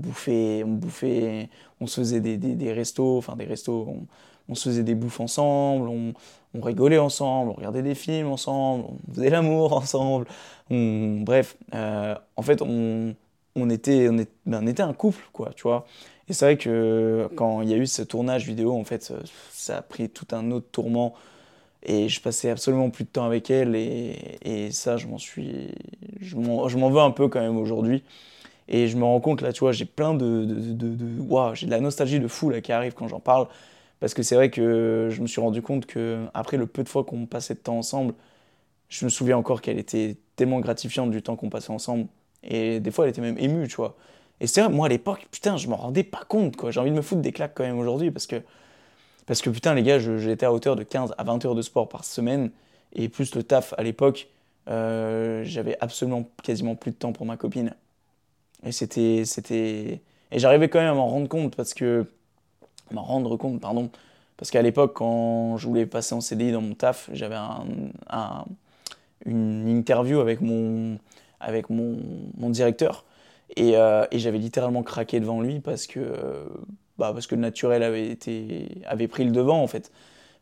bouffait, 0.00 0.62
on 0.64 0.72
bouffait, 0.72 1.48
on 1.80 1.86
se 1.86 2.00
faisait 2.00 2.20
des, 2.20 2.36
des, 2.36 2.72
restos, 2.72 3.18
enfin 3.18 3.36
des 3.36 3.44
restos. 3.44 3.86
On, 4.48 4.54
se 4.54 4.68
faisait 4.70 4.82
des 4.82 4.94
bouffes 4.94 5.20
ensemble, 5.20 5.88
on, 5.88 6.14
rigolait 6.60 6.98
ensemble, 6.98 7.50
on 7.50 7.54
regardait 7.54 7.82
des 7.82 7.94
films 7.94 8.28
ensemble, 8.28 8.84
on 8.84 9.14
faisait 9.14 9.30
l'amour 9.30 9.72
ensemble. 9.76 10.26
bref, 10.70 11.56
euh, 11.74 12.14
en 12.36 12.42
fait, 12.42 12.62
on, 12.62 13.14
était, 13.70 14.08
on, 14.08 14.16
ben, 14.46 14.60
on, 14.62 14.66
était 14.66 14.82
un 14.82 14.94
couple, 14.94 15.22
quoi, 15.32 15.50
tu 15.54 15.62
vois. 15.62 15.86
Et 16.28 16.32
c'est 16.32 16.44
vrai 16.44 16.56
que 16.56 17.28
quand 17.36 17.62
il 17.62 17.70
y 17.70 17.74
a 17.74 17.76
eu 17.76 17.86
ce 17.86 18.02
tournage 18.02 18.46
vidéo, 18.46 18.74
en 18.74 18.84
fait, 18.84 19.12
ça 19.50 19.78
a 19.78 19.82
pris 19.82 20.08
tout 20.08 20.26
un 20.32 20.50
autre 20.50 20.66
tourment. 20.70 21.14
Et 21.88 22.08
je 22.10 22.20
passais 22.20 22.50
absolument 22.50 22.90
plus 22.90 23.04
de 23.04 23.08
temps 23.08 23.24
avec 23.24 23.50
elle. 23.50 23.74
Et, 23.74 24.70
ça, 24.72 24.96
je 24.98 25.06
m'en 25.08 25.18
suis. 25.18 25.72
Je 26.20 26.36
m'en 26.36 26.90
veux 26.90 27.00
un 27.00 27.10
peu 27.10 27.28
quand 27.28 27.40
même 27.40 27.56
aujourd'hui. 27.56 28.04
Et 28.68 28.88
je 28.88 28.96
me 28.98 29.04
rends 29.04 29.20
compte, 29.20 29.42
là, 29.42 29.52
tu 29.52 29.60
vois, 29.60 29.72
j'ai 29.72 29.86
plein 29.86 30.14
de. 30.14 30.44
de, 30.44 30.72
de, 30.72 30.94
de 30.94 31.54
j'ai 31.54 31.66
de 31.66 31.70
la 31.70 31.80
nostalgie 31.80 32.20
de 32.20 32.28
fou 32.28 32.50
là, 32.50 32.60
qui 32.60 32.72
arrive 32.72 32.94
quand 32.94 33.08
j'en 33.08 33.20
parle. 33.20 33.48
Parce 34.00 34.14
que 34.14 34.22
c'est 34.22 34.34
vrai 34.36 34.50
que 34.50 35.08
je 35.10 35.22
me 35.22 35.26
suis 35.26 35.40
rendu 35.40 35.62
compte 35.62 35.86
que 35.86 36.26
après 36.34 36.56
le 36.58 36.66
peu 36.66 36.84
de 36.84 36.88
fois 36.88 37.04
qu'on 37.04 37.26
passait 37.26 37.54
de 37.54 37.60
temps 37.60 37.78
ensemble, 37.78 38.14
je 38.88 39.04
me 39.04 39.10
souviens 39.10 39.38
encore 39.38 39.62
qu'elle 39.62 39.78
était 39.78 40.16
tellement 40.36 40.60
gratifiante 40.60 41.10
du 41.10 41.22
temps 41.22 41.36
qu'on 41.36 41.50
passait 41.50 41.70
ensemble. 41.72 42.06
Et 42.44 42.80
des 42.80 42.90
fois, 42.90 43.06
elle 43.06 43.10
était 43.10 43.20
même 43.22 43.38
émue, 43.38 43.68
tu 43.68 43.76
vois. 43.76 43.96
Et 44.40 44.46
c'est 44.46 44.62
vrai, 44.62 44.70
moi 44.70 44.86
à 44.86 44.88
l'époque, 44.90 45.26
putain, 45.30 45.56
je 45.56 45.68
m'en 45.68 45.76
rendais 45.76 46.04
pas 46.04 46.24
compte, 46.28 46.56
quoi. 46.56 46.70
J'ai 46.70 46.80
envie 46.80 46.90
de 46.90 46.96
me 46.96 47.02
foutre 47.02 47.22
des 47.22 47.32
claques 47.32 47.54
quand 47.54 47.64
même 47.64 47.78
aujourd'hui 47.78 48.10
parce 48.10 48.26
que, 48.26 48.36
parce 49.28 49.42
que 49.42 49.50
putain, 49.50 49.74
les 49.74 49.82
gars, 49.82 49.98
j'étais 49.98 50.46
à 50.46 50.52
hauteur 50.52 50.74
de 50.74 50.82
15 50.82 51.14
à 51.18 51.22
20 51.22 51.44
heures 51.44 51.54
de 51.54 51.60
sport 51.60 51.88
par 51.88 52.04
semaine. 52.04 52.50
Et 52.94 53.10
plus 53.10 53.34
le 53.34 53.42
taf 53.42 53.74
à 53.76 53.82
l'époque, 53.82 54.28
euh, 54.70 55.44
j'avais 55.44 55.76
absolument 55.80 56.30
quasiment 56.42 56.74
plus 56.74 56.92
de 56.92 56.96
temps 56.96 57.12
pour 57.12 57.26
ma 57.26 57.36
copine. 57.36 57.74
Et 58.64 58.72
c'était. 58.72 59.24
c'était... 59.26 60.00
Et 60.30 60.38
j'arrivais 60.38 60.70
quand 60.70 60.78
même 60.78 60.88
à 60.88 60.94
m'en 60.94 61.08
rendre 61.08 61.28
compte 61.28 61.56
parce 61.56 61.74
que 61.74 62.06
m'en 62.90 63.02
rendre 63.02 63.36
compte, 63.36 63.60
pardon. 63.60 63.90
Parce 64.38 64.50
qu'à 64.50 64.62
l'époque, 64.62 64.94
quand 64.94 65.58
je 65.58 65.66
voulais 65.66 65.84
passer 65.84 66.14
en 66.14 66.22
CDI 66.22 66.52
dans 66.52 66.62
mon 66.62 66.74
taf, 66.74 67.10
j'avais 67.12 67.36
un, 67.36 68.44
une 69.26 69.68
interview 69.68 70.20
avec 70.20 70.40
mon, 70.40 70.98
avec 71.40 71.68
mon, 71.68 71.98
mon 72.38 72.48
directeur. 72.48 73.04
Et, 73.56 73.76
euh, 73.76 74.06
et 74.10 74.18
j'avais 74.18 74.38
littéralement 74.38 74.82
craqué 74.82 75.20
devant 75.20 75.42
lui 75.42 75.60
parce 75.60 75.86
que, 75.86 76.46
bah 76.98 77.12
parce 77.12 77.26
que 77.26 77.34
le 77.34 77.40
naturel 77.40 77.82
avait, 77.82 78.08
été, 78.10 78.68
avait 78.86 79.08
pris 79.08 79.24
le 79.24 79.30
devant, 79.30 79.62
en 79.62 79.66
fait. 79.66 79.90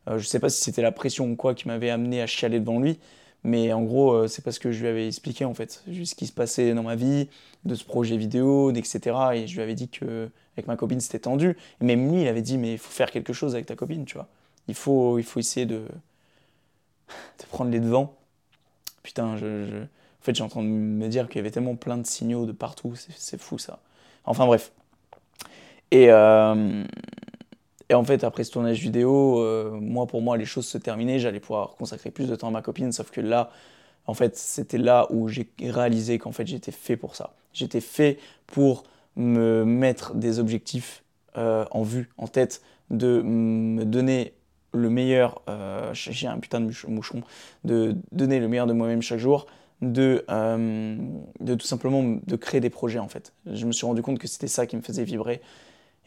Euh, 0.08 0.18
je 0.18 0.26
sais 0.26 0.40
pas 0.40 0.48
si 0.48 0.62
c'était 0.62 0.82
la 0.82 0.92
pression 0.92 1.30
ou 1.30 1.36
quoi 1.36 1.54
qui 1.54 1.68
m'avait 1.68 1.90
amené 1.90 2.22
à 2.22 2.26
chialer 2.26 2.60
devant 2.60 2.80
lui. 2.80 2.98
Mais 3.44 3.72
en 3.72 3.82
gros, 3.82 4.12
euh, 4.12 4.28
c'est 4.28 4.42
parce 4.42 4.58
que 4.58 4.72
je 4.72 4.80
lui 4.80 4.88
avais 4.88 5.06
expliqué 5.06 5.44
en 5.44 5.54
fait 5.54 5.84
ce 5.86 6.14
qui 6.14 6.26
se 6.26 6.32
passait 6.32 6.74
dans 6.74 6.82
ma 6.82 6.96
vie, 6.96 7.28
de 7.64 7.74
ce 7.74 7.84
projet 7.84 8.16
vidéo, 8.16 8.72
etc. 8.72 9.16
Et 9.34 9.46
je 9.46 9.54
lui 9.54 9.62
avais 9.62 9.74
dit 9.74 9.88
que 9.88 10.30
avec 10.56 10.66
ma 10.66 10.76
copine 10.76 11.00
c'était 11.00 11.20
tendu. 11.20 11.56
Et 11.80 11.84
même 11.84 12.10
lui, 12.10 12.22
il 12.22 12.28
avait 12.28 12.42
dit 12.42 12.58
mais 12.58 12.72
il 12.72 12.78
faut 12.78 12.90
faire 12.90 13.10
quelque 13.10 13.32
chose 13.32 13.54
avec 13.54 13.66
ta 13.66 13.76
copine, 13.76 14.04
tu 14.04 14.14
vois. 14.14 14.28
Il 14.68 14.74
faut, 14.74 15.18
il 15.18 15.24
faut 15.24 15.38
essayer 15.40 15.66
de, 15.66 15.82
prendre 17.50 17.70
les 17.70 17.80
devants. 17.80 18.16
Putain, 19.02 19.36
je, 19.36 19.82
en 19.82 20.22
fait, 20.22 20.34
j'ai 20.34 20.42
en 20.42 20.48
train 20.48 20.62
de 20.62 20.68
me 20.68 21.08
dire 21.08 21.28
qu'il 21.28 21.36
y 21.36 21.40
avait 21.40 21.52
tellement 21.52 21.76
plein 21.76 21.98
de 21.98 22.06
signaux 22.06 22.46
de 22.46 22.52
partout, 22.52 22.94
c'est 22.96 23.40
fou 23.40 23.58
ça. 23.58 23.80
Enfin 24.24 24.46
bref. 24.46 24.72
Et, 25.90 26.10
euh, 26.10 26.84
et 27.88 27.94
en 27.94 28.04
fait, 28.04 28.24
après 28.24 28.44
ce 28.44 28.50
tournage 28.52 28.80
vidéo, 28.80 29.40
euh, 29.40 29.70
moi, 29.80 30.06
pour 30.06 30.22
moi, 30.22 30.36
les 30.36 30.44
choses 30.44 30.66
se 30.66 30.78
terminaient. 30.78 31.18
J'allais 31.18 31.40
pouvoir 31.40 31.76
consacrer 31.76 32.10
plus 32.10 32.28
de 32.28 32.34
temps 32.34 32.48
à 32.48 32.50
ma 32.50 32.62
copine. 32.62 32.92
Sauf 32.92 33.10
que 33.10 33.20
là, 33.20 33.50
en 34.06 34.14
fait, 34.14 34.36
c'était 34.36 34.78
là 34.78 35.06
où 35.10 35.28
j'ai 35.28 35.48
réalisé 35.60 36.18
qu'en 36.18 36.32
fait, 36.32 36.46
j'étais 36.46 36.72
fait 36.72 36.96
pour 36.96 37.16
ça. 37.16 37.34
J'étais 37.52 37.80
fait 37.80 38.18
pour 38.46 38.84
me 39.16 39.64
mettre 39.64 40.14
des 40.14 40.38
objectifs 40.38 41.02
euh, 41.38 41.64
en 41.70 41.82
vue, 41.82 42.10
en 42.18 42.26
tête, 42.28 42.62
de 42.90 43.22
me 43.22 43.84
donner 43.84 44.34
le 44.72 44.90
meilleur, 44.90 45.40
j'ai 45.94 46.26
un 46.26 46.38
putain 46.38 46.60
de 46.60 46.70
moucheron, 46.88 47.22
de 47.64 47.96
donner 48.12 48.38
le 48.40 48.46
meilleur 48.46 48.66
de 48.66 48.74
moi-même 48.74 49.00
chaque 49.00 49.18
jour, 49.18 49.46
de, 49.80 50.22
de 50.28 51.54
tout 51.54 51.66
simplement 51.66 52.18
de 52.26 52.36
créer 52.36 52.60
des 52.60 52.68
projets 52.68 52.98
en 52.98 53.08
fait. 53.08 53.32
Je 53.50 53.64
me 53.64 53.72
suis 53.72 53.86
rendu 53.86 54.02
compte 54.02 54.18
que 54.18 54.28
c'était 54.28 54.48
ça 54.48 54.66
qui 54.66 54.76
me 54.76 54.82
faisait 54.82 55.04
vibrer 55.04 55.40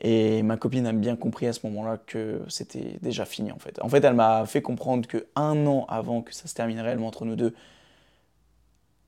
et 0.02 0.44
ma 0.44 0.56
copine 0.56 0.88
a 0.88 0.94
bien 0.94 1.16
compris 1.16 1.48
à 1.48 1.54
ce 1.54 1.66
moment-là 1.68 1.98
que 1.98 2.42
c'était 2.48 2.98
déjà 3.02 3.26
fini 3.26 3.52
en 3.52 3.60
fait. 3.60 3.82
En 3.82 3.90
fait, 3.90 4.04
elle 4.04 4.14
m'a 4.14 4.46
fait 4.46 4.62
comprendre 4.62 5.08
que 5.08 5.28
un 5.36 5.66
an 5.68 5.86
avant 5.90 6.22
que 6.22 6.34
ça 6.34 6.48
se 6.48 6.54
termine 6.54 6.80
réellement 6.80 7.08
entre 7.08 7.26
nous 7.26 7.36
deux, 7.36 7.54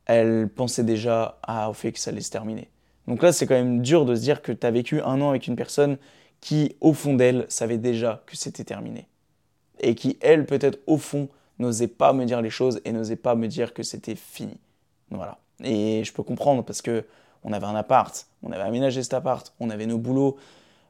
elle 0.06 0.50
pensait 0.50 0.84
déjà 0.84 1.40
au 1.70 1.74
fait 1.74 1.94
que 1.94 2.00
ça 2.00 2.12
allait 2.12 2.22
se 2.22 2.32
terminer. 2.32 2.70
Donc 3.08 3.24
là, 3.24 3.32
c'est 3.32 3.48
quand 3.48 3.56
même 3.56 3.82
dur 3.82 4.06
de 4.06 4.16
se 4.16 4.22
dire 4.22 4.42
que 4.42 4.52
tu 4.52 4.68
as 4.68 4.72
vécu 4.72 5.02
un 5.02 5.22
an 5.22 5.30
avec 5.30 5.48
une 5.48 5.56
personne 5.56 5.98
qui, 6.42 6.76
au 6.82 6.94
fond 6.94 7.14
d'elle, 7.14 7.46
savait 7.48 7.78
déjà 7.78 8.22
que 8.26 8.36
c'était 8.36 8.64
terminé. 8.64 9.08
Et 9.80 9.96
qui, 9.96 10.18
elle, 10.22 10.46
peut-être 10.46 10.80
au 10.88 10.98
fond, 10.98 11.30
n'osait 11.60 11.88
pas 11.88 12.12
me 12.14 12.26
dire 12.26 12.42
les 12.42 12.50
choses 12.50 12.82
et 12.84 12.92
n'osait 12.92 13.16
pas 13.16 13.36
me 13.36 13.48
dire 13.48 13.74
que 13.74 13.84
c'était 13.84 14.16
fini. 14.16 14.58
Voilà. 15.10 15.38
Et 15.64 16.04
je 16.04 16.12
peux 16.12 16.24
comprendre 16.24 16.64
parce 16.64 16.82
que 16.82 17.06
on 17.44 17.54
avait 17.54 17.66
un 17.66 17.76
appart, 17.76 18.28
on 18.44 18.52
avait 18.52 18.64
aménagé 18.64 19.02
cet 19.02 19.14
appart, 19.14 19.54
on 19.60 19.70
avait 19.70 19.88
nos 19.88 19.98
boulots, 19.98 20.38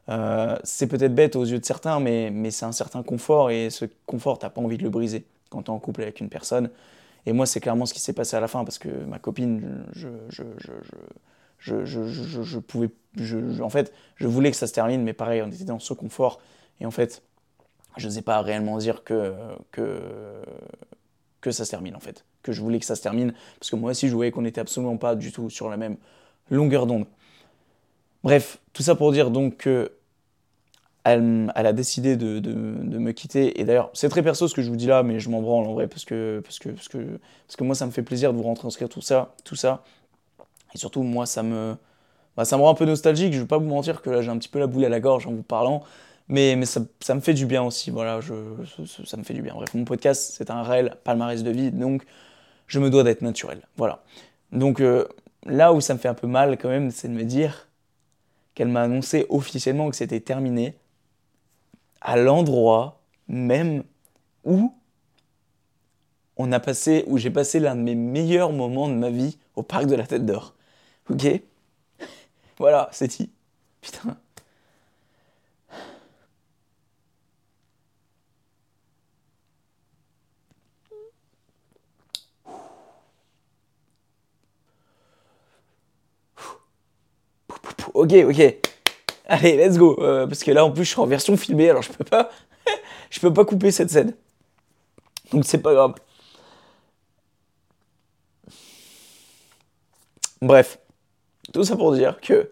euh, 0.08 0.56
c'est 0.64 0.86
peut-être 0.86 1.14
bête 1.14 1.36
aux 1.36 1.44
yeux 1.44 1.58
de 1.58 1.64
certains, 1.64 2.00
mais, 2.00 2.50
c'est 2.50 2.64
un 2.64 2.72
certain 2.72 3.02
confort 3.02 3.50
et 3.50 3.70
ce 3.70 3.84
confort, 4.06 4.38
t'as 4.38 4.50
pas 4.50 4.60
envie 4.60 4.78
de 4.78 4.82
le 4.82 4.90
briser 4.90 5.24
quand 5.50 5.62
tu 5.62 5.70
es 5.70 5.74
en 5.74 5.78
couple 5.78 6.02
avec 6.02 6.20
une 6.20 6.28
personne. 6.28 6.70
Et 7.26 7.32
moi, 7.32 7.46
c'est 7.46 7.60
clairement 7.60 7.86
ce 7.86 7.94
qui 7.94 8.00
s'est 8.00 8.12
passé 8.12 8.36
à 8.36 8.40
la 8.40 8.48
fin 8.48 8.64
parce 8.64 8.78
que 8.78 8.88
ma 8.88 9.18
copine, 9.18 9.84
je, 9.92 10.08
Je, 11.58 11.84
je, 11.84 12.02
je, 12.08 12.42
je 12.42 12.58
pouvais, 12.58 12.90
en 13.60 13.70
fait, 13.70 13.92
je 14.16 14.26
voulais 14.26 14.50
que 14.50 14.56
ça 14.56 14.66
se 14.66 14.72
termine, 14.72 15.02
mais 15.04 15.12
pareil, 15.12 15.42
on 15.42 15.48
était 15.48 15.62
dans 15.62 15.78
ce 15.78 15.94
confort. 15.94 16.40
Et 16.80 16.86
en 16.86 16.90
fait, 16.90 17.22
je 17.96 18.08
n'osais 18.08 18.22
pas 18.22 18.42
réellement 18.42 18.78
dire 18.78 19.04
que, 19.04 19.32
que, 19.70 20.02
que 21.40 21.52
ça 21.52 21.64
se 21.64 21.70
termine, 21.70 21.94
en 21.94 22.00
fait. 22.00 22.24
Que 22.42 22.50
je 22.50 22.60
voulais 22.60 22.80
que 22.80 22.84
ça 22.84 22.96
se 22.96 23.02
termine, 23.02 23.32
parce 23.60 23.70
que 23.70 23.76
moi 23.76 23.92
aussi, 23.92 24.08
je 24.08 24.14
voyais 24.14 24.32
qu'on 24.32 24.42
n'était 24.42 24.60
absolument 24.60 24.96
pas 24.96 25.14
du 25.14 25.30
tout 25.30 25.50
sur 25.50 25.68
la 25.68 25.76
même 25.76 25.96
longueur 26.50 26.86
d'onde. 26.86 27.06
Bref, 28.24 28.58
tout 28.72 28.82
ça 28.82 28.94
pour 28.94 29.12
dire 29.12 29.30
donc 29.30 29.56
que 29.56 29.92
elle, 31.04 31.50
a 31.54 31.72
décidé 31.72 32.16
de, 32.16 32.40
me 32.98 33.12
quitter. 33.12 33.60
Et 33.60 33.64
d'ailleurs, 33.64 33.90
c'est 33.92 34.08
très 34.08 34.22
perso 34.22 34.48
ce 34.48 34.54
que 34.54 34.62
je 34.62 34.70
vous 34.70 34.76
dis 34.76 34.86
là, 34.86 35.02
mais 35.02 35.18
je 35.18 35.28
m'en 35.30 35.42
branle 35.42 35.66
en 35.66 35.74
vrai 35.74 35.88
parce 35.88 36.04
que, 36.04 36.40
parce, 36.44 36.58
que, 36.58 36.68
parce, 36.70 36.88
que, 36.88 36.98
parce 37.46 37.56
que 37.56 37.64
moi, 37.64 37.74
ça 37.74 37.86
me 37.86 37.90
fait 37.90 38.02
plaisir 38.02 38.32
de 38.32 38.38
vous 38.38 38.48
retranscrire 38.48 38.88
tout 38.88 39.00
ça, 39.00 39.34
tout 39.44 39.56
ça. 39.56 39.82
Et 40.74 40.78
surtout, 40.78 41.02
moi, 41.02 41.26
ça 41.26 41.42
me, 41.42 41.76
bah, 42.36 42.44
ça 42.44 42.56
me 42.56 42.62
rend 42.62 42.70
un 42.70 42.74
peu 42.74 42.84
nostalgique. 42.84 43.32
Je 43.32 43.38
ne 43.38 43.42
vais 43.42 43.48
pas 43.48 43.58
vous 43.58 43.66
mentir 43.66 44.00
que 44.02 44.10
là, 44.10 44.22
j'ai 44.22 44.30
un 44.30 44.38
petit 44.38 44.48
peu 44.48 44.58
la 44.58 44.66
boule 44.66 44.84
à 44.84 44.88
la 44.88 45.00
gorge 45.00 45.26
en 45.26 45.32
vous 45.32 45.42
parlant. 45.42 45.82
Mais, 46.28 46.56
mais 46.56 46.66
ça, 46.66 46.80
ça 47.00 47.14
me 47.14 47.20
fait 47.20 47.34
du 47.34 47.46
bien 47.46 47.62
aussi. 47.62 47.90
Voilà, 47.90 48.20
je, 48.20 48.34
ça 49.04 49.16
me 49.16 49.24
fait 49.24 49.34
du 49.34 49.42
bien. 49.42 49.54
Bref, 49.54 49.74
mon 49.74 49.84
podcast, 49.84 50.34
c'est 50.36 50.50
un 50.50 50.62
réel 50.62 50.96
palmarès 51.04 51.42
de 51.42 51.50
vie. 51.50 51.72
Donc, 51.72 52.04
je 52.68 52.78
me 52.78 52.90
dois 52.90 53.02
d'être 53.02 53.22
naturel. 53.22 53.60
Voilà. 53.76 54.02
Donc, 54.52 54.80
euh, 54.80 55.06
là 55.46 55.72
où 55.72 55.80
ça 55.80 55.94
me 55.94 55.98
fait 55.98 56.08
un 56.08 56.14
peu 56.14 56.28
mal 56.28 56.56
quand 56.58 56.68
même, 56.68 56.90
c'est 56.90 57.08
de 57.08 57.14
me 57.14 57.24
dire 57.24 57.68
qu'elle 58.54 58.68
m'a 58.68 58.82
annoncé 58.82 59.26
officiellement 59.28 59.90
que 59.90 59.96
c'était 59.96 60.20
terminé 60.20 60.76
à 62.00 62.16
l'endroit 62.16 63.00
même 63.28 63.84
où 64.44 64.74
on 66.36 66.50
a 66.52 66.60
passé, 66.60 67.04
où 67.06 67.18
j'ai 67.18 67.30
passé 67.30 67.60
l'un 67.60 67.76
de 67.76 67.80
mes 67.80 67.94
meilleurs 67.94 68.52
moments 68.52 68.88
de 68.88 68.94
ma 68.94 69.10
vie 69.10 69.38
au 69.54 69.62
parc 69.62 69.86
de 69.86 69.94
la 69.94 70.06
Tête 70.06 70.26
d'Or. 70.26 70.54
Ok? 71.10 71.26
Voilà, 72.58 72.88
c'est 72.92 73.08
dit. 73.08 73.30
Putain. 73.80 74.16
Ok, 87.94 88.12
ok. 88.26 88.56
Allez, 89.26 89.56
let's 89.56 89.78
go. 89.78 89.96
Euh, 90.00 90.26
parce 90.26 90.42
que 90.42 90.50
là, 90.50 90.64
en 90.64 90.70
plus, 90.70 90.84
je 90.84 90.90
suis 90.90 91.00
en 91.00 91.06
version 91.06 91.36
filmée, 91.36 91.70
alors 91.70 91.82
je 91.82 91.92
peux 91.92 92.04
pas, 92.04 92.30
je 93.10 93.20
peux 93.20 93.32
pas 93.32 93.44
couper 93.44 93.70
cette 93.70 93.90
scène. 93.90 94.14
Donc 95.32 95.44
c'est 95.44 95.58
pas 95.62 95.74
grave. 95.74 95.94
Bref, 100.40 100.78
tout 101.52 101.64
ça 101.64 101.76
pour 101.76 101.92
dire 101.94 102.20
que, 102.20 102.50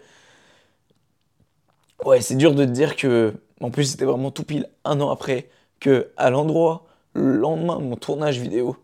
ouais, 2.04 2.20
c'est 2.20 2.36
dur 2.36 2.54
de 2.54 2.64
te 2.64 2.70
dire 2.70 2.96
que, 2.96 3.34
en 3.60 3.70
plus, 3.70 3.84
c'était 3.84 4.04
vraiment 4.04 4.30
tout 4.30 4.44
pile 4.44 4.68
un 4.84 5.00
an 5.00 5.10
après 5.10 5.50
que, 5.80 6.12
à 6.16 6.30
l'endroit, 6.30 6.86
le 7.14 7.36
lendemain 7.36 7.78
de 7.78 7.84
mon 7.84 7.96
tournage 7.96 8.38
vidéo, 8.38 8.76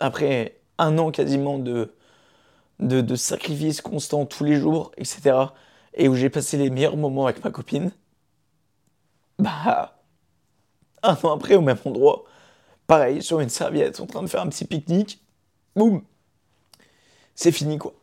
après 0.00 0.60
un 0.78 0.98
an 0.98 1.10
quasiment 1.10 1.58
de, 1.58 1.94
de, 2.78 3.00
de 3.02 3.14
sacrifices 3.16 3.82
constants 3.82 4.26
tous 4.26 4.44
les 4.44 4.56
jours, 4.56 4.92
etc 4.96 5.48
et 5.94 6.08
où 6.08 6.14
j'ai 6.14 6.30
passé 6.30 6.56
les 6.56 6.70
meilleurs 6.70 6.96
moments 6.96 7.26
avec 7.26 7.44
ma 7.44 7.50
copine, 7.50 7.92
bah, 9.38 10.00
un 11.02 11.16
an 11.22 11.34
après, 11.34 11.56
au 11.56 11.62
même 11.62 11.78
endroit, 11.84 12.24
pareil, 12.86 13.22
sur 13.22 13.40
une 13.40 13.48
serviette, 13.48 14.00
en 14.00 14.06
train 14.06 14.22
de 14.22 14.28
faire 14.28 14.42
un 14.42 14.48
petit 14.48 14.64
pique-nique, 14.64 15.22
boum, 15.76 16.02
c'est 17.34 17.52
fini 17.52 17.78
quoi. 17.78 17.94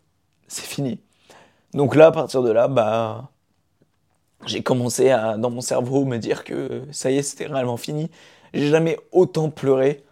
C'est 0.47 0.65
fini. 0.65 1.00
Donc 1.73 1.95
là, 1.95 2.08
à 2.08 2.12
partir 2.12 2.41
de 2.41 2.52
là, 2.52 2.67
bah, 2.67 3.30
j'ai 4.45 4.63
commencé 4.63 5.10
à, 5.10 5.38
dans 5.38 5.50
mon 5.50 5.62
cerveau, 5.62 6.06
me 6.06 6.17
dire 6.17 6.43
que 6.43 6.84
ça 6.91 7.12
y 7.12 7.17
est, 7.17 7.23
c'était 7.23 7.47
réellement 7.47 7.78
fini. 7.78 8.10
J'ai 8.54 8.69
jamais 8.69 8.97
autant 9.12 9.50
pleuré 9.50 10.04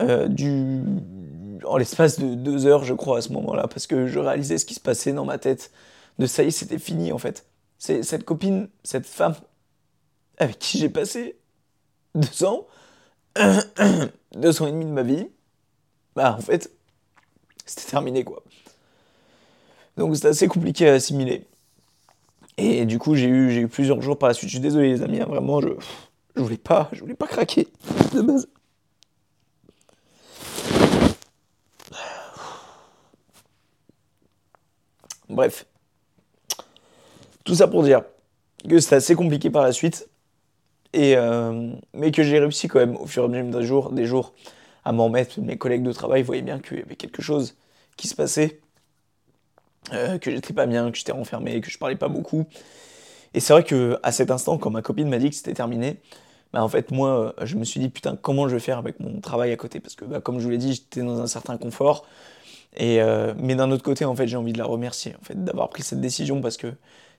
euh, 0.00 0.28
en 1.64 1.76
l'espace 1.76 2.18
de 2.18 2.34
deux 2.34 2.66
heures, 2.66 2.84
je 2.84 2.94
crois, 2.94 3.18
à 3.18 3.20
ce 3.22 3.32
moment-là, 3.32 3.68
parce 3.68 3.86
que 3.86 4.06
je 4.06 4.18
réalisais 4.18 4.58
ce 4.58 4.66
qui 4.66 4.74
se 4.74 4.80
passait 4.80 5.12
dans 5.12 5.24
ma 5.24 5.38
tête 5.38 5.70
de 6.18 6.26
ça 6.26 6.42
y 6.42 6.48
est, 6.48 6.50
c'était 6.50 6.78
fini 6.78 7.12
en 7.12 7.18
fait. 7.18 7.46
C'est 7.78 8.02
cette 8.02 8.24
copine, 8.24 8.68
cette 8.84 9.06
femme 9.06 9.34
avec 10.38 10.58
qui 10.58 10.78
j'ai 10.78 10.88
passé 10.88 11.36
deux 12.14 12.44
ans, 12.44 12.66
deux 14.34 14.62
ans 14.62 14.66
et 14.66 14.72
demi 14.72 14.84
de 14.84 14.90
ma 14.90 15.02
vie, 15.02 15.28
bah 16.14 16.36
en 16.38 16.40
fait, 16.40 16.70
c'était 17.64 17.90
terminé 17.90 18.24
quoi. 18.24 18.42
Donc 19.96 20.14
c'était 20.14 20.28
assez 20.28 20.48
compliqué 20.48 20.88
à 20.88 20.94
assimiler. 20.94 21.46
Et 22.58 22.84
du 22.86 22.98
coup, 22.98 23.14
j'ai 23.14 23.26
eu, 23.26 23.62
eu 23.62 23.68
plusieurs 23.68 24.00
jours 24.02 24.18
par 24.18 24.28
la 24.28 24.34
suite. 24.34 24.48
Je 24.48 24.54
suis 24.54 24.60
désolé 24.60 24.88
les 24.90 25.02
amis, 25.02 25.20
hein, 25.20 25.26
vraiment, 25.26 25.60
je, 25.60 25.68
je 26.36 26.42
voulais 26.42 26.56
pas, 26.58 26.88
je 26.92 27.00
voulais 27.00 27.14
pas 27.14 27.26
craquer 27.26 27.68
de 28.14 28.20
base. 28.22 28.48
Bref. 35.28 35.66
Tout 37.44 37.54
ça 37.54 37.68
pour 37.68 37.82
dire 37.82 38.02
que 38.68 38.78
c'était 38.78 38.96
assez 38.96 39.14
compliqué 39.14 39.50
par 39.50 39.62
la 39.62 39.72
suite, 39.72 40.08
et, 40.92 41.16
euh, 41.16 41.72
mais 41.94 42.12
que 42.12 42.22
j'ai 42.22 42.38
réussi 42.38 42.68
quand 42.68 42.78
même 42.78 42.96
au 42.96 43.06
fur 43.06 43.22
et 43.22 43.38
à 43.38 43.42
mesure 43.42 43.90
des 43.90 44.04
jours, 44.04 44.34
à 44.84 44.92
m'en 44.92 45.08
mettre. 45.08 45.40
Mes 45.40 45.56
collègues 45.58 45.82
de 45.82 45.92
travail 45.92 46.22
voyaient 46.22 46.42
bien 46.42 46.58
qu'il 46.58 46.78
y 46.78 46.82
avait 46.82 46.96
quelque 46.96 47.22
chose 47.22 47.56
qui 47.96 48.08
se 48.08 48.14
passait, 48.14 48.60
euh, 49.92 50.18
que 50.18 50.30
j'étais 50.30 50.52
pas 50.52 50.66
bien, 50.66 50.90
que 50.90 50.98
j'étais 50.98 51.12
renfermé, 51.12 51.60
que 51.60 51.70
je 51.70 51.78
parlais 51.78 51.96
pas 51.96 52.08
beaucoup. 52.08 52.46
Et 53.34 53.40
c'est 53.40 53.52
vrai 53.52 53.64
que 53.64 53.98
à 54.02 54.12
cet 54.12 54.30
instant, 54.30 54.58
quand 54.58 54.70
ma 54.70 54.82
copine 54.82 55.08
m'a 55.08 55.18
dit 55.18 55.30
que 55.30 55.36
c'était 55.36 55.54
terminé, 55.54 56.00
bah 56.52 56.62
en 56.62 56.68
fait 56.68 56.90
moi 56.90 57.34
je 57.42 57.56
me 57.56 57.64
suis 57.64 57.80
dit 57.80 57.88
putain 57.88 58.16
comment 58.20 58.48
je 58.48 58.54
vais 58.54 58.60
faire 58.60 58.78
avec 58.78 59.00
mon 59.00 59.20
travail 59.20 59.52
à 59.52 59.56
côté? 59.56 59.80
Parce 59.80 59.94
que 59.94 60.04
bah, 60.04 60.20
comme 60.20 60.38
je 60.38 60.44
vous 60.44 60.50
l'ai 60.50 60.58
dit 60.58 60.74
j'étais 60.74 61.00
dans 61.02 61.20
un 61.20 61.26
certain 61.26 61.56
confort 61.56 62.04
et 62.76 63.02
euh, 63.02 63.34
mais 63.38 63.54
d'un 63.54 63.70
autre 63.70 63.82
côté 63.82 64.04
en 64.04 64.14
fait 64.14 64.26
j'ai 64.28 64.36
envie 64.36 64.52
de 64.52 64.58
la 64.58 64.64
remercier 64.66 65.14
en 65.20 65.24
fait 65.24 65.42
d'avoir 65.42 65.70
pris 65.70 65.82
cette 65.82 66.00
décision 66.00 66.40
parce 66.42 66.56
que 66.56 66.74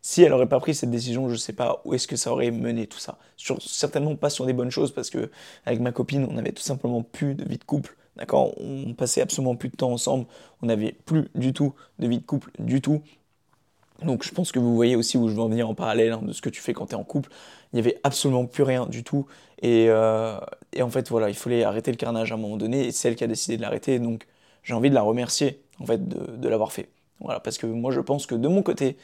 si 0.06 0.22
elle 0.22 0.32
n'aurait 0.32 0.50
pas 0.50 0.60
pris 0.60 0.76
cette 0.76 0.92
décision, 0.92 1.30
je 1.30 1.34
ne 1.34 1.40
sais 1.40 1.54
pas 1.54 1.82
où 1.86 1.94
est-ce 1.94 2.08
que 2.10 2.18
ça 2.18 2.30
aurait 2.32 2.52
mené 2.52 2.88
tout 2.88 3.00
ça. 3.00 3.18
Certainement 3.38 4.16
pas 4.18 4.30
sur 4.30 4.46
des 4.46 4.52
bonnes 4.52 4.70
choses 4.70 4.94
parce 4.94 5.10
que 5.10 5.32
avec 5.66 5.80
ma 5.80 5.94
copine, 5.94 6.28
on 6.30 6.34
n'avait 6.34 6.52
tout 6.52 6.62
simplement 6.62 7.02
plus 7.02 7.36
de 7.36 7.46
vie 7.46 7.58
de 7.58 7.64
couple. 7.64 7.96
D'accord? 8.18 8.54
On 8.60 8.94
passait 8.94 9.22
absolument 9.22 9.56
plus 9.56 9.70
de 9.70 9.78
temps 9.78 9.94
ensemble. 9.94 10.26
On 10.62 10.66
n'avait 10.68 10.92
plus 10.92 11.30
du 11.36 11.54
tout 11.54 11.74
de 12.00 12.08
vie 12.08 12.20
de 12.20 12.26
couple, 12.26 12.52
du 12.60 12.82
tout. 12.82 13.02
Donc 14.04 14.24
je 14.24 14.32
pense 14.32 14.52
que 14.52 14.60
vous 14.60 14.76
voyez 14.76 14.98
aussi 14.98 15.18
où 15.18 15.30
je 15.30 15.36
veux 15.36 15.42
en 15.42 15.48
venir 15.48 15.70
en 15.70 15.74
parallèle 15.74 16.12
hein, 16.12 16.22
de 16.22 16.34
ce 16.34 16.42
que 16.42 16.50
tu 16.50 16.62
fais 16.62 16.74
quand 16.74 16.88
tu 16.88 16.92
es 16.92 16.98
en 16.98 17.06
couple. 17.06 17.30
Il 17.72 17.78
n'y 17.78 17.80
avait 17.80 17.98
absolument 18.04 18.46
plus 18.46 18.64
rien 18.64 18.86
du 18.86 19.06
tout. 19.06 19.26
Et, 19.62 19.86
euh, 19.88 20.38
et, 20.74 20.82
en 20.82 20.90
fait, 20.90 21.10
voilà, 21.10 21.30
il 21.30 21.36
fallait 21.36 21.64
arrêter 21.64 21.92
le 21.92 21.98
carnage 21.98 22.34
à 22.34 22.36
un 22.36 22.38
moment 22.38 22.58
donné. 22.58 22.88
Et 22.88 22.92
c'est 22.92 23.08
elle 23.08 23.16
qui 23.16 23.24
a 23.24 23.28
décidé 23.28 23.56
de 23.56 23.62
l'arrêter. 23.62 24.00
Donc 24.00 24.28
j'ai 24.64 24.74
envie 24.74 24.90
de 24.90 24.96
la 24.96 25.02
remercier 25.02 25.64
en 25.80 25.86
fait 25.86 26.06
de, 26.10 26.36
de 26.36 26.50
l'avoir 26.50 26.74
fait. 26.74 26.90
Voilà, 27.22 27.40
parce 27.40 27.58
que 27.58 27.68
moi 27.68 27.92
je 27.92 28.02
pense 28.02 28.26
que 28.26 28.36
de 28.36 28.50
mon 28.50 28.64
côté, 28.64 28.98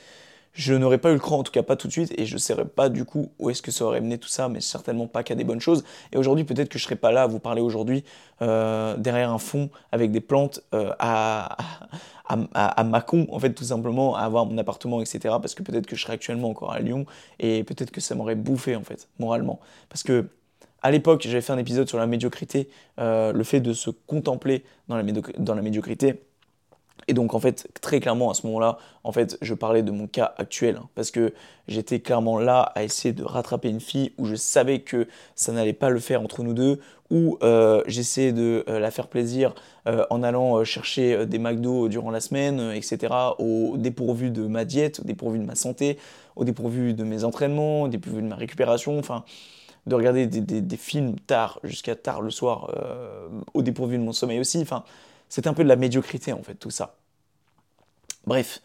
je 0.59 0.73
n'aurais 0.73 0.97
pas 0.97 1.11
eu 1.11 1.13
le 1.13 1.19
cran, 1.19 1.39
en 1.39 1.43
tout 1.43 1.53
cas 1.53 1.63
pas 1.63 1.77
tout 1.77 1.87
de 1.87 1.93
suite, 1.93 2.13
et 2.17 2.25
je 2.25 2.33
ne 2.33 2.37
saurais 2.37 2.65
pas 2.65 2.89
du 2.89 3.05
coup 3.05 3.31
où 3.39 3.49
est-ce 3.49 3.61
que 3.61 3.71
ça 3.71 3.85
aurait 3.85 4.01
mené 4.01 4.17
tout 4.17 4.27
ça, 4.27 4.49
mais 4.49 4.59
certainement 4.59 5.07
pas 5.07 5.23
qu'à 5.23 5.33
des 5.33 5.45
bonnes 5.45 5.61
choses. 5.61 5.85
Et 6.11 6.17
aujourd'hui, 6.17 6.43
peut-être 6.43 6.67
que 6.67 6.77
je 6.77 6.83
serais 6.83 6.97
pas 6.97 7.13
là 7.13 7.23
à 7.23 7.27
vous 7.27 7.39
parler 7.39 7.61
aujourd'hui 7.61 8.03
euh, 8.41 8.97
derrière 8.97 9.31
un 9.31 9.37
fond 9.37 9.69
avec 9.93 10.11
des 10.11 10.19
plantes 10.19 10.61
euh, 10.73 10.91
à, 10.99 11.55
à, 12.27 12.37
à, 12.53 12.83
en 12.83 13.39
fait, 13.39 13.53
tout 13.53 13.63
simplement, 13.63 14.17
à 14.17 14.23
avoir 14.23 14.45
mon 14.45 14.57
appartement, 14.57 14.99
etc. 14.99 15.35
Parce 15.41 15.55
que 15.55 15.63
peut-être 15.63 15.87
que 15.87 15.95
je 15.95 16.01
serais 16.01 16.13
actuellement 16.13 16.49
encore 16.49 16.73
à 16.73 16.81
Lyon, 16.81 17.05
et 17.39 17.63
peut-être 17.63 17.91
que 17.91 18.01
ça 18.01 18.13
m'aurait 18.15 18.35
bouffé, 18.35 18.75
en 18.75 18.83
fait, 18.83 19.07
moralement. 19.17 19.61
Parce 19.87 20.03
que 20.03 20.27
à 20.81 20.91
l'époque, 20.91 21.21
j'avais 21.23 21.41
fait 21.41 21.53
un 21.53 21.57
épisode 21.57 21.87
sur 21.87 21.97
la 21.97 22.07
médiocrité, 22.07 22.69
euh, 22.99 23.31
le 23.31 23.43
fait 23.45 23.61
de 23.61 23.71
se 23.71 23.89
contempler 23.89 24.65
dans 24.89 24.97
la 24.97 25.61
médiocrité. 25.61 26.21
Et 27.07 27.13
donc 27.13 27.33
en 27.33 27.39
fait, 27.39 27.67
très 27.81 27.99
clairement 27.99 28.29
à 28.29 28.33
ce 28.33 28.45
moment-là, 28.47 28.77
en 29.03 29.11
fait, 29.11 29.37
je 29.41 29.53
parlais 29.53 29.83
de 29.83 29.91
mon 29.91 30.07
cas 30.07 30.33
actuel 30.37 30.77
hein, 30.79 30.87
parce 30.95 31.11
que 31.11 31.33
j'étais 31.67 31.99
clairement 31.99 32.37
là 32.37 32.61
à 32.75 32.83
essayer 32.83 33.13
de 33.13 33.23
rattraper 33.23 33.69
une 33.69 33.79
fille 33.79 34.13
où 34.17 34.25
je 34.25 34.35
savais 34.35 34.79
que 34.79 35.07
ça 35.35 35.51
n'allait 35.51 35.73
pas 35.73 35.89
le 35.89 35.99
faire 35.99 36.21
entre 36.21 36.43
nous 36.43 36.53
deux, 36.53 36.79
où 37.09 37.37
euh, 37.41 37.81
j'essayais 37.87 38.31
de 38.31 38.63
euh, 38.69 38.79
la 38.79 38.91
faire 38.91 39.07
plaisir 39.07 39.55
euh, 39.87 40.05
en 40.09 40.21
allant 40.21 40.63
chercher 40.63 41.25
des 41.25 41.39
McDo 41.39 41.87
durant 41.87 42.11
la 42.11 42.19
semaine, 42.19 42.71
etc. 42.75 43.13
Au 43.39 43.75
dépourvu 43.77 44.29
de 44.29 44.45
ma 44.45 44.65
diète, 44.65 44.99
au 44.99 45.03
dépourvu 45.03 45.39
de 45.39 45.45
ma 45.45 45.55
santé, 45.55 45.97
au 46.35 46.43
dépourvu 46.43 46.93
de 46.93 47.03
mes 47.03 47.23
entraînements, 47.23 47.83
au 47.83 47.87
dépourvu 47.87 48.21
de 48.21 48.27
ma 48.27 48.35
récupération, 48.35 48.99
enfin 48.99 49.23
de 49.87 49.95
regarder 49.95 50.27
des, 50.27 50.61
des 50.61 50.77
films 50.77 51.15
tard 51.25 51.59
jusqu'à 51.63 51.95
tard 51.95 52.21
le 52.21 52.29
soir, 52.29 52.69
au 53.55 53.63
dépourvu 53.63 53.97
de 53.97 54.03
mon 54.03 54.11
sommeil 54.11 54.39
aussi, 54.39 54.59
enfin 54.61 54.83
c'est 55.29 55.47
un 55.47 55.53
peu 55.53 55.63
de 55.63 55.69
la 55.69 55.75
médiocrité 55.75 56.33
en 56.33 56.43
fait 56.43 56.55
tout 56.55 56.71
ça. 56.71 56.97
Bref. 58.25 58.61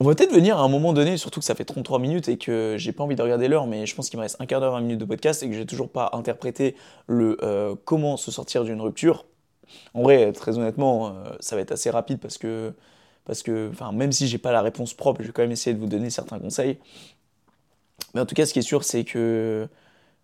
On 0.00 0.04
va 0.04 0.14
peut-être 0.14 0.32
venir 0.32 0.56
à 0.58 0.62
un 0.62 0.68
moment 0.68 0.92
donné, 0.92 1.16
surtout 1.16 1.40
que 1.40 1.46
ça 1.46 1.56
fait 1.56 1.64
33 1.64 1.98
minutes 1.98 2.28
et 2.28 2.38
que 2.38 2.76
j'ai 2.78 2.92
pas 2.92 3.02
envie 3.02 3.16
de 3.16 3.22
regarder 3.22 3.48
l'heure, 3.48 3.66
mais 3.66 3.84
je 3.84 3.96
pense 3.96 4.08
qu'il 4.10 4.16
me 4.18 4.22
reste 4.22 4.36
un 4.38 4.46
quart 4.46 4.60
d'heure, 4.60 4.72
20 4.74 4.80
minutes 4.82 5.00
de 5.00 5.04
podcast 5.04 5.42
et 5.42 5.48
que 5.48 5.56
j'ai 5.56 5.66
toujours 5.66 5.90
pas 5.90 6.10
interprété 6.12 6.76
le 7.08 7.36
euh, 7.42 7.74
comment 7.84 8.16
se 8.16 8.30
sortir 8.30 8.62
d'une 8.62 8.80
rupture. 8.80 9.26
En 9.94 10.02
vrai, 10.02 10.32
très 10.32 10.56
honnêtement, 10.56 11.08
euh, 11.08 11.36
ça 11.40 11.56
va 11.56 11.62
être 11.62 11.72
assez 11.72 11.90
rapide 11.90 12.20
parce 12.20 12.38
que 12.38 12.72
parce 13.24 13.46
même 13.92 14.12
si 14.12 14.26
j'ai 14.26 14.38
pas 14.38 14.52
la 14.52 14.62
réponse 14.62 14.94
propre, 14.94 15.20
je 15.20 15.26
vais 15.26 15.32
quand 15.32 15.42
même 15.42 15.52
essayer 15.52 15.74
de 15.74 15.80
vous 15.80 15.88
donner 15.88 16.08
certains 16.08 16.38
conseils. 16.38 16.78
Mais 18.14 18.20
en 18.20 18.26
tout 18.26 18.34
cas, 18.34 18.46
ce 18.46 18.52
qui 18.54 18.60
est 18.60 18.62
sûr, 18.62 18.84
c'est 18.84 19.04
que 19.04 19.68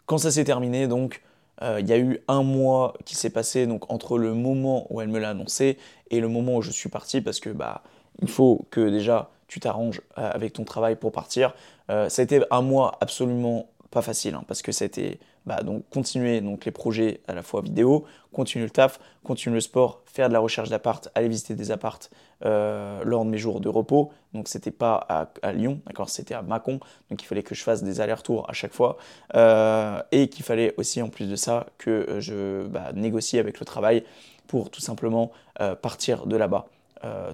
quand 0.07 0.19
ça 0.19 0.31
s'est 0.31 0.45
terminé, 0.45 0.89
donc, 0.89 1.23
euh, 1.63 1.81
il 1.81 1.89
y 1.89 1.93
a 1.93 1.99
eu 1.99 2.19
un 2.29 2.43
mois 2.43 2.95
qui 3.05 3.15
s'est 3.15 3.31
passé 3.31 3.67
donc 3.67 3.91
entre 3.93 4.19
le 4.19 4.35
moment 4.35 4.87
où 4.91 5.01
elle 5.01 5.09
me 5.09 5.19
l'a 5.19 5.31
annoncé 5.31 5.79
et 6.11 6.21
le 6.21 6.29
moment 6.29 6.57
où 6.57 6.63
je 6.63 6.71
suis 6.71 6.89
parti 6.89 7.21
parce 7.21 7.41
que 7.41 7.51
bah 7.51 7.83
il 8.21 8.29
faut 8.29 8.67
que 8.71 8.89
déjà 8.91 9.31
tu 9.47 9.61
t'arranges 9.61 10.01
euh, 10.19 10.31
avec 10.33 10.53
ton 10.53 10.65
travail 10.65 10.97
pour 10.97 11.13
partir. 11.13 11.55
Euh, 11.91 12.09
ça 12.09 12.23
a 12.23 12.25
été 12.25 12.43
un 12.51 12.63
mois 12.63 12.99
absolument 13.01 13.69
pas 13.91 14.03
facile 14.03 14.35
hein, 14.35 14.45
parce 14.49 14.63
que 14.63 14.73
été 14.85 15.21
bah, 15.47 15.63
donc 15.63 15.85
continuer 15.91 16.41
donc 16.41 16.65
les 16.65 16.71
projets 16.71 17.21
à 17.29 17.35
la 17.35 17.43
fois 17.43 17.61
vidéo, 17.61 18.05
continuer 18.33 18.65
le 18.65 18.71
taf, 18.71 18.99
continuer 19.23 19.55
le 19.55 19.61
sport, 19.61 20.03
faire 20.07 20.29
de 20.29 20.33
la 20.33 20.41
recherche 20.41 20.71
d'appart, 20.71 21.09
aller 21.15 21.29
visiter 21.29 21.55
des 21.55 21.71
appartes 21.71 22.11
euh, 22.45 23.03
lors 23.05 23.25
de 23.25 23.31
mes 23.31 23.39
jours 23.39 23.61
de 23.61 23.69
repos. 23.69 24.11
Donc 24.33 24.49
c'était 24.49 24.71
pas 24.71 24.95
à, 25.43 25.53
Lyon, 25.53 25.81
d'accord, 25.87 26.09
c'était 26.09 26.35
à 26.35 26.43
Mâcon. 26.43 26.81
Donc 27.11 27.23
il 27.23 27.27
fallait 27.27 27.43
que 27.43 27.55
je 27.55 27.63
fasse 27.63 27.83
des 27.83 28.01
allers-retours 28.01 28.49
à 28.49 28.53
chaque 28.53 28.73
fois 28.73 28.97
euh, 29.35 30.03
et 30.13 30.29
qu'il 30.29 30.45
fallait 30.45 30.75
aussi 30.79 31.03
en 31.03 31.09
plus 31.09 31.29
de 31.29 31.37
ça 31.37 31.67
que 31.79 32.17
je 32.21 32.67
bah, 32.67 32.93
négocie 32.95 33.39
avec 33.39 33.61
le 33.61 33.67
travail 33.67 34.05
pour 34.47 34.71
tout 34.71 34.81
simplement 34.81 35.31
euh, 35.61 35.75
partir 35.75 36.27
de 36.27 36.37
là-bas, 36.37 36.67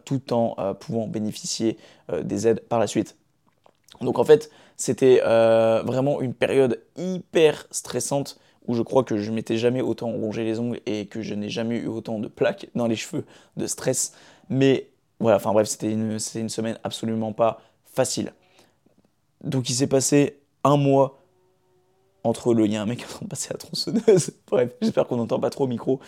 tout 0.05 0.33
en 0.33 0.75
pouvant 0.75 1.07
bénéficier 1.07 1.79
des 2.25 2.49
aides 2.49 2.61
par 2.69 2.81
la 2.81 2.89
suite. 2.89 3.17
Donc 4.01 4.19
en 4.19 4.25
fait, 4.25 4.51
c'était 4.81 5.21
euh, 5.25 5.83
vraiment 5.85 6.23
une 6.23 6.33
période 6.33 6.83
hyper 6.97 7.67
stressante 7.71 8.39
où 8.67 8.75
je 8.75 8.83
crois 8.83 9.05
que 9.05 9.19
je 9.19 9.31
m'étais 9.31 9.59
jamais 9.59 9.83
autant 9.83 10.11
rongé 10.11 10.43
les 10.43 10.59
ongles 10.59 10.81
et 10.87 11.07
que 11.07 11.21
je 11.21 11.35
n'ai 11.35 11.51
jamais 11.51 11.77
eu 11.77 11.87
autant 11.87 12.19
de 12.19 12.29
plaques 12.29 12.69
dans 12.75 12.87
les 12.87 12.97
cheveux 12.97 13.25
de 13.59 13.67
stress. 13.67 14.15
Mais 14.49 14.89
voilà, 15.19 15.37
enfin 15.37 15.53
bref, 15.53 15.69
c'était 15.69 15.93
une, 15.93 16.19
semaine 16.19 16.79
absolument 16.83 17.33
pas 17.33 17.61
facile. 17.85 18.33
Donc 19.45 19.69
il 19.69 19.75
s'est 19.75 19.87
passé 19.87 20.41
un 20.65 20.79
mois 20.79 21.19
entre 22.25 22.55
le. 22.55 22.65
Il 22.65 22.73
y 22.73 22.77
a 22.77 22.83
un 22.83 22.87
mec 22.87 23.03
en 23.03 23.09
train 23.09 23.25
de 23.25 23.29
passer 23.29 23.53
à 23.53 23.59
tronçonneuse. 23.59 24.33
bref, 24.51 24.73
j'espère 24.81 25.07
qu'on 25.07 25.17
n'entend 25.17 25.41
pas 25.41 25.51
trop 25.51 25.65
au 25.65 25.69
micro. 25.69 26.01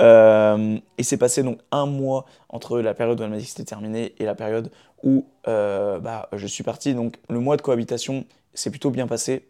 Euh, 0.00 0.78
et 0.98 1.02
c'est 1.02 1.16
passé 1.16 1.42
donc 1.42 1.60
un 1.70 1.86
mois 1.86 2.26
entre 2.48 2.80
la 2.80 2.94
période 2.94 3.20
où 3.20 3.22
elle 3.22 3.30
m'a 3.30 3.36
dit 3.36 3.44
que 3.44 3.50
c'était 3.50 3.64
terminé 3.64 4.14
et 4.18 4.24
la 4.24 4.34
période 4.34 4.70
où 5.02 5.26
euh, 5.48 6.00
bah, 6.00 6.28
je 6.32 6.46
suis 6.46 6.64
parti. 6.64 6.94
Donc 6.94 7.16
le 7.28 7.38
mois 7.40 7.56
de 7.56 7.62
cohabitation 7.62 8.24
s'est 8.54 8.70
plutôt 8.70 8.90
bien 8.90 9.06
passé. 9.06 9.48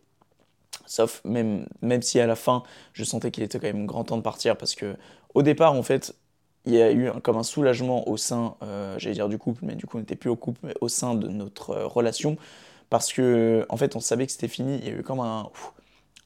Sauf 0.87 1.23
même, 1.25 1.67
même 1.83 2.03
si 2.03 2.21
à 2.21 2.27
la 2.27 2.37
fin, 2.37 2.63
je 2.93 3.05
sentais 3.05 3.31
qu'il 3.31 3.43
était 3.45 3.59
quand 3.59 3.67
même 3.67 3.87
grand 3.87 4.05
temps 4.05 4.17
de 4.17 4.23
partir 4.23 4.57
parce 4.57 4.75
que 4.75 4.97
au 5.35 5.43
départ, 5.43 5.73
en 5.73 5.83
fait, 5.83 6.15
il 6.67 6.75
y 6.75 6.83
a 6.83 6.93
eu 6.93 7.11
comme 7.23 7.37
un 7.37 7.43
soulagement 7.43 8.09
au 8.09 8.17
sein, 8.17 8.57
euh, 8.63 8.97
j'allais 8.99 9.15
dire 9.15 9.29
du 9.29 9.39
couple, 9.39 9.65
mais 9.65 9.75
du 9.77 9.87
coup 9.87 9.97
on 9.99 10.01
n'était 10.01 10.17
plus 10.17 10.31
au 10.31 10.37
couple, 10.37 10.61
mais 10.63 10.75
au 10.81 10.89
sein 10.89 11.15
de 11.15 11.29
notre 11.29 11.77
relation 11.77 12.37
parce 12.91 13.13
que 13.13 13.67
en 13.69 13.77
fait 13.77 13.97
on 13.97 14.01
savait 14.01 14.27
que 14.27 14.33
c'était 14.33 14.49
fini. 14.49 14.79
Il 14.79 14.89
y 14.89 14.91
a 14.91 14.95
eu 14.95 15.03
comme 15.03 15.21
un, 15.21 15.51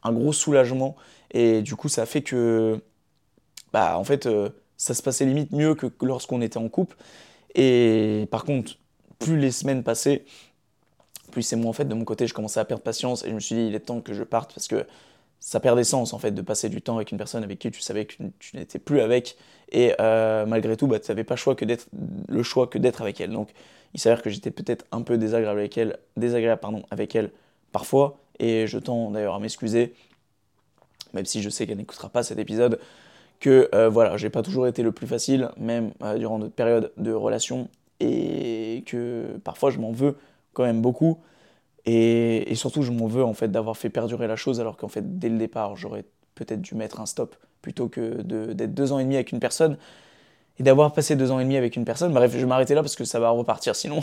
un 0.02 0.12
gros 0.12 0.32
soulagement 0.32 0.96
et 1.30 1.62
du 1.62 1.76
coup 1.76 1.88
ça 1.88 2.02
a 2.02 2.06
fait 2.06 2.22
que 2.22 2.82
bah 3.72 3.98
en 3.98 4.04
fait 4.04 4.26
euh, 4.26 4.50
ça 4.76 4.94
se 4.94 5.02
passait 5.02 5.26
limite 5.26 5.52
mieux 5.52 5.74
que 5.74 5.86
lorsqu'on 6.02 6.40
était 6.40 6.58
en 6.58 6.68
couple. 6.68 6.96
Et 7.54 8.28
par 8.30 8.44
contre, 8.44 8.78
plus 9.18 9.38
les 9.38 9.50
semaines 9.50 9.82
passaient, 9.82 10.24
plus 11.32 11.42
c'est 11.42 11.56
moi 11.56 11.70
en 11.70 11.72
fait 11.72 11.84
de 11.84 11.94
mon 11.94 12.04
côté, 12.04 12.26
je 12.26 12.34
commençais 12.34 12.60
à 12.60 12.64
perdre 12.64 12.82
patience 12.82 13.24
et 13.24 13.30
je 13.30 13.34
me 13.34 13.40
suis 13.40 13.54
dit 13.54 13.66
il 13.66 13.74
est 13.74 13.80
temps 13.80 14.00
que 14.00 14.14
je 14.14 14.22
parte 14.22 14.54
parce 14.54 14.68
que 14.68 14.86
ça 15.40 15.60
perdait 15.60 15.84
sens 15.84 16.12
en 16.12 16.18
fait 16.18 16.32
de 16.32 16.42
passer 16.42 16.68
du 16.68 16.82
temps 16.82 16.96
avec 16.96 17.12
une 17.12 17.18
personne 17.18 17.44
avec 17.44 17.58
qui 17.58 17.70
tu 17.70 17.80
savais 17.80 18.06
que 18.06 18.14
tu 18.38 18.56
n'étais 18.56 18.78
plus 18.78 19.00
avec 19.00 19.36
et 19.70 19.94
euh, 20.00 20.46
malgré 20.46 20.76
tout 20.76 20.86
bah, 20.86 20.98
tu 20.98 21.10
n'avais 21.10 21.24
pas 21.24 21.34
le 21.34 22.42
choix 22.42 22.66
que 22.66 22.78
d'être 22.78 23.02
avec 23.02 23.20
elle 23.20 23.30
donc 23.30 23.50
il 23.94 24.00
s'avère 24.00 24.22
que 24.22 24.30
j'étais 24.30 24.50
peut-être 24.50 24.84
un 24.90 25.02
peu 25.02 25.16
désagréable 25.16 25.60
avec 25.60 25.78
elle 25.78 25.98
désagréable 26.16 26.60
pardon 26.60 26.82
avec 26.90 27.14
elle 27.14 27.30
parfois 27.72 28.18
et 28.40 28.66
je 28.66 28.78
tends 28.78 29.10
d'ailleurs 29.10 29.34
à 29.34 29.38
m'excuser 29.38 29.94
même 31.12 31.24
si 31.24 31.40
je 31.40 31.50
sais 31.50 31.66
qu'elle 31.66 31.78
n'écoutera 31.78 32.08
pas 32.08 32.22
cet 32.22 32.38
épisode 32.38 32.80
que 33.40 33.68
euh, 33.74 33.88
voilà, 33.88 34.16
j'ai 34.16 34.30
pas 34.30 34.42
toujours 34.42 34.66
été 34.66 34.82
le 34.82 34.92
plus 34.92 35.06
facile, 35.06 35.50
même 35.56 35.92
euh, 36.02 36.18
durant 36.18 36.38
notre 36.38 36.54
période 36.54 36.92
de 36.96 37.12
relation, 37.12 37.68
et 38.00 38.84
que 38.86 39.38
parfois 39.44 39.70
je 39.70 39.78
m'en 39.78 39.92
veux 39.92 40.16
quand 40.52 40.64
même 40.64 40.82
beaucoup, 40.82 41.18
et, 41.86 42.54
surtout 42.54 42.82
je 42.82 42.92
m'en 42.92 43.06
veux 43.06 43.24
en 43.24 43.34
fait 43.34 43.48
d'avoir 43.48 43.76
fait 43.76 43.90
perdurer 43.90 44.26
la 44.26 44.36
chose, 44.36 44.60
alors 44.60 44.76
qu'en 44.76 44.88
fait 44.88 45.18
dès 45.18 45.28
le 45.28 45.38
départ 45.38 45.76
j'aurais 45.76 46.04
peut-être 46.34 46.60
dû 46.60 46.74
mettre 46.74 47.00
un 47.00 47.06
stop 47.06 47.36
plutôt 47.62 47.88
que 47.88 48.22
d'être 48.22 48.74
deux 48.74 48.92
ans 48.92 48.98
et 48.98 49.04
demi 49.04 49.16
avec 49.16 49.32
une 49.32 49.40
personne 49.40 49.78
et 50.58 50.62
d'avoir 50.62 50.92
passé 50.92 51.16
deux 51.16 51.30
ans 51.30 51.40
et 51.40 51.44
demi 51.44 51.56
avec 51.56 51.76
une 51.76 51.84
personne. 51.84 52.12
Bref, 52.12 52.32
je 52.32 52.38
vais 52.38 52.46
m'arrêter 52.46 52.74
là 52.74 52.82
parce 52.82 52.96
que 52.96 53.04
ça 53.04 53.20
va 53.20 53.30
repartir 53.30 53.76
sinon. 53.76 54.00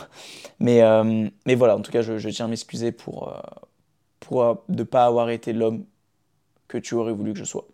Mais, 0.60 0.82
euh, 0.82 1.30
mais 1.46 1.56
voilà, 1.56 1.76
en 1.76 1.82
tout 1.82 1.92
cas, 1.92 2.02
je, 2.02 2.30
tiens 2.30 2.46
à 2.46 2.48
m'excuser 2.48 2.92
pour, 2.94 3.34
pour 4.22 4.64
ne 4.70 4.84
pas 4.84 5.06
avoir 5.06 5.30
été 5.30 5.54
l'homme 5.54 5.86
que 6.68 6.78
tu 6.78 6.96
aurais 6.96 7.12
voulu 7.14 7.34
que 7.34 7.40
je 7.40 7.44
sois. 7.44 7.68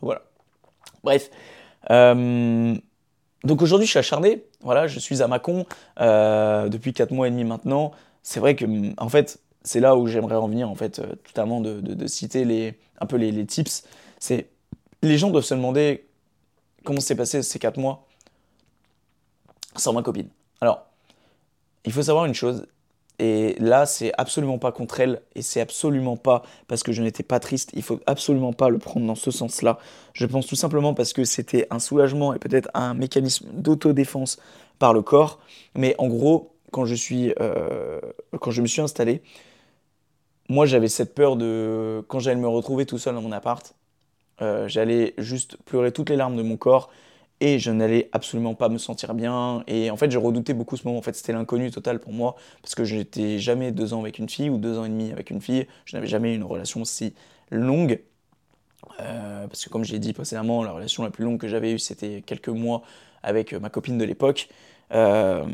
Voilà. 0.00 0.22
Bref. 1.04 1.30
Euh, 1.90 2.74
donc 3.44 3.62
aujourd'hui, 3.62 3.86
je 3.86 3.90
suis 3.90 3.98
acharné. 3.98 4.44
Voilà, 4.62 4.86
je 4.86 4.98
suis 4.98 5.22
à 5.22 5.28
Mâcon 5.28 5.66
euh, 6.00 6.68
depuis 6.68 6.92
4 6.92 7.12
mois 7.12 7.28
et 7.28 7.30
demi 7.30 7.44
maintenant. 7.44 7.92
C'est 8.22 8.40
vrai 8.40 8.56
que, 8.56 8.64
en 9.00 9.08
fait, 9.08 9.38
c'est 9.62 9.80
là 9.80 9.96
où 9.96 10.06
j'aimerais 10.06 10.36
en 10.36 10.48
venir, 10.48 10.68
en 10.68 10.74
fait, 10.74 10.98
euh, 10.98 11.14
totalement 11.26 11.60
de, 11.60 11.80
de, 11.80 12.06
citer 12.06 12.44
les, 12.44 12.78
un 13.00 13.06
peu 13.06 13.16
les, 13.16 13.30
les 13.30 13.46
tips. 13.46 13.84
C'est 14.18 14.48
les 15.02 15.18
gens 15.18 15.30
doivent 15.30 15.44
se 15.44 15.54
demander 15.54 16.06
comment 16.84 17.00
s'est 17.00 17.14
passé 17.14 17.42
ces 17.42 17.58
4 17.58 17.78
mois 17.78 18.06
sans 19.76 19.92
ma 19.92 20.02
copine. 20.02 20.28
Alors, 20.62 20.86
il 21.84 21.92
faut 21.92 22.02
savoir 22.02 22.24
une 22.24 22.34
chose, 22.34 22.66
et 23.18 23.54
là, 23.60 23.86
c'est 23.86 24.12
absolument 24.18 24.58
pas 24.58 24.72
contre 24.72 25.00
elle, 25.00 25.22
et 25.34 25.42
c'est 25.42 25.60
absolument 25.60 26.16
pas 26.16 26.42
parce 26.66 26.82
que 26.82 26.92
je 26.92 27.02
n'étais 27.02 27.22
pas 27.22 27.38
triste, 27.38 27.70
il 27.74 27.82
faut 27.82 28.00
absolument 28.06 28.52
pas 28.52 28.68
le 28.68 28.78
prendre 28.78 29.06
dans 29.06 29.14
ce 29.14 29.30
sens-là. 29.30 29.78
Je 30.14 30.26
pense 30.26 30.46
tout 30.46 30.56
simplement 30.56 30.94
parce 30.94 31.12
que 31.12 31.24
c'était 31.24 31.66
un 31.70 31.78
soulagement 31.78 32.34
et 32.34 32.38
peut-être 32.38 32.68
un 32.74 32.94
mécanisme 32.94 33.46
d'autodéfense 33.52 34.38
par 34.80 34.92
le 34.92 35.02
corps. 35.02 35.38
Mais 35.76 35.94
en 35.98 36.08
gros, 36.08 36.56
quand 36.72 36.86
je, 36.86 36.94
suis, 36.94 37.32
euh, 37.40 38.00
quand 38.40 38.50
je 38.50 38.62
me 38.62 38.66
suis 38.66 38.80
installé, 38.80 39.22
moi 40.48 40.66
j'avais 40.66 40.88
cette 40.88 41.14
peur 41.14 41.36
de. 41.36 42.04
Quand 42.08 42.18
j'allais 42.18 42.40
me 42.40 42.48
retrouver 42.48 42.84
tout 42.84 42.98
seul 42.98 43.14
dans 43.14 43.22
mon 43.22 43.32
appart, 43.32 43.76
euh, 44.42 44.66
j'allais 44.66 45.14
juste 45.18 45.56
pleurer 45.64 45.92
toutes 45.92 46.10
les 46.10 46.16
larmes 46.16 46.36
de 46.36 46.42
mon 46.42 46.56
corps 46.56 46.90
et 47.40 47.58
je 47.58 47.70
n'allais 47.70 48.08
absolument 48.12 48.54
pas 48.54 48.68
me 48.68 48.78
sentir 48.78 49.14
bien. 49.14 49.64
Et 49.66 49.90
en 49.90 49.96
fait, 49.96 50.10
je 50.10 50.18
redoutais 50.18 50.54
beaucoup 50.54 50.76
ce 50.76 50.86
moment. 50.86 50.98
En 50.98 51.02
fait, 51.02 51.14
c'était 51.14 51.32
l'inconnu 51.32 51.70
total 51.70 52.00
pour 52.00 52.12
moi 52.12 52.36
parce 52.62 52.74
que 52.74 52.84
je 52.84 52.96
n'étais 52.96 53.38
jamais 53.38 53.72
deux 53.72 53.92
ans 53.94 54.00
avec 54.00 54.18
une 54.18 54.28
fille 54.28 54.50
ou 54.50 54.58
deux 54.58 54.78
ans 54.78 54.84
et 54.84 54.88
demi 54.88 55.12
avec 55.12 55.30
une 55.30 55.40
fille. 55.40 55.66
Je 55.84 55.96
n'avais 55.96 56.06
jamais 56.06 56.34
une 56.34 56.44
relation 56.44 56.84
si 56.84 57.14
longue. 57.50 58.00
Euh, 59.00 59.46
parce 59.48 59.64
que 59.64 59.70
comme 59.70 59.84
j'ai 59.84 59.98
dit 59.98 60.12
précédemment, 60.12 60.62
la 60.62 60.72
relation 60.72 61.02
la 61.02 61.10
plus 61.10 61.24
longue 61.24 61.38
que 61.38 61.48
j'avais 61.48 61.72
eue, 61.72 61.78
c'était 61.78 62.22
quelques 62.24 62.48
mois 62.48 62.82
avec 63.22 63.52
ma 63.54 63.70
copine 63.70 63.98
de 63.98 64.04
l'époque, 64.04 64.48
euh, 64.92 65.44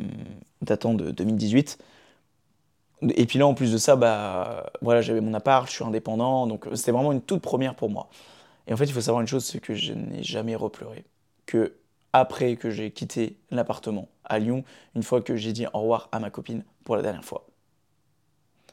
datant 0.63 0.95
de 0.95 1.11
2018. 1.13 1.79
Et 3.17 3.27
puis 3.27 3.39
là, 3.39 3.47
en 3.47 3.55
plus 3.55 3.73
de 3.73 3.79
ça, 3.79 3.97
bah, 3.97 4.71
voilà, 4.83 5.01
j'avais 5.01 5.21
mon 5.23 5.33
appart, 5.35 5.67
je 5.67 5.73
suis 5.73 5.85
indépendant, 5.85 6.47
donc 6.47 6.67
c'était 6.75 6.93
vraiment 6.93 7.13
une 7.13 7.23
toute 7.23 7.41
première 7.41 7.75
pour 7.75 7.89
moi. 7.89 8.11
Et 8.67 8.75
en 8.75 8.77
fait, 8.77 8.85
il 8.85 8.93
faut 8.93 9.01
savoir 9.01 9.23
une 9.23 9.29
chose, 9.29 9.45
c'est 9.45 9.61
que 9.61 9.75
je 9.75 9.93
n'ai 9.95 10.23
jamais 10.23 10.55
repleuré 10.57 11.05
que 11.51 11.75
après 12.13 12.57
que 12.57 12.71
j'ai 12.71 12.93
quitté 12.93 13.37
l'appartement 13.51 14.09
à 14.25 14.39
Lyon, 14.39 14.65
une 14.95 15.03
fois 15.03 15.21
que 15.21 15.35
j'ai 15.35 15.53
dit 15.53 15.67
au 15.73 15.81
revoir 15.81 16.09
à 16.13 16.21
ma 16.21 16.31
copine 16.31 16.65
pour 16.85 16.95
la 16.97 17.03
dernière 17.03 17.25
fois. 17.25 17.47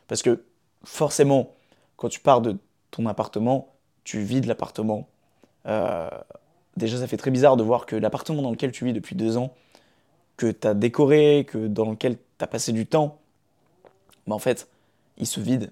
Parce 0.08 0.22
que 0.22 0.44
forcément, 0.84 1.56
quand 1.96 2.10
tu 2.10 2.20
pars 2.20 2.42
de 2.42 2.58
ton 2.92 3.08
appartement, 3.08 3.74
tu 4.04 4.22
vides 4.22 4.46
l'appartement. 4.46 5.08
Euh, 5.66 6.10
déjà, 6.78 7.00
ça 7.00 7.08
fait 7.08 7.18
très 7.18 7.32
bizarre 7.32 7.58
de 7.58 7.64
voir 7.64 7.88
que 7.88 7.96
l'appartement 7.96 8.44
dans 8.44 8.52
lequel 8.52 8.72
tu 8.72 8.86
vis 8.86 8.94
depuis 8.94 9.16
deux 9.16 9.38
ans, 9.38 9.54
que 10.38 10.52
tu 10.52 10.68
as 10.68 10.76
décoré, 10.76 11.46
que 11.48 11.68
dans 11.68 11.90
lequel 11.90 12.18
tu 12.18 12.44
as 12.44 12.48
passé 12.48 12.72
du 12.72 12.86
temps, 12.86 13.20
bah 14.28 14.36
en 14.36 14.40
fait, 14.40 14.70
il 15.18 15.26
se 15.26 15.40
vide. 15.40 15.72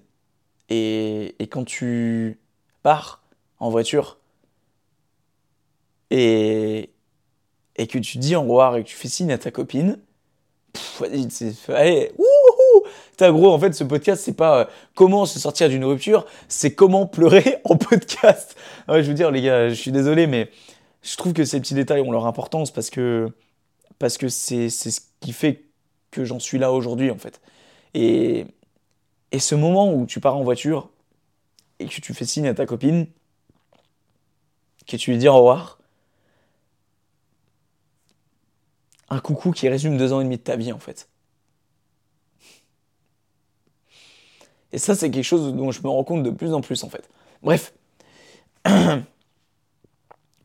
Et, 0.68 1.36
et 1.38 1.46
quand 1.46 1.64
tu 1.64 2.38
pars 2.82 3.22
en 3.60 3.70
voiture, 3.70 4.18
et, 6.10 6.90
et 7.76 7.86
que 7.86 7.98
tu 7.98 8.18
dis 8.18 8.34
au 8.36 8.42
revoir 8.42 8.76
et 8.76 8.82
que 8.82 8.88
tu 8.88 8.96
fais 8.96 9.08
signe 9.08 9.32
à 9.32 9.38
ta 9.38 9.50
copine, 9.50 9.98
allez, 11.68 12.12
wouhou 12.18 12.86
T'as 13.16 13.30
gros, 13.30 13.50
en 13.50 13.58
fait, 13.58 13.72
ce 13.72 13.84
podcast, 13.84 14.22
c'est 14.24 14.36
pas 14.36 14.60
euh, 14.60 14.64
comment 14.94 15.24
se 15.24 15.38
sortir 15.38 15.68
d'une 15.68 15.84
rupture, 15.84 16.26
c'est 16.48 16.74
comment 16.74 17.06
pleurer 17.06 17.58
en 17.64 17.76
podcast. 17.76 18.56
Ouais, 18.88 19.02
je 19.02 19.08
veux 19.08 19.14
dire, 19.14 19.30
les 19.30 19.42
gars, 19.42 19.68
je 19.68 19.74
suis 19.74 19.92
désolé, 19.92 20.26
mais 20.26 20.50
je 21.02 21.16
trouve 21.16 21.32
que 21.32 21.44
ces 21.44 21.60
petits 21.60 21.74
détails 21.74 22.00
ont 22.00 22.12
leur 22.12 22.26
importance 22.26 22.70
parce 22.70 22.90
que 22.90 23.30
parce 23.98 24.18
que 24.18 24.28
c'est 24.28 24.68
ce 24.68 25.00
qui 25.20 25.32
fait 25.32 25.64
que 26.10 26.24
j'en 26.24 26.38
suis 26.38 26.58
là 26.58 26.72
aujourd'hui, 26.72 27.10
en 27.10 27.16
fait. 27.16 27.40
Et, 27.94 28.46
et 29.32 29.38
ce 29.38 29.54
moment 29.54 29.92
où 29.92 30.04
tu 30.04 30.20
pars 30.20 30.36
en 30.36 30.42
voiture 30.42 30.90
et 31.78 31.86
que 31.86 32.00
tu 32.00 32.12
fais 32.12 32.26
signe 32.26 32.46
à 32.46 32.54
ta 32.54 32.66
copine, 32.66 33.06
que 34.86 34.96
tu 34.96 35.12
lui 35.12 35.18
dis 35.18 35.28
au 35.28 35.36
revoir, 35.36 35.78
un 39.08 39.20
coucou 39.20 39.52
qui 39.52 39.68
résume 39.68 39.96
deux 39.96 40.12
ans 40.12 40.20
et 40.20 40.24
demi 40.24 40.36
de 40.36 40.42
ta 40.42 40.56
vie 40.56 40.72
en 40.72 40.78
fait. 40.78 41.08
Et 44.72 44.78
ça, 44.78 44.94
c'est 44.94 45.10
quelque 45.10 45.24
chose 45.24 45.54
dont 45.54 45.70
je 45.70 45.80
me 45.82 45.88
rends 45.88 46.04
compte 46.04 46.22
de 46.22 46.30
plus 46.30 46.52
en 46.52 46.60
plus 46.60 46.84
en 46.84 46.88
fait. 46.88 47.08
Bref. 47.42 47.72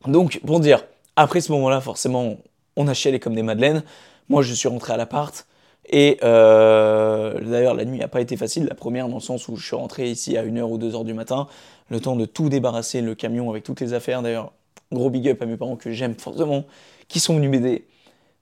Donc, 0.08 0.40
pour 0.46 0.60
dire, 0.60 0.86
après 1.16 1.42
ce 1.42 1.52
moment-là, 1.52 1.82
forcément, 1.82 2.38
on 2.76 2.88
a 2.88 2.94
chialé 2.94 3.20
comme 3.20 3.36
des 3.36 3.44
madeleines. 3.44 3.84
Moi, 4.30 4.42
je 4.42 4.54
suis 4.54 4.70
rentré 4.70 4.94
à 4.94 4.98
l'appart. 4.98 5.46
Et 5.90 6.20
euh, 6.24 7.40
d'ailleurs, 7.42 7.74
la 7.74 7.86
nuit 7.86 8.00
n'a 8.00 8.08
pas 8.08 8.22
été 8.22 8.38
facile. 8.38 8.66
La 8.66 8.76
première, 8.76 9.10
dans 9.10 9.16
le 9.16 9.22
sens 9.22 9.48
où 9.48 9.58
je 9.58 9.66
suis 9.66 9.76
rentré 9.76 10.10
ici 10.10 10.38
à 10.38 10.46
1h 10.46 10.62
ou 10.62 10.78
2h 10.78 11.04
du 11.04 11.14
matin. 11.14 11.48
Le 11.90 12.00
temps 12.00 12.16
de 12.16 12.26
tout 12.26 12.50
débarrasser, 12.50 13.02
le 13.02 13.16
camion 13.16 13.50
avec 13.50 13.64
toutes 13.64 13.82
les 13.82 13.94
affaires. 13.94 14.22
D'ailleurs, 14.22 14.54
gros 14.92 15.10
big 15.10 15.28
up 15.28 15.42
à 15.42 15.46
mes 15.46 15.58
parents 15.58 15.76
que 15.76 15.92
j'aime 15.92 16.16
fortement, 16.16 16.66
qui 17.08 17.20
sont 17.20 17.36
venus 17.36 17.50
m'aider 17.50 17.86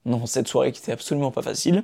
dans 0.05 0.25
cette 0.25 0.47
soirée 0.47 0.71
qui 0.71 0.81
était 0.81 0.91
absolument 0.91 1.31
pas 1.31 1.41
facile. 1.41 1.83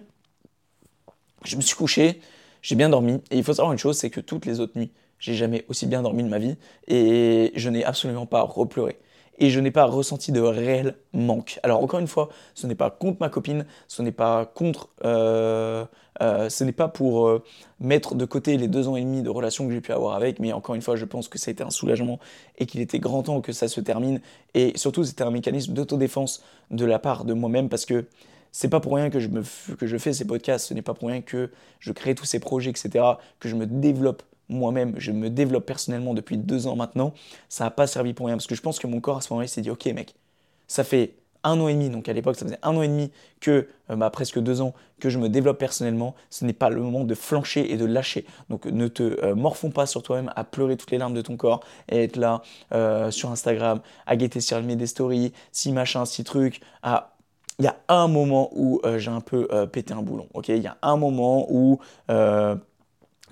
Je 1.43 1.55
me 1.55 1.61
suis 1.61 1.76
couché, 1.76 2.22
j'ai 2.61 2.76
bien 2.76 2.89
dormi. 2.89 3.22
Et 3.32 3.38
il 3.38 3.43
faut 3.43 3.53
savoir 3.53 3.72
une 3.74 3.80
chose, 3.80 3.97
c'est 3.97 4.09
que 4.09 4.22
toutes 4.22 4.45
les 4.45 4.59
autres 4.59 4.78
nuits, 4.78 4.91
j'ai 5.20 5.36
jamais 5.36 5.66
aussi 5.70 5.86
bien 5.86 6.01
dormi 6.01 6.24
de 6.24 6.30
ma 6.30 6.39
vie. 6.39 6.57
Et 6.88 7.51
je 7.55 7.70
n'ai 7.70 7.84
absolument 7.84 8.26
pas 8.26 8.41
repleuré 8.41 8.97
et 9.38 9.49
je 9.49 9.59
n'ai 9.59 9.71
pas 9.71 9.86
ressenti 9.86 10.31
de 10.31 10.39
réel 10.39 10.95
manque. 11.13 11.59
Alors 11.63 11.83
encore 11.83 11.99
une 11.99 12.07
fois, 12.07 12.29
ce 12.53 12.67
n'est 12.67 12.75
pas 12.75 12.89
contre 12.89 13.17
ma 13.19 13.29
copine, 13.29 13.65
ce 13.88 14.01
n'est 14.01 14.11
pas 14.11 14.45
contre, 14.45 14.89
euh, 15.03 15.86
euh, 16.21 16.49
ce 16.49 16.63
n'est 16.63 16.71
pas 16.71 16.88
pour 16.88 17.27
euh, 17.27 17.43
mettre 17.79 18.15
de 18.15 18.25
côté 18.25 18.57
les 18.57 18.67
deux 18.67 18.88
ans 18.88 18.95
et 18.95 19.01
demi 19.01 19.21
de 19.21 19.29
relation 19.29 19.67
que 19.67 19.73
j'ai 19.73 19.81
pu 19.81 19.91
avoir 19.91 20.15
avec, 20.15 20.39
mais 20.39 20.53
encore 20.53 20.75
une 20.75 20.81
fois, 20.81 20.95
je 20.95 21.05
pense 21.05 21.27
que 21.27 21.38
ça 21.38 21.49
a 21.49 21.51
été 21.51 21.63
un 21.63 21.69
soulagement 21.69 22.19
et 22.57 22.65
qu'il 22.65 22.81
était 22.81 22.99
grand 22.99 23.23
temps 23.23 23.41
que 23.41 23.51
ça 23.51 23.67
se 23.67 23.81
termine. 23.81 24.21
Et 24.53 24.73
surtout, 24.75 25.03
c'était 25.03 25.23
un 25.23 25.31
mécanisme 25.31 25.73
d'autodéfense 25.73 26.43
de 26.71 26.86
la 26.86 26.99
part 26.99 27.25
de 27.25 27.33
moi-même 27.33 27.69
parce 27.69 27.86
que 27.86 28.05
c'est 28.51 28.69
pas 28.69 28.79
pour 28.79 28.95
rien 28.95 29.09
que 29.09 29.19
je, 29.19 29.27
me, 29.27 29.43
que 29.75 29.86
je 29.86 29.97
fais 29.97 30.13
ces 30.13 30.25
podcasts, 30.25 30.67
ce 30.67 30.73
n'est 30.73 30.81
pas 30.81 30.93
pour 30.93 31.09
rien 31.09 31.21
que 31.21 31.51
je 31.79 31.91
crée 31.91 32.15
tous 32.15 32.23
ces 32.23 32.39
projets, 32.39 32.69
etc., 32.69 33.03
que 33.41 33.49
je 33.49 33.55
me 33.55 33.65
développe 33.65 34.23
moi-même, 34.49 34.93
je 34.97 35.11
me 35.11 35.29
développe 35.29 35.65
personnellement 35.65 36.13
depuis 36.13 36.37
deux 36.37 36.67
ans 36.67 36.75
maintenant, 36.75 37.13
ça 37.49 37.65
n'a 37.65 37.71
pas 37.71 37.87
servi 37.87 38.13
pour 38.13 38.27
rien. 38.27 38.35
Parce 38.35 38.47
que 38.47 38.55
je 38.55 38.61
pense 38.61 38.79
que 38.79 38.87
mon 38.87 38.99
corps 38.99 39.17
à 39.17 39.21
ce 39.21 39.31
moment-là 39.33 39.47
s'est 39.47 39.61
dit, 39.61 39.69
ok 39.69 39.85
mec, 39.87 40.15
ça 40.67 40.83
fait 40.83 41.15
un 41.45 41.59
an 41.59 41.67
et 41.67 41.73
demi, 41.73 41.89
donc 41.89 42.09
à 42.09 42.13
l'époque 42.13 42.35
ça 42.35 42.45
faisait 42.45 42.59
un 42.63 42.75
an 42.75 42.81
et 42.81 42.87
demi 42.87 43.11
que, 43.39 43.67
euh, 43.91 43.95
bah, 43.95 44.09
presque 44.09 44.39
deux 44.39 44.61
ans, 44.61 44.73
que 44.99 45.09
je 45.09 45.19
me 45.19 45.29
développe 45.29 45.59
personnellement, 45.59 46.15
ce 46.29 46.43
n'est 46.43 46.53
pas 46.53 46.69
le 46.69 46.81
moment 46.81 47.03
de 47.03 47.13
flancher 47.13 47.71
et 47.71 47.77
de 47.77 47.85
lâcher. 47.85 48.25
Donc 48.49 48.65
ne 48.65 48.87
te 48.87 49.03
euh, 49.23 49.69
pas 49.73 49.85
sur 49.85 50.03
toi-même 50.03 50.31
à 50.35 50.43
pleurer 50.43 50.75
toutes 50.75 50.91
les 50.91 50.97
larmes 50.97 51.13
de 51.13 51.21
ton 51.21 51.37
corps 51.37 51.61
et 51.89 52.03
être 52.03 52.17
là 52.17 52.41
euh, 52.73 53.11
sur 53.11 53.31
Instagram, 53.31 53.79
à 54.07 54.15
guetter 54.15 54.41
sur 54.41 54.59
le 54.59 54.75
des 54.75 54.87
stories, 54.87 55.31
si 55.51 55.71
machin, 55.71 56.05
si 56.05 56.23
truc, 56.23 56.61
il 57.59 57.65
y 57.65 57.67
a 57.67 57.77
un 57.87 58.07
moment 58.07 58.49
où 58.53 58.81
j'ai 58.97 59.11
un 59.11 59.21
peu 59.21 59.47
pété 59.71 59.93
un 59.93 60.01
boulon, 60.01 60.27
ok? 60.33 60.49
Il 60.49 60.57
y 60.57 60.67
a 60.67 60.77
un 60.81 60.97
moment 60.97 61.47
où 61.49 61.79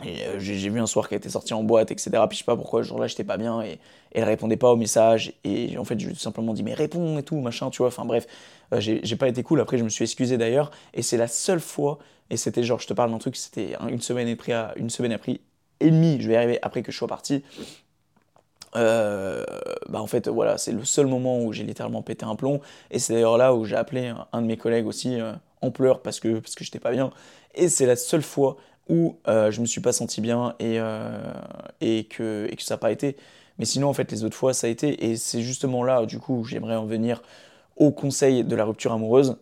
et 0.02 0.26
euh, 0.26 0.40
j'ai 0.40 0.70
vu 0.70 0.80
un 0.80 0.88
soir 0.88 1.08
qu'elle 1.08 1.20
était 1.20 1.30
sortie 1.30 1.54
en 1.54 1.64
boîte, 1.64 1.92
etc. 1.92 2.10
Puis 2.28 2.38
je 2.38 2.38
sais 2.40 2.46
pas 2.46 2.56
pourquoi, 2.56 2.84
ce 2.84 2.88
jour-là, 2.88 3.08
j'étais 3.08 3.24
pas 3.24 3.38
bien 3.38 3.62
et, 3.62 3.80
elle 4.12 4.24
répondait 4.24 4.58
pas 4.58 4.72
aux 4.72 4.76
messages. 4.76 5.34
Et 5.44 5.78
en 5.78 5.84
fait, 5.86 6.00
je 6.00 6.06
lui 6.06 6.14
ai 6.14 6.16
tout 6.16 6.22
simplement 6.22 6.54
dit, 6.54 6.64
mais 6.64 6.74
réponds 6.74 7.18
et 7.18 7.24
tout, 7.24 7.40
machin, 7.40 7.70
tu 7.70 7.80
vois. 7.80 7.88
Enfin 7.88 8.06
bref, 8.06 8.28
euh, 8.74 8.80
j'ai 8.80 9.16
pas 9.16 9.28
été 9.28 9.44
cool. 9.44 9.60
Après, 9.62 9.78
je 9.78 9.84
me 9.84 9.90
suis 9.90 10.04
excusé 10.04 10.38
d'ailleurs. 10.38 10.72
Et 10.94 11.02
c'est 11.02 11.18
la 11.18 11.28
seule 11.28 11.60
fois, 11.60 12.00
et 12.30 12.38
c'était 12.38 12.64
genre, 12.64 12.80
je 12.80 12.88
te 12.88 12.94
parle 12.94 13.12
d'un 13.12 13.18
truc, 13.18 13.36
c'était 13.36 13.76
une 13.90 14.02
semaine 14.02 14.28
et 14.28 14.38
une 14.76 14.90
semaine 14.90 15.12
après 15.12 15.40
et 15.80 15.92
demie, 15.92 16.22
je 16.22 16.28
vais 16.28 16.36
arriver 16.38 16.60
après 16.62 16.82
que 16.82 16.92
je 16.92 16.98
sois 16.98 17.08
parti. 17.08 17.44
Euh, 18.76 19.44
bah 19.90 20.02
en 20.02 20.08
fait, 20.08 20.28
voilà, 20.28 20.58
c'est 20.58 20.72
le 20.72 20.86
seul 20.86 21.08
moment 21.08 21.44
où 21.44 21.54
j'ai 21.54 21.64
littéralement 21.64 22.02
pété 22.02 22.26
un 22.26 22.36
plomb. 22.36 22.62
Et 22.92 23.00
c'est 23.00 23.14
d'ailleurs 23.14 23.38
là 23.38 23.54
où 23.54 23.66
j'ai 23.66 23.76
appelé 23.76 24.14
un, 24.32 24.42
de 24.42 24.48
mes 24.48 24.58
collègues 24.58 24.88
aussi 24.88 25.18
en 25.62 25.72
pleurs 25.72 26.02
parce 26.02 26.20
que, 26.20 26.40
parce 26.40 26.56
que 26.56 26.64
j'étais 26.64 26.80
pas 26.80 26.92
bien. 26.92 27.12
Et 27.56 27.68
c'est 27.70 27.86
la 27.86 27.96
seule 27.96 28.24
fois 28.24 28.58
où 28.90 29.18
euh, 29.28 29.52
je 29.52 29.62
me 29.62 29.66
suis 29.66 29.82
pas 29.82 29.94
senti 29.94 30.22
bien 30.22 30.56
et, 30.60 30.80
euh, 30.80 31.34
et, 31.82 32.06
que, 32.06 32.48
et 32.52 32.56
que 32.56 32.64
ça 32.64 32.76
n'a 32.76 32.80
pas 32.80 32.92
été. 32.92 33.16
Mais 33.60 33.66
sinon, 33.66 33.90
en 33.90 33.94
fait, 33.94 34.12
les 34.12 34.24
autres 34.24 34.36
fois, 34.36 34.54
ça 34.54 34.68
a 34.68 34.70
été. 34.70 35.06
Et 35.06 35.16
c'est 35.16 35.42
justement 35.42 35.84
là, 35.84 36.06
du 36.06 36.20
coup, 36.20 36.44
j'aimerais 36.44 36.76
en 36.76 36.86
venir 36.86 37.22
au 37.78 37.92
conseil 37.92 38.44
de 38.44 38.56
la 38.56 38.66
rupture 38.66 38.92
amoureuse. 38.94 39.38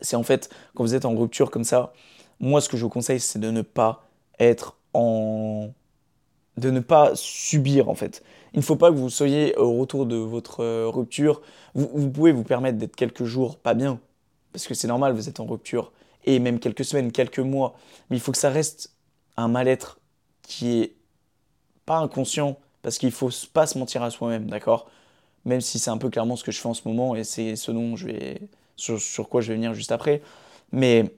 C'est 0.00 0.16
en 0.16 0.22
fait, 0.22 0.50
quand 0.74 0.84
vous 0.84 0.94
êtes 0.94 1.04
en 1.04 1.16
rupture 1.16 1.50
comme 1.50 1.64
ça, 1.64 1.92
moi, 2.40 2.60
ce 2.60 2.68
que 2.68 2.76
je 2.76 2.82
vous 2.84 2.90
conseille, 2.90 3.20
c'est 3.20 3.38
de 3.38 3.50
ne 3.50 3.62
pas 3.62 4.04
être 4.38 4.76
en. 4.92 5.70
de 6.56 6.70
ne 6.70 6.80
pas 6.80 7.12
subir, 7.14 7.88
en 7.88 7.94
fait. 7.94 8.22
Il 8.54 8.58
ne 8.58 8.64
faut 8.64 8.76
pas 8.76 8.90
que 8.90 8.96
vous 8.96 9.10
soyez 9.10 9.56
au 9.56 9.78
retour 9.78 10.06
de 10.06 10.16
votre 10.16 10.60
euh, 10.62 10.88
rupture. 10.88 11.42
Vous, 11.74 11.88
vous 11.94 12.10
pouvez 12.10 12.32
vous 12.32 12.44
permettre 12.44 12.78
d'être 12.78 12.96
quelques 12.96 13.24
jours 13.24 13.58
pas 13.58 13.74
bien, 13.74 14.00
parce 14.52 14.66
que 14.66 14.74
c'est 14.74 14.88
normal, 14.88 15.14
vous 15.14 15.28
êtes 15.28 15.40
en 15.40 15.46
rupture 15.46 15.92
et 16.26 16.38
même 16.38 16.58
quelques 16.58 16.84
semaines, 16.84 17.12
quelques 17.12 17.38
mois. 17.38 17.76
Mais 18.10 18.16
il 18.16 18.20
faut 18.20 18.32
que 18.32 18.38
ça 18.38 18.50
reste 18.50 18.92
un 19.36 19.48
mal-être 19.48 20.00
qui 20.42 20.80
est 20.80 20.96
pas 21.86 21.98
inconscient, 21.98 22.58
parce 22.82 22.98
qu'il 22.98 23.12
faut 23.12 23.30
pas 23.52 23.66
se 23.66 23.78
mentir 23.78 24.02
à 24.02 24.10
soi-même, 24.10 24.48
d'accord? 24.48 24.90
Même 25.44 25.60
si 25.60 25.78
c'est 25.78 25.90
un 25.90 25.98
peu 25.98 26.10
clairement 26.10 26.36
ce 26.36 26.44
que 26.44 26.52
je 26.52 26.60
fais 26.60 26.68
en 26.68 26.74
ce 26.74 26.86
moment, 26.86 27.16
et 27.16 27.24
c'est 27.24 27.56
ce 27.56 27.70
dont 27.70 27.96
je 27.96 28.06
vais, 28.06 28.40
sur, 28.76 29.28
quoi 29.28 29.40
je 29.40 29.48
vais 29.48 29.54
venir 29.54 29.74
juste 29.74 29.92
après. 29.92 30.22
Mais 30.72 31.14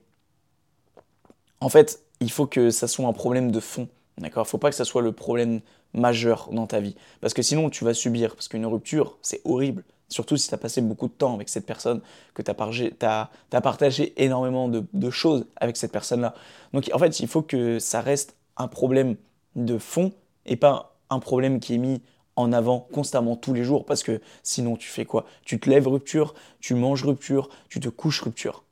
en 1.61 1.68
fait, 1.68 2.02
il 2.20 2.30
faut 2.30 2.46
que 2.46 2.70
ça 2.70 2.88
soit 2.88 3.06
un 3.06 3.12
problème 3.12 3.50
de 3.50 3.61
fond, 3.61 3.88
d'accord? 4.18 4.46
Faut 4.46 4.59
pas 4.59 4.70
que 4.70 4.76
ça 4.76 4.84
soit 4.84 5.02
le 5.02 5.12
problème 5.12 5.61
majeur 5.94 6.50
dans 6.52 6.66
ta 6.66 6.80
vie, 6.80 6.94
parce 7.20 7.32
que 7.32 7.42
sinon 7.42 7.70
tu 7.70 7.84
vas 7.84 7.94
subir, 7.94 8.34
parce 8.34 8.48
qu'une 8.48 8.66
rupture, 8.66 9.16
c'est 9.22 9.40
horrible, 9.44 9.84
Surtout 10.09 10.36
si 10.36 10.48
tu 10.48 10.54
as 10.54 10.59
passé 10.59 10.80
beaucoup 10.80 11.09
de 11.09 11.12
temps 11.12 11.34
avec 11.34 11.48
cette 11.48 11.66
personne, 11.66 12.00
que 12.34 12.42
tu 12.42 12.50
as, 12.50 13.61
partagé 13.61 14.14
énormément 14.22 14.68
de, 14.68 15.11
choses 15.11 15.46
avec 15.56 15.76
cette 15.76 15.92
personne-là. 15.92 16.34
Donc 16.72 16.90
en 16.92 16.98
fait, 16.98 17.20
il 17.20 17.28
faut 17.28 17.42
que 17.42 17.78
ça 17.78 18.00
reste 18.00 18.36
un 18.56 18.68
problème 18.68 19.16
de 19.54 19.78
fond 19.78 20.12
et 20.46 20.56
pas 20.56 20.96
un 21.11 21.18
problème 21.18 21.61
qui 21.61 21.74
est 21.74 21.78
mis 21.78 22.00
en 22.36 22.52
avant 22.52 22.80
constamment 22.92 23.36
tous 23.36 23.52
les 23.52 23.64
jours 23.64 23.84
parce 23.84 24.02
que 24.02 24.20
sinon 24.42 24.76
tu 24.76 24.88
fais 24.88 25.04
quoi? 25.04 25.26
Tu 25.44 25.59
te 25.59 25.68
lèves 25.68 25.88
rupture, 25.88 26.34
tu 26.61 26.74
manges 26.74 27.04
rupture, 27.04 27.48
tu 27.68 27.80
te 27.80 27.88
couches 27.88 28.22
rupture. 28.22 28.64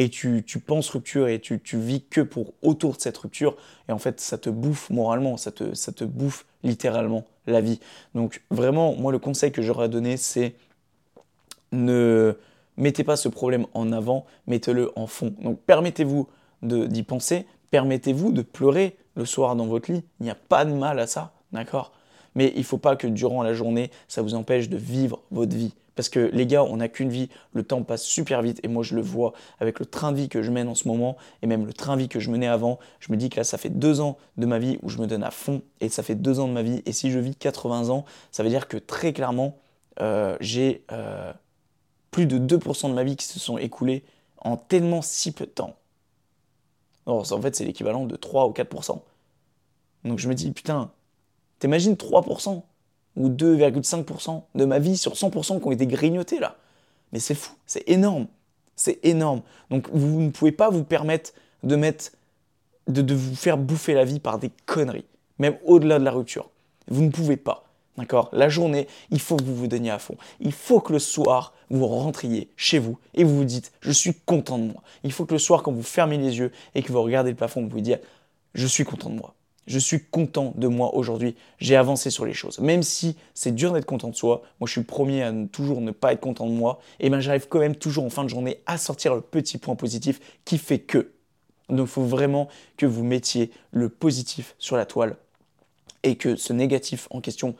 Et 0.00 0.10
tu, 0.10 0.44
penses 0.64 0.90
rupture 0.90 1.26
et 1.26 1.40
tu, 1.40 1.60
tu, 1.60 1.76
vis 1.76 2.04
que 2.04 2.20
pour 2.20 2.54
autour 2.62 2.94
de 2.94 3.00
cette 3.00 3.18
rupture. 3.18 3.56
Et 3.88 3.92
en 3.92 3.98
fait, 3.98 4.20
ça 4.20 4.38
te 4.38 4.48
bouffe 4.48 4.90
moralement, 4.90 5.36
ça 5.36 5.50
te, 5.50 5.74
ça 5.74 5.90
te 5.90 6.04
bouffe 6.04 6.46
littéralement 6.62 7.24
la 7.48 7.60
vie. 7.60 7.80
Donc 8.14 8.44
vraiment, 8.52 8.94
moi, 8.94 9.10
le 9.10 9.18
conseil 9.18 9.50
que 9.50 9.60
j'aurais 9.60 9.88
donné, 9.88 10.16
c'est 10.16 10.54
ne 11.72 12.36
mettez 12.76 13.04
pas 13.04 13.16
ce 13.16 13.28
problème 13.28 13.66
en 13.74 13.92
avant, 13.92 14.24
mettez-le 14.46 14.92
en 14.96 15.06
fond. 15.06 15.34
Donc 15.40 15.60
permettez-vous 15.60 16.28
d'y 16.62 17.02
penser, 17.02 17.46
permettez-vous 17.70 18.32
de 18.32 18.42
pleurer 18.42 18.96
le 19.16 19.24
soir 19.24 19.56
dans 19.56 19.66
votre 19.66 19.92
lit. 19.92 20.04
Il 20.20 20.24
n'y 20.24 20.30
a 20.30 20.36
pas 20.36 20.64
de 20.64 20.72
mal 20.72 20.98
à 20.98 21.06
ça, 21.06 21.32
d'accord? 21.52 21.92
Mais 22.34 22.52
il 22.54 22.60
ne 22.60 22.64
faut 22.64 22.78
pas 22.78 22.96
que 22.96 23.06
durant 23.06 23.42
la 23.42 23.52
journée, 23.52 23.90
ça 24.06 24.22
vous 24.22 24.34
empêche 24.34 24.68
de 24.68 24.76
vivre 24.76 25.22
votre 25.30 25.56
vie. 25.56 25.74
Parce 25.98 26.08
que 26.08 26.30
les 26.32 26.46
gars, 26.46 26.62
on 26.62 26.76
n'a 26.76 26.86
qu'une 26.86 27.08
vie, 27.08 27.28
le 27.54 27.64
temps 27.64 27.82
passe 27.82 28.04
super 28.04 28.40
vite 28.40 28.60
et 28.62 28.68
moi 28.68 28.84
je 28.84 28.94
le 28.94 29.00
vois 29.00 29.32
avec 29.58 29.80
le 29.80 29.86
train 29.86 30.12
de 30.12 30.16
vie 30.16 30.28
que 30.28 30.42
je 30.42 30.52
mène 30.52 30.68
en 30.68 30.76
ce 30.76 30.86
moment 30.86 31.16
et 31.42 31.48
même 31.48 31.66
le 31.66 31.72
train 31.72 31.96
de 31.96 32.02
vie 32.02 32.08
que 32.08 32.20
je 32.20 32.30
menais 32.30 32.46
avant. 32.46 32.78
Je 33.00 33.10
me 33.10 33.16
dis 33.16 33.30
que 33.30 33.36
là, 33.38 33.42
ça 33.42 33.58
fait 33.58 33.68
deux 33.68 34.00
ans 34.00 34.16
de 34.36 34.46
ma 34.46 34.60
vie 34.60 34.78
où 34.82 34.90
je 34.90 34.98
me 34.98 35.08
donne 35.08 35.24
à 35.24 35.32
fond 35.32 35.60
et 35.80 35.88
ça 35.88 36.04
fait 36.04 36.14
deux 36.14 36.38
ans 36.38 36.46
de 36.46 36.52
ma 36.52 36.62
vie. 36.62 36.82
Et 36.86 36.92
si 36.92 37.10
je 37.10 37.18
vis 37.18 37.34
80 37.34 37.88
ans, 37.88 38.04
ça 38.30 38.44
veut 38.44 38.48
dire 38.48 38.68
que 38.68 38.76
très 38.76 39.12
clairement, 39.12 39.58
euh, 40.00 40.36
j'ai 40.38 40.84
euh, 40.92 41.32
plus 42.10 42.26
de 42.26 42.38
2% 42.38 42.88
de 42.88 42.94
ma 42.94 43.04
vie 43.04 43.16
qui 43.16 43.26
se 43.26 43.38
sont 43.38 43.58
écoulés 43.58 44.04
en 44.38 44.56
tellement 44.56 45.02
si 45.02 45.32
peu 45.32 45.46
de 45.46 45.50
temps. 45.50 45.76
en 47.06 47.24
fait, 47.24 47.56
c'est 47.56 47.64
l'équivalent 47.64 48.06
de 48.06 48.16
3 48.16 48.46
ou 48.46 48.52
4%. 48.52 49.00
Donc 50.04 50.18
je 50.18 50.28
me 50.28 50.34
dis, 50.34 50.50
putain, 50.52 50.90
t'imagines 51.58 51.94
3% 51.94 52.62
ou 53.16 53.28
2,5% 53.28 54.42
de 54.54 54.64
ma 54.64 54.78
vie 54.78 54.96
sur 54.96 55.14
100% 55.14 55.60
qui 55.60 55.66
ont 55.66 55.72
été 55.72 55.86
grignotés 55.86 56.38
là. 56.38 56.56
Mais 57.12 57.18
c'est 57.18 57.34
fou, 57.34 57.52
c'est 57.66 57.88
énorme. 57.88 58.26
C'est 58.76 59.00
énorme. 59.02 59.42
Donc 59.70 59.88
vous 59.92 60.20
ne 60.20 60.30
pouvez 60.30 60.52
pas 60.52 60.70
vous 60.70 60.84
permettre 60.84 61.32
de 61.64 61.74
mettre, 61.74 62.12
de, 62.86 63.02
de 63.02 63.14
vous 63.14 63.34
faire 63.34 63.58
bouffer 63.58 63.94
la 63.94 64.04
vie 64.04 64.20
par 64.20 64.38
des 64.38 64.50
conneries, 64.66 65.06
même 65.38 65.56
au-delà 65.64 65.98
de 65.98 66.04
la 66.04 66.12
rupture. 66.12 66.50
Vous 66.86 67.02
ne 67.02 67.10
pouvez 67.10 67.36
pas. 67.36 67.67
D'accord? 67.98 68.28
La 68.32 68.48
journée, 68.48 68.86
il 69.10 69.20
faut 69.20 69.36
que 69.36 69.42
vous 69.42 69.56
vous 69.56 69.66
donniez 69.66 69.90
à 69.90 69.98
fond. 69.98 70.16
Il 70.40 70.52
faut 70.52 70.80
que 70.80 70.92
le 70.92 71.00
soir, 71.00 71.52
vous 71.68 71.86
rentriez 71.86 72.48
chez 72.56 72.78
vous 72.78 72.96
et 73.14 73.24
vous 73.24 73.36
vous 73.36 73.44
dites 73.44 73.72
Je 73.80 73.90
suis 73.90 74.14
content 74.14 74.56
de 74.56 74.64
moi. 74.64 74.82
Il 75.02 75.12
faut 75.12 75.26
que 75.26 75.34
le 75.34 75.40
soir, 75.40 75.64
quand 75.64 75.72
vous 75.72 75.82
fermez 75.82 76.16
les 76.16 76.38
yeux 76.38 76.52
et 76.76 76.82
que 76.82 76.92
vous 76.92 77.02
regardez 77.02 77.30
le 77.30 77.36
plafond, 77.36 77.60
vous 77.60 77.68
vous 77.68 77.80
dites 77.80 78.00
Je 78.54 78.66
suis 78.66 78.84
content 78.84 79.10
de 79.10 79.16
moi. 79.16 79.34
Je 79.66 79.80
suis 79.80 80.02
content 80.02 80.54
de 80.56 80.68
moi 80.68 80.94
aujourd'hui. 80.94 81.34
J'ai 81.58 81.74
avancé 81.74 82.10
sur 82.10 82.24
les 82.24 82.32
choses. 82.32 82.60
Même 82.60 82.84
si 82.84 83.16
c'est 83.34 83.54
dur 83.54 83.72
d'être 83.72 83.84
content 83.84 84.08
de 84.08 84.14
soi, 84.14 84.42
moi 84.60 84.66
je 84.66 84.72
suis 84.72 84.80
le 84.80 84.86
premier 84.86 85.24
à 85.24 85.32
toujours 85.52 85.80
ne 85.80 85.90
pas 85.90 86.12
être 86.12 86.20
content 86.20 86.46
de 86.46 86.52
moi, 86.52 86.80
et 87.00 87.10
bien 87.10 87.20
j'arrive 87.20 87.48
quand 87.48 87.58
même 87.58 87.76
toujours 87.76 88.04
en 88.04 88.10
fin 88.10 88.24
de 88.24 88.30
journée 88.30 88.60
à 88.64 88.78
sortir 88.78 89.14
le 89.14 89.20
petit 89.20 89.58
point 89.58 89.74
positif 89.74 90.20
qui 90.44 90.56
fait 90.56 90.78
que. 90.78 91.10
Donc 91.68 91.88
il 91.88 91.90
faut 91.90 92.04
vraiment 92.04 92.48
que 92.78 92.86
vous 92.86 93.04
mettiez 93.04 93.50
le 93.72 93.90
positif 93.90 94.54
sur 94.58 94.76
la 94.76 94.86
toile 94.86 95.16
et 96.02 96.16
que 96.16 96.36
ce 96.36 96.52
négatif 96.52 97.08
en 97.10 97.20
question 97.20 97.54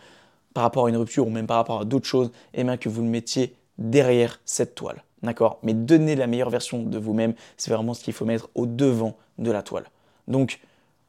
par 0.58 0.64
rapport 0.64 0.86
à 0.86 0.88
une 0.88 0.96
rupture 0.96 1.24
ou 1.24 1.30
même 1.30 1.46
par 1.46 1.58
rapport 1.58 1.82
à 1.82 1.84
d'autres 1.84 2.08
choses, 2.08 2.32
et 2.52 2.62
eh 2.62 2.64
bien 2.64 2.76
que 2.76 2.88
vous 2.88 3.00
le 3.00 3.08
mettiez 3.08 3.54
derrière 3.78 4.40
cette 4.44 4.74
toile. 4.74 5.04
d'accord? 5.22 5.60
Mais 5.62 5.72
donner 5.72 6.16
la 6.16 6.26
meilleure 6.26 6.50
version 6.50 6.82
de 6.82 6.98
vous-même, 6.98 7.34
c'est 7.56 7.70
vraiment 7.70 7.94
ce 7.94 8.02
qu'il 8.02 8.12
faut 8.12 8.24
mettre 8.24 8.50
au 8.56 8.66
devant 8.66 9.16
de 9.38 9.52
la 9.52 9.62
toile. 9.62 9.84
Donc, 10.26 10.58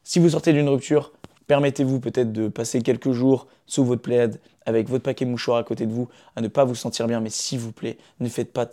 si 0.04 0.20
vous 0.20 0.28
sortez 0.28 0.52
d'une 0.52 0.68
rupture, 0.68 1.10
permettez-vous 1.48 1.98
peut-être 1.98 2.30
de 2.30 2.46
passer 2.46 2.80
quelques 2.80 3.10
jours 3.10 3.48
sous 3.66 3.84
votre 3.84 4.02
plaid 4.02 4.38
avec 4.66 4.88
votre 4.88 5.02
paquet 5.02 5.24
mouchoir 5.24 5.58
à 5.58 5.64
côté 5.64 5.84
de 5.84 5.92
vous, 5.92 6.08
à 6.36 6.42
ne 6.42 6.46
pas 6.46 6.62
vous 6.62 6.76
sentir 6.76 7.08
bien, 7.08 7.18
mais 7.18 7.30
s'il 7.30 7.58
vous 7.58 7.72
plaît, 7.72 7.98
ne 8.20 8.28
faites, 8.28 8.52
pas 8.52 8.66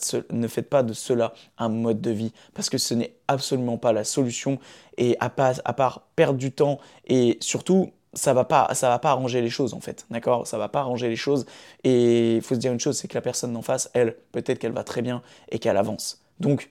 de 0.84 0.94
cela 0.94 1.34
un 1.58 1.70
mode 1.70 2.02
de 2.02 2.12
vie, 2.12 2.34
parce 2.54 2.70
que 2.70 2.78
ce 2.78 2.94
n'est 2.94 3.16
absolument 3.28 3.80
pas 3.80 3.94
la 3.94 4.04
solution, 4.04 4.60
et 4.98 5.18
à 5.20 5.32
part 5.32 6.02
perdre 6.16 6.38
du 6.38 6.52
temps, 6.52 6.78
et 7.08 7.38
surtout, 7.42 7.94
ça 8.18 8.34
va 8.34 8.44
pas 8.44 8.74
ça 8.74 8.90
va 8.90 9.00
pas 9.00 9.12
arranger 9.12 9.42
les 9.42 9.50
choses 9.50 9.74
en 9.74 9.80
fait 9.80 10.06
d'accord? 10.10 10.48
Ça 10.48 10.58
va 10.58 10.68
pas 10.70 10.80
arranger 10.80 11.08
les 11.08 11.16
choses. 11.16 11.46
Et 11.84 12.36
il 12.38 12.42
faut 12.42 12.56
se 12.56 12.60
dire 12.60 12.74
une 12.74 12.80
chose 12.80 12.98
c'est 12.98 13.08
que 13.08 13.16
la 13.16 13.22
personne 13.22 13.54
d'en 13.54 13.62
face 13.62 13.90
elle 13.94 14.16
peut-être 14.32 14.60
qu'elle 14.60 14.74
va 14.74 14.84
très 14.84 15.02
bien 15.02 15.22
et 15.50 15.60
qu'elle 15.60 15.78
avance. 15.78 16.22
Donc 16.40 16.70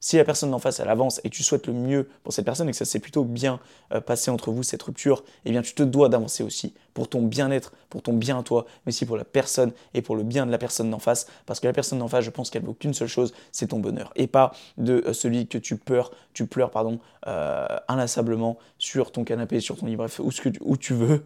si 0.00 0.16
la 0.16 0.24
personne 0.24 0.50
d'en 0.50 0.58
face, 0.58 0.80
elle 0.80 0.88
avance 0.88 1.20
et 1.24 1.30
que 1.30 1.34
tu 1.34 1.42
souhaites 1.42 1.66
le 1.66 1.72
mieux 1.72 2.08
pour 2.22 2.32
cette 2.32 2.44
personne 2.44 2.68
et 2.68 2.72
que 2.72 2.76
ça 2.76 2.84
s'est 2.84 3.00
plutôt 3.00 3.24
bien 3.24 3.60
euh, 3.92 4.00
passé 4.00 4.30
entre 4.30 4.50
vous, 4.50 4.62
cette 4.62 4.82
rupture, 4.82 5.24
eh 5.44 5.50
bien 5.50 5.62
tu 5.62 5.74
te 5.74 5.82
dois 5.82 6.08
d'avancer 6.08 6.42
aussi 6.42 6.74
pour 6.94 7.08
ton 7.08 7.22
bien-être, 7.22 7.72
pour 7.90 8.02
ton 8.02 8.12
bien 8.12 8.38
à 8.38 8.42
toi, 8.42 8.66
mais 8.84 8.90
aussi 8.90 9.06
pour 9.06 9.16
la 9.16 9.24
personne 9.24 9.72
et 9.94 10.02
pour 10.02 10.16
le 10.16 10.22
bien 10.22 10.46
de 10.46 10.50
la 10.50 10.58
personne 10.58 10.90
d'en 10.90 10.98
face. 10.98 11.26
Parce 11.46 11.60
que 11.60 11.66
la 11.66 11.72
personne 11.72 11.98
d'en 11.98 12.08
face, 12.08 12.24
je 12.24 12.30
pense 12.30 12.50
qu'elle 12.50 12.64
vaut 12.64 12.74
qu'une 12.74 12.94
seule 12.94 13.08
chose, 13.08 13.32
c'est 13.52 13.68
ton 13.68 13.78
bonheur. 13.78 14.12
Et 14.16 14.26
pas 14.26 14.52
de 14.76 15.02
euh, 15.06 15.12
celui 15.12 15.46
que 15.46 15.58
tu 15.58 15.76
pleures, 15.76 16.10
tu 16.34 16.46
pleures 16.46 16.70
pardon, 16.70 17.00
euh, 17.26 17.66
inlassablement 17.88 18.58
sur 18.78 19.12
ton 19.12 19.24
canapé, 19.24 19.60
sur 19.60 19.76
ton 19.76 19.86
lit, 19.86 19.96
bref, 19.96 20.20
où, 20.20 20.30
que, 20.30 20.50
où 20.60 20.76
tu 20.76 20.94
veux. 20.94 21.24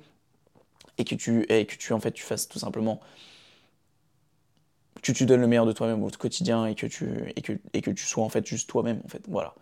Et 0.99 1.05
que 1.05 1.15
tu, 1.15 1.47
et 1.49 1.65
que 1.65 1.77
tu 1.77 1.95
en 1.95 2.01
fait 2.01 2.13
tu 2.13 2.23
fasses 2.23 2.47
tout 2.47 2.59
simplement 2.59 3.01
que 5.03 5.13
tu 5.13 5.27
donnes 5.27 5.41
le 5.41 5.47
meilleur 5.47 5.67
de 5.67 5.73
toi-même 5.73 6.03
au 6.03 6.11
quotidien 6.11 6.67
et 6.67 6.75
que 6.75 6.87
tu, 6.87 7.33
et 7.37 7.43
que, 7.43 7.53
et 7.73 7.81
que 7.81 7.91
tu 7.91 8.05
sois 8.05 8.25
en 8.25 8.29
fait 8.29 8.47
juste 8.47 8.69
toi-même, 8.69 9.01
en 9.05 9.09
fait. 9.09 9.23
Voilà. 9.29 9.55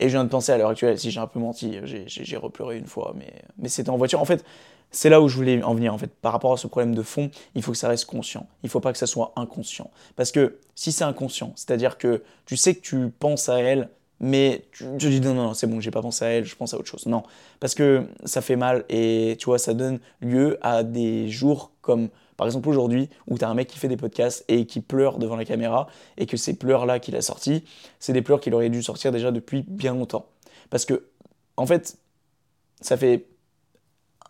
Et 0.00 0.08
je 0.08 0.14
viens 0.14 0.24
de 0.24 0.28
penser 0.28 0.50
à 0.52 0.58
l'heure 0.58 0.70
actuelle, 0.70 0.98
si 0.98 1.10
j'ai 1.10 1.20
un 1.20 1.26
peu 1.26 1.38
menti, 1.38 1.78
j'ai 1.84 2.36
repleuré 2.36 2.78
une 2.78 2.86
fois, 2.86 3.14
mais, 3.16 3.32
mais 3.58 3.68
c'était 3.68 3.90
en 3.90 3.96
voiture. 3.96 4.20
En 4.20 4.24
fait, 4.24 4.44
c'est 4.90 5.08
là 5.08 5.20
où 5.20 5.28
je 5.28 5.36
voulais 5.36 5.62
en 5.62 5.74
venir, 5.74 5.94
en 5.94 5.98
fait. 5.98 6.10
Par 6.14 6.32
rapport 6.32 6.52
à 6.52 6.56
ce 6.56 6.66
problème 6.66 6.94
de 6.94 7.02
fond, 7.02 7.30
il 7.54 7.62
faut 7.62 7.72
que 7.72 7.78
ça 7.78 7.88
reste 7.88 8.06
conscient. 8.06 8.46
Il 8.62 8.66
ne 8.66 8.70
faut 8.70 8.80
pas 8.80 8.92
que 8.92 8.98
ça 8.98 9.06
soit 9.06 9.32
inconscient. 9.36 9.90
Parce 10.16 10.32
que 10.32 10.58
si 10.74 10.90
c'est 10.90 11.04
inconscient, 11.04 11.52
c'est-à-dire 11.54 11.96
que 11.98 12.22
tu 12.44 12.56
sais 12.56 12.74
que 12.74 12.80
tu 12.80 13.08
penses 13.10 13.48
à 13.48 13.60
elle, 13.60 13.88
mais 14.20 14.64
tu, 14.72 14.84
te 14.84 15.06
dis 15.06 15.20
non, 15.20 15.34
non, 15.34 15.42
non 15.44 15.54
c'est 15.54 15.66
bon, 15.66 15.80
j'ai 15.80 15.90
pas 15.90 16.02
pensé 16.02 16.24
à 16.24 16.28
elle, 16.28 16.44
je 16.44 16.56
pense 16.56 16.74
à 16.74 16.78
autre 16.78 16.88
chose. 16.88 17.06
Non, 17.06 17.24
parce 17.60 17.74
que 17.74 18.06
ça 18.24 18.40
fait 18.40 18.56
mal 18.56 18.84
et 18.88 19.36
tu 19.38 19.46
vois, 19.46 19.58
ça 19.58 19.74
donne 19.74 19.98
lieu 20.20 20.58
à 20.62 20.82
des 20.82 21.28
jours 21.28 21.72
comme 21.82 22.08
par 22.36 22.46
exemple 22.46 22.68
aujourd'hui 22.68 23.08
où 23.26 23.38
tu 23.38 23.44
as 23.44 23.48
un 23.48 23.54
mec 23.54 23.68
qui 23.68 23.78
fait 23.78 23.88
des 23.88 23.96
podcasts 23.96 24.44
et 24.48 24.66
qui 24.66 24.80
pleure 24.80 25.18
devant 25.18 25.36
la 25.36 25.44
caméra 25.44 25.86
et 26.16 26.26
que 26.26 26.36
ces 26.36 26.54
pleurs-là 26.54 26.98
qu'il 26.98 27.16
a 27.16 27.22
sortis, 27.22 27.64
c'est 27.98 28.12
des 28.12 28.22
pleurs 28.22 28.40
qu'il 28.40 28.54
aurait 28.54 28.70
dû 28.70 28.82
sortir 28.82 29.12
déjà 29.12 29.30
depuis 29.30 29.64
bien 29.68 29.94
longtemps. 29.94 30.26
Parce 30.70 30.84
que, 30.84 31.06
en 31.56 31.66
fait, 31.66 31.96
ça 32.80 32.96
fait 32.96 33.26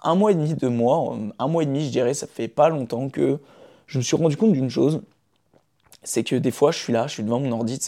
un 0.02 0.14
mois 0.14 0.32
et 0.32 0.34
demi, 0.34 0.54
deux 0.54 0.68
mois, 0.68 1.16
un 1.38 1.48
mois 1.48 1.62
et 1.62 1.66
demi 1.66 1.86
je 1.86 1.90
dirais, 1.90 2.14
ça 2.14 2.26
fait 2.26 2.48
pas 2.48 2.68
longtemps 2.68 3.08
que 3.08 3.38
je 3.86 3.98
me 3.98 4.02
suis 4.02 4.16
rendu 4.16 4.36
compte 4.36 4.52
d'une 4.52 4.70
chose, 4.70 5.00
c'est 6.04 6.22
que 6.22 6.36
des 6.36 6.50
fois, 6.50 6.70
je 6.70 6.78
suis 6.78 6.92
là, 6.92 7.06
je 7.06 7.14
suis 7.14 7.22
devant 7.22 7.40
mon 7.40 7.50
ordi, 7.52 7.78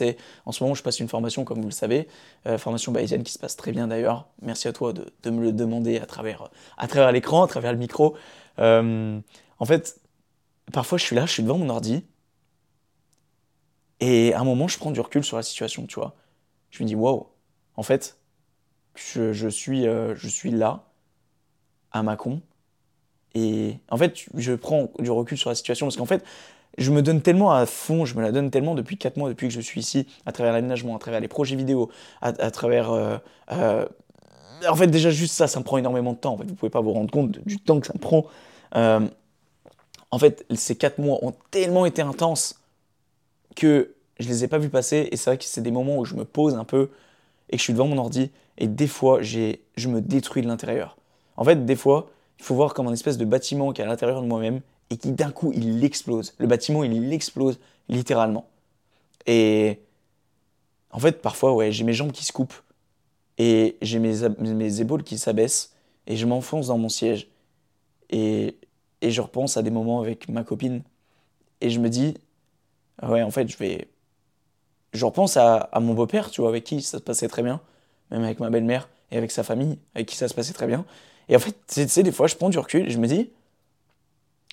en 0.46 0.52
ce 0.52 0.64
moment, 0.64 0.74
je 0.74 0.82
passe 0.82 1.00
une 1.00 1.08
formation, 1.08 1.44
comme 1.44 1.60
vous 1.60 1.68
le 1.68 1.72
savez, 1.72 2.08
euh, 2.46 2.58
formation 2.58 2.92
bayésienne 2.92 3.22
qui 3.22 3.32
se 3.32 3.38
passe 3.38 3.56
très 3.56 3.72
bien 3.72 3.86
d'ailleurs. 3.86 4.26
Merci 4.42 4.68
à 4.68 4.72
toi 4.72 4.92
de, 4.92 5.30
me 5.30 5.42
le 5.42 5.52
demander 5.52 5.98
à 5.98 6.06
travers, 6.06 6.48
à 6.78 6.88
travers 6.88 7.12
l'écran, 7.12 7.44
à 7.44 7.46
travers 7.46 7.72
le 7.72 7.78
micro. 7.78 8.16
Euh, 8.58 9.20
en 9.58 9.64
fait, 9.64 10.00
parfois 10.72 10.98
je 10.98 11.04
suis 11.04 11.16
là, 11.16 11.26
je 11.26 11.32
suis 11.32 11.42
devant 11.42 11.58
mon 11.58 11.68
ordi, 11.68 12.04
et 14.00 14.34
à 14.34 14.40
un 14.40 14.44
moment 14.44 14.68
je 14.68 14.78
prends 14.78 14.90
du 14.90 15.00
recul 15.00 15.24
sur 15.24 15.36
la 15.36 15.42
situation, 15.42 15.86
tu 15.86 15.96
vois. 15.96 16.14
Je 16.70 16.82
me 16.82 16.88
dis, 16.88 16.94
waouh, 16.94 17.26
en 17.76 17.82
fait, 17.82 18.18
je, 18.94 19.48
suis, 19.48 19.86
euh, 19.86 20.14
je 20.14 20.28
suis 20.28 20.50
là, 20.50 20.84
à 21.92 22.02
Macon, 22.02 22.42
et 23.34 23.78
en 23.90 23.96
fait, 23.96 24.26
je 24.34 24.52
prends 24.54 24.90
du 24.98 25.10
recul 25.10 25.38
sur 25.38 25.50
la 25.50 25.54
situation, 25.54 25.86
parce 25.86 25.96
qu'en 25.96 26.06
fait, 26.06 26.24
je 26.78 26.90
me 26.90 27.02
donne 27.02 27.22
tellement 27.22 27.52
à 27.52 27.66
fond, 27.66 28.04
je 28.04 28.14
me 28.16 28.22
la 28.22 28.32
donne 28.32 28.50
tellement 28.50 28.74
depuis 28.74 28.98
4 28.98 29.16
mois, 29.16 29.28
depuis 29.28 29.48
que 29.48 29.54
je 29.54 29.60
suis 29.60 29.80
ici, 29.80 30.06
à 30.26 30.32
travers 30.32 30.52
l'aménagement, 30.52 30.96
à 30.96 30.98
travers 30.98 31.20
les 31.20 31.28
projets 31.28 31.56
vidéo, 31.56 31.90
à, 32.20 32.50
travers... 32.50 32.90
Euh, 32.90 33.16
euh, 33.52 33.86
en 34.66 34.74
fait, 34.74 34.86
déjà, 34.86 35.10
juste 35.10 35.34
ça, 35.34 35.48
ça 35.48 35.58
me 35.58 35.64
prend 35.64 35.78
énormément 35.78 36.12
de 36.12 36.18
temps. 36.18 36.34
En 36.34 36.38
fait, 36.38 36.44
vous 36.44 36.54
pouvez 36.54 36.70
pas 36.70 36.80
vous 36.80 36.92
rendre 36.92 37.10
compte 37.10 37.38
du 37.46 37.58
temps 37.58 37.78
que 37.80 37.86
ça 37.86 37.92
me 37.94 37.98
prend. 37.98 38.26
En 40.10 40.18
fait, 40.18 40.46
ces 40.54 40.76
quatre 40.76 40.98
mois 40.98 41.18
ont 41.22 41.34
tellement 41.50 41.86
été 41.86 42.02
intenses 42.02 42.60
que 43.54 43.94
je 44.18 44.28
les 44.28 44.44
ai 44.44 44.48
pas 44.48 44.58
vus 44.58 44.68
passer. 44.68 45.08
Et 45.10 45.16
c'est 45.16 45.30
vrai 45.30 45.38
que 45.38 45.44
c'est 45.44 45.62
des 45.62 45.70
moments 45.70 45.98
où 45.98 46.04
je 46.04 46.14
me 46.14 46.24
pose 46.24 46.54
un 46.54 46.64
peu 46.64 46.90
et 47.50 47.56
que 47.56 47.58
je 47.58 47.62
suis 47.62 47.72
devant 47.72 47.88
mon 47.88 47.98
ordi. 47.98 48.30
Et 48.58 48.68
des 48.68 48.86
fois, 48.86 49.22
je 49.22 49.88
me 49.88 50.00
détruis 50.00 50.42
de 50.42 50.48
l'intérieur. 50.48 50.96
En 51.36 51.44
fait, 51.44 51.64
des 51.66 51.76
fois, 51.76 52.10
il 52.38 52.44
faut 52.44 52.54
voir 52.54 52.74
comme 52.74 52.86
un 52.88 52.92
espèce 52.92 53.18
de 53.18 53.24
bâtiment 53.24 53.72
qui 53.72 53.80
est 53.80 53.84
à 53.84 53.88
l'intérieur 53.88 54.22
de 54.22 54.26
moi-même 54.26 54.60
et 54.90 54.96
qui 54.96 55.12
d'un 55.12 55.30
coup, 55.30 55.52
il 55.54 55.84
explose. 55.84 56.34
Le 56.38 56.46
bâtiment, 56.46 56.84
il 56.84 57.12
explose 57.12 57.58
littéralement. 57.88 58.46
Et 59.26 59.80
en 60.90 60.98
fait, 60.98 61.20
parfois, 61.20 61.54
ouais, 61.54 61.72
j'ai 61.72 61.84
mes 61.84 61.92
jambes 61.92 62.12
qui 62.12 62.24
se 62.24 62.32
coupent 62.32 62.62
et 63.38 63.76
j'ai 63.82 63.98
mes, 63.98 64.28
mes 64.38 64.80
épaules 64.80 65.02
qui 65.02 65.18
s'abaissent 65.18 65.74
et 66.06 66.16
je 66.16 66.26
m'enfonce 66.26 66.68
dans 66.68 66.78
mon 66.78 66.88
siège. 66.88 67.28
Et 68.10 68.56
et 69.00 69.10
je 69.10 69.20
repense 69.20 69.56
à 69.56 69.62
des 69.62 69.70
moments 69.70 70.00
avec 70.00 70.28
ma 70.28 70.44
copine 70.44 70.82
et 71.60 71.70
je 71.70 71.80
me 71.80 71.88
dis, 71.88 72.14
ouais, 73.02 73.22
en 73.22 73.30
fait, 73.30 73.48
je 73.48 73.56
vais. 73.56 73.88
Je 74.92 75.04
repense 75.04 75.36
à, 75.36 75.68
mon 75.80 75.94
beau-père, 75.94 76.30
tu 76.30 76.40
vois, 76.40 76.50
avec 76.50 76.64
qui 76.64 76.80
ça 76.80 76.98
se 76.98 77.02
passait 77.02 77.28
très 77.28 77.42
bien, 77.42 77.60
même 78.10 78.24
avec 78.24 78.40
ma 78.40 78.50
belle-mère 78.50 78.88
et 79.10 79.18
avec 79.18 79.30
sa 79.30 79.42
famille, 79.42 79.78
avec 79.94 80.08
qui 80.08 80.16
ça 80.16 80.28
se 80.28 80.34
passait 80.34 80.54
très 80.54 80.66
bien. 80.66 80.86
Et 81.28 81.36
en 81.36 81.38
fait, 81.38 81.54
tu 81.68 81.86
sais, 81.88 82.02
des 82.02 82.12
fois, 82.12 82.26
je 82.28 82.36
prends 82.36 82.48
du 82.48 82.58
recul 82.58 82.86
et 82.86 82.90
je 82.90 82.98
me 82.98 83.06
dis, 83.06 83.30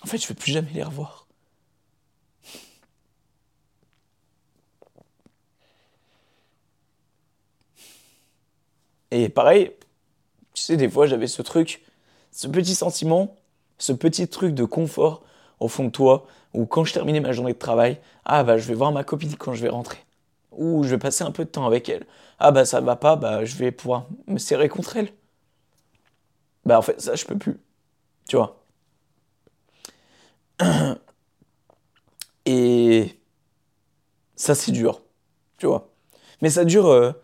en 0.04 0.08
fait, 0.08 0.18
je 0.18 0.26
ne 0.26 0.30
vais 0.30 0.36
plus 0.36 0.52
jamais 0.52 0.72
les 0.74 0.84
revoir. 0.84 1.28
Et 9.12 9.30
pareil, 9.30 9.72
tu 10.54 10.64
sais, 10.64 10.76
des 10.76 10.89
fois, 10.89 11.06
j'avais 11.06 11.28
ce 11.28 11.41
truc, 11.41 11.84
ce 12.32 12.48
petit 12.48 12.76
sentiment 12.76 13.36
ce 13.78 13.93
petit 13.93 14.28
truc 14.28 14.53
de 14.53 14.65
confort 14.65 15.24
au 15.59 15.67
fond 15.67 15.86
de 15.86 15.89
toi, 15.89 16.28
où 16.53 16.65
quand 16.65 16.84
je 16.84 16.93
terminais 16.93 17.19
ma 17.19 17.32
journée 17.32 17.53
de 17.53 17.57
travail, 17.57 17.99
ah 18.26 18.43
bah 18.43 18.57
je 18.57 18.67
vais 18.67 18.74
voir 18.74 18.91
ma 18.91 19.03
copine 19.03 19.36
quand 19.36 19.53
je 19.53 19.63
vais 19.63 19.69
rentrer. 19.69 19.97
Ou 20.51 20.84
je 20.84 20.89
vais 20.89 20.97
passer 20.97 21.24
un 21.24 21.32
peu 21.32 21.45
de 21.45 21.49
temps 21.49 21.65
avec 21.65 21.89
elle. 21.89 22.05
Ah 22.39 22.51
bah 22.51 22.65
ça 22.65 22.82
va 22.82 22.95
pas, 22.95 23.15
bah 23.15 23.45
je 23.45 23.55
vais 23.55 23.71
pouvoir 23.71 24.07
me 24.28 24.38
serrer 24.38 24.69
contre 24.69 24.97
elle. 24.97 25.09
Bah 26.65 26.78
en 26.78 26.82
fait 26.82 26.99
ça 27.01 27.15
je 27.15 27.26
peux 27.26 27.38
plus. 27.38 27.59
Tu 28.28 28.36
vois. 28.36 28.63
Et 32.45 33.19
ça 34.36 34.55
c'est 34.55 34.71
dur. 34.71 35.01
Tu 35.57 35.65
vois. 35.65 35.89
Mais 36.41 36.49
ça 36.49 36.65
dure 36.65 37.15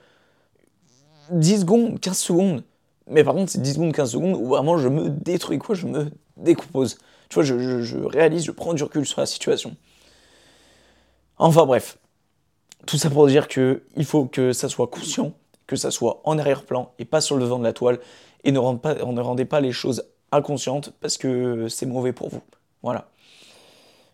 10 1.31 1.53
euh, 1.53 1.59
secondes, 1.59 1.99
15 1.99 2.17
secondes. 2.17 2.63
Mais 3.07 3.23
par 3.23 3.33
contre 3.33 3.51
c'est 3.51 3.61
10 3.61 3.73
secondes, 3.73 3.93
15 3.93 4.11
secondes 4.11 4.35
où 4.35 4.47
vraiment 4.47 4.77
je 4.77 4.87
me 4.87 5.09
détruis 5.09 5.59
quoi, 5.59 5.75
je 5.75 5.87
me 5.87 6.11
décompose. 6.43 6.97
Tu 7.29 7.35
vois, 7.35 7.43
je, 7.43 7.97
réalise, 8.05 8.43
je 8.43 8.51
prends 8.51 8.73
du 8.73 8.83
recul 8.83 9.05
sur 9.05 9.19
la 9.19 9.25
situation. 9.25 9.75
Enfin 11.37 11.65
bref, 11.65 11.97
tout 12.85 12.97
ça 12.97 13.09
pour 13.09 13.27
dire 13.27 13.47
que 13.47 13.83
il 13.95 14.05
faut 14.05 14.25
que 14.25 14.51
ça 14.51 14.67
soit 14.67 14.87
conscient, 14.87 15.33
que 15.67 15.75
ça 15.75 15.91
soit 15.91 16.21
en 16.25 16.37
arrière-plan 16.37 16.93
et 16.99 17.05
pas 17.05 17.21
sur 17.21 17.37
le 17.37 17.43
devant 17.43 17.59
de 17.59 17.63
la 17.63 17.73
toile, 17.73 17.99
et 18.43 18.51
ne, 18.51 18.59
rendez 18.59 19.45
pas 19.45 19.61
les 19.61 19.71
choses 19.71 20.03
inconscientes 20.31 20.93
parce 21.01 21.17
que 21.17 21.67
c'est 21.67 21.85
mauvais 21.85 22.13
pour 22.13 22.29
vous. 22.29 22.41
Voilà. 22.81 23.09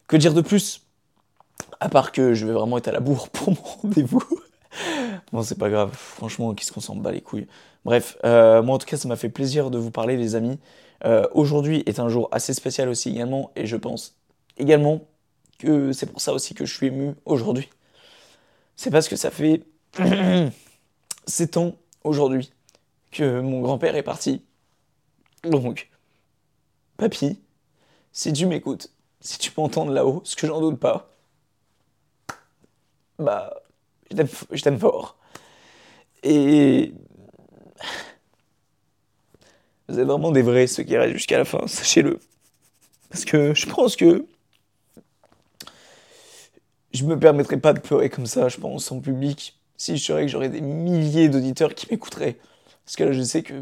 Que 0.07 0.17
dire 0.17 0.33
de 0.33 0.41
plus? 0.41 0.81
À 1.79 1.89
part 1.89 2.11
que 2.11 2.33
je 2.33 2.45
vais 2.45 2.53
vraiment 2.53 2.77
être 2.77 2.87
à 2.87 2.91
la 2.91 2.99
bourre 2.99 3.29
pour 3.29 3.49
mon 3.49 3.61
rendez-vous. 3.81 4.23
Bon, 5.31 5.43
c'est 5.43 5.57
pas 5.57 5.69
grave, 5.69 5.91
franchement, 5.93 6.53
qu'est-ce 6.53 6.71
qu'on 6.71 6.81
s'en 6.81 6.95
bat 6.95 7.11
les 7.11 7.21
couilles. 7.21 7.47
Bref, 7.83 8.17
euh, 8.25 8.61
moi 8.63 8.75
en 8.75 8.77
tout 8.77 8.87
cas, 8.87 8.97
ça 8.97 9.07
m'a 9.07 9.15
fait 9.15 9.29
plaisir 9.29 9.71
de 9.71 9.77
vous 9.77 9.91
parler, 9.91 10.17
les 10.17 10.35
amis. 10.35 10.59
Euh, 11.05 11.27
aujourd'hui 11.33 11.83
est 11.85 11.99
un 11.99 12.09
jour 12.09 12.29
assez 12.31 12.53
spécial 12.53 12.89
aussi 12.89 13.09
également, 13.09 13.51
et 13.55 13.65
je 13.65 13.77
pense 13.77 14.15
également 14.57 15.01
que 15.59 15.91
c'est 15.93 16.07
pour 16.07 16.21
ça 16.21 16.33
aussi 16.33 16.53
que 16.53 16.65
je 16.65 16.73
suis 16.73 16.87
ému 16.87 17.15
aujourd'hui. 17.25 17.69
C'est 18.75 18.91
parce 18.91 19.07
que 19.07 19.15
ça 19.15 19.31
fait 19.31 19.63
7 21.27 21.57
ans 21.57 21.75
aujourd'hui 22.03 22.51
que 23.11 23.39
mon 23.39 23.61
grand-père 23.61 23.95
est 23.95 24.03
parti. 24.03 24.41
Donc, 25.43 25.89
papy, 26.97 27.39
si 28.11 28.33
tu 28.33 28.45
m'écoutes, 28.45 28.91
si 29.21 29.37
tu 29.37 29.51
peux 29.51 29.61
entendre 29.61 29.91
là-haut, 29.91 30.21
ce 30.25 30.35
que 30.35 30.47
j'en 30.47 30.59
doute 30.59 30.79
pas, 30.79 31.09
bah, 33.19 33.53
je 34.11 34.61
t'aime 34.61 34.79
fort. 34.79 35.17
Et 36.23 36.93
vous 39.87 39.99
êtes 39.99 40.07
vraiment 40.07 40.31
des 40.31 40.41
vrais, 40.41 40.67
ceux 40.67 40.83
qui 40.83 40.97
restent 40.97 41.13
jusqu'à 41.13 41.37
la 41.37 41.45
fin, 41.45 41.67
sachez-le. 41.67 42.19
Parce 43.09 43.25
que 43.25 43.53
je 43.53 43.67
pense 43.67 43.95
que 43.95 44.25
je 46.91 47.03
me 47.03 47.19
permettrais 47.19 47.57
pas 47.57 47.73
de 47.73 47.79
pleurer 47.79 48.09
comme 48.09 48.25
ça, 48.25 48.49
je 48.49 48.57
pense, 48.57 48.91
en 48.91 48.99
public, 48.99 49.59
si 49.77 49.97
je 49.97 50.03
savais 50.03 50.25
que 50.25 50.31
j'aurais 50.31 50.49
des 50.49 50.61
milliers 50.61 51.29
d'auditeurs 51.29 51.75
qui 51.75 51.87
m'écouteraient. 51.91 52.37
Parce 52.85 52.95
que 52.95 53.03
là, 53.03 53.11
je 53.11 53.21
sais 53.21 53.43
que 53.43 53.53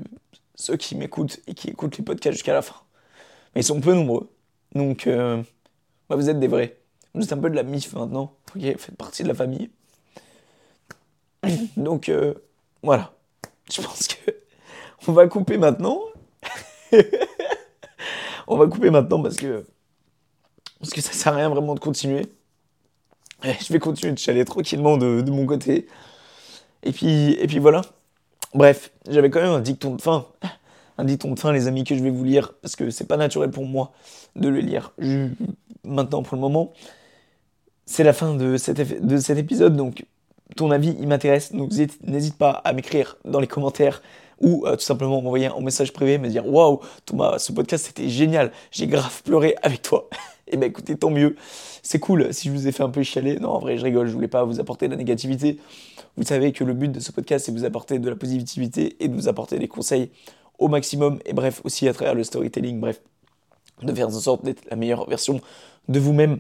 ceux 0.56 0.78
qui 0.78 0.96
m'écoutent 0.96 1.40
et 1.48 1.54
qui 1.54 1.70
écoutent 1.70 1.98
les 1.98 2.04
podcasts 2.04 2.34
jusqu'à 2.34 2.54
la 2.54 2.62
fin, 2.62 2.76
mais 3.56 3.62
ils 3.62 3.66
sont 3.66 3.82
peu 3.82 3.94
nombreux. 3.94 4.30
Donc, 4.76 5.08
euh, 5.08 5.42
bah, 6.10 6.16
vous 6.16 6.30
êtes 6.30 6.40
des 6.40 6.48
vrais. 6.48 6.78
Vous 7.14 7.24
êtes 7.24 7.34
un 7.34 7.38
peu 7.38 7.50
de 7.50 7.56
la 7.56 7.64
MIF 7.64 7.94
maintenant. 7.94 8.34
Ok, 8.56 8.62
faites 8.78 8.96
partie 8.98 9.24
de 9.24 9.28
la 9.28 9.34
famille. 9.34 9.70
Donc, 11.78 12.10
euh, 12.10 12.34
voilà. 12.82 13.14
Je 13.72 13.82
pense 13.82 14.08
que 14.08 14.32
on 15.08 15.12
va 15.12 15.28
couper 15.28 15.58
maintenant. 15.58 16.00
on 18.48 18.58
va 18.58 18.68
couper 18.68 18.90
maintenant 18.90 19.22
parce 19.22 19.36
que 19.36 19.66
parce 20.80 20.92
que 20.92 21.02
ça 21.02 21.14
sert 21.14 21.34
à 21.34 21.38
rien 21.38 21.50
vraiment 21.50 21.76
de 21.76 21.80
continuer. 21.80 22.26
Je 23.44 23.74
vais 23.74 23.80
continuer 23.80 24.14
de 24.14 24.18
chialer 24.18 24.46
tranquillement 24.46 24.98
de, 24.98 25.30
mon 25.30 25.46
côté. 25.46 25.88
Et 26.84 26.92
puis, 26.92 27.34
et 27.34 27.60
voilà. 27.60 27.82
Bref, 28.54 28.92
j'avais 29.10 29.30
quand 29.30 29.42
même 29.42 29.52
un 29.52 29.62
dicton 29.62 29.96
de 29.96 30.02
fin. 30.02 30.28
Un 30.98 31.06
dicton 31.06 31.34
de 31.34 31.40
fin, 31.40 31.52
les 31.52 31.68
amis, 31.68 31.84
que 31.84 31.96
je 31.96 32.04
vais 32.04 32.10
vous 32.10 32.24
lire, 32.24 32.54
parce 32.62 32.76
que 32.76 32.90
c'est 32.90 33.08
pas 33.08 33.18
naturel 33.18 33.50
pour 33.50 33.66
moi 33.66 33.92
de 34.36 34.48
le 34.48 34.60
lire 34.60 34.94
maintenant 35.84 36.24
pour 36.24 36.36
le 36.36 36.42
moment. 36.42 36.74
C'est 37.86 38.04
la 38.04 38.14
fin 38.14 38.36
de 38.36 38.58
cet, 38.58 39.06
de 39.06 39.18
cet 39.18 39.38
épisode, 39.38 39.76
donc 39.76 40.06
ton 40.56 40.72
avis, 40.72 40.96
il 41.00 41.08
m'intéresse. 41.08 41.54
Donc 41.54 41.72
n'hésite 41.72 42.38
pas 42.38 42.52
à 42.52 42.74
m'écrire 42.74 43.18
dans 43.26 43.40
les 43.40 43.48
commentaires 43.48 44.02
ou 44.40 44.66
euh, 44.66 44.76
tout 44.76 44.82
simplement 44.82 45.22
m'envoyer 45.22 45.48
un 45.48 45.60
message 45.62 45.94
privé, 45.94 46.18
me 46.18 46.28
dire 46.28 46.48
Waouh, 46.48 46.80
Thomas, 47.06 47.40
ce 47.40 47.52
podcast 47.52 47.86
c'était 47.86 48.10
génial, 48.10 48.52
j'ai 48.72 48.88
grave 48.88 49.24
pleuré 49.24 49.56
avec 49.64 49.82
toi. 49.82 50.10
Et 50.48 50.52
eh 50.54 50.58
ben 50.58 50.70
écoutez, 50.70 50.96
tant 50.96 51.10
mieux. 51.10 51.36
C'est 51.82 52.00
cool 52.00 52.34
si 52.34 52.50
je 52.50 52.54
vous 52.54 52.68
ai 52.68 52.72
fait 52.72 52.84
un 52.84 52.90
peu 52.90 53.04
chialer. 53.04 53.40
Non, 53.40 53.50
en 53.50 53.60
vrai, 53.60 53.78
je 53.78 53.84
rigole, 53.84 54.08
je 54.08 54.14
voulais 54.14 54.28
pas 54.28 54.44
vous 54.44 54.60
apporter 54.60 54.88
de 54.88 54.92
la 54.92 54.98
négativité. 54.98 55.60
Vous 56.18 56.24
savez 56.24 56.52
que 56.52 56.64
le 56.64 56.74
but 56.74 56.92
de 56.92 57.00
ce 57.00 57.12
podcast, 57.12 57.46
c'est 57.46 57.52
de 57.52 57.58
vous 57.58 57.66
apporter 57.66 58.00
de 58.00 58.10
la 58.10 58.16
positivité 58.16 58.96
et 59.00 59.08
de 59.08 59.16
vous 59.16 59.28
apporter 59.28 59.58
des 59.58 59.68
conseils 59.68 60.12
au 60.60 60.68
maximum. 60.68 61.20
Et 61.26 61.34
bref, 61.34 61.62
aussi 61.64 61.88
à 61.88 61.94
travers 61.94 62.14
le 62.14 62.24
storytelling, 62.24 62.80
bref, 62.80 63.02
de 63.82 63.94
faire 63.94 64.08
en 64.08 64.12
sorte 64.12 64.46
d'être 64.46 64.64
la 64.70 64.76
meilleure 64.76 65.10
version 65.10 65.42
de 65.90 66.00
vous-même. 66.00 66.40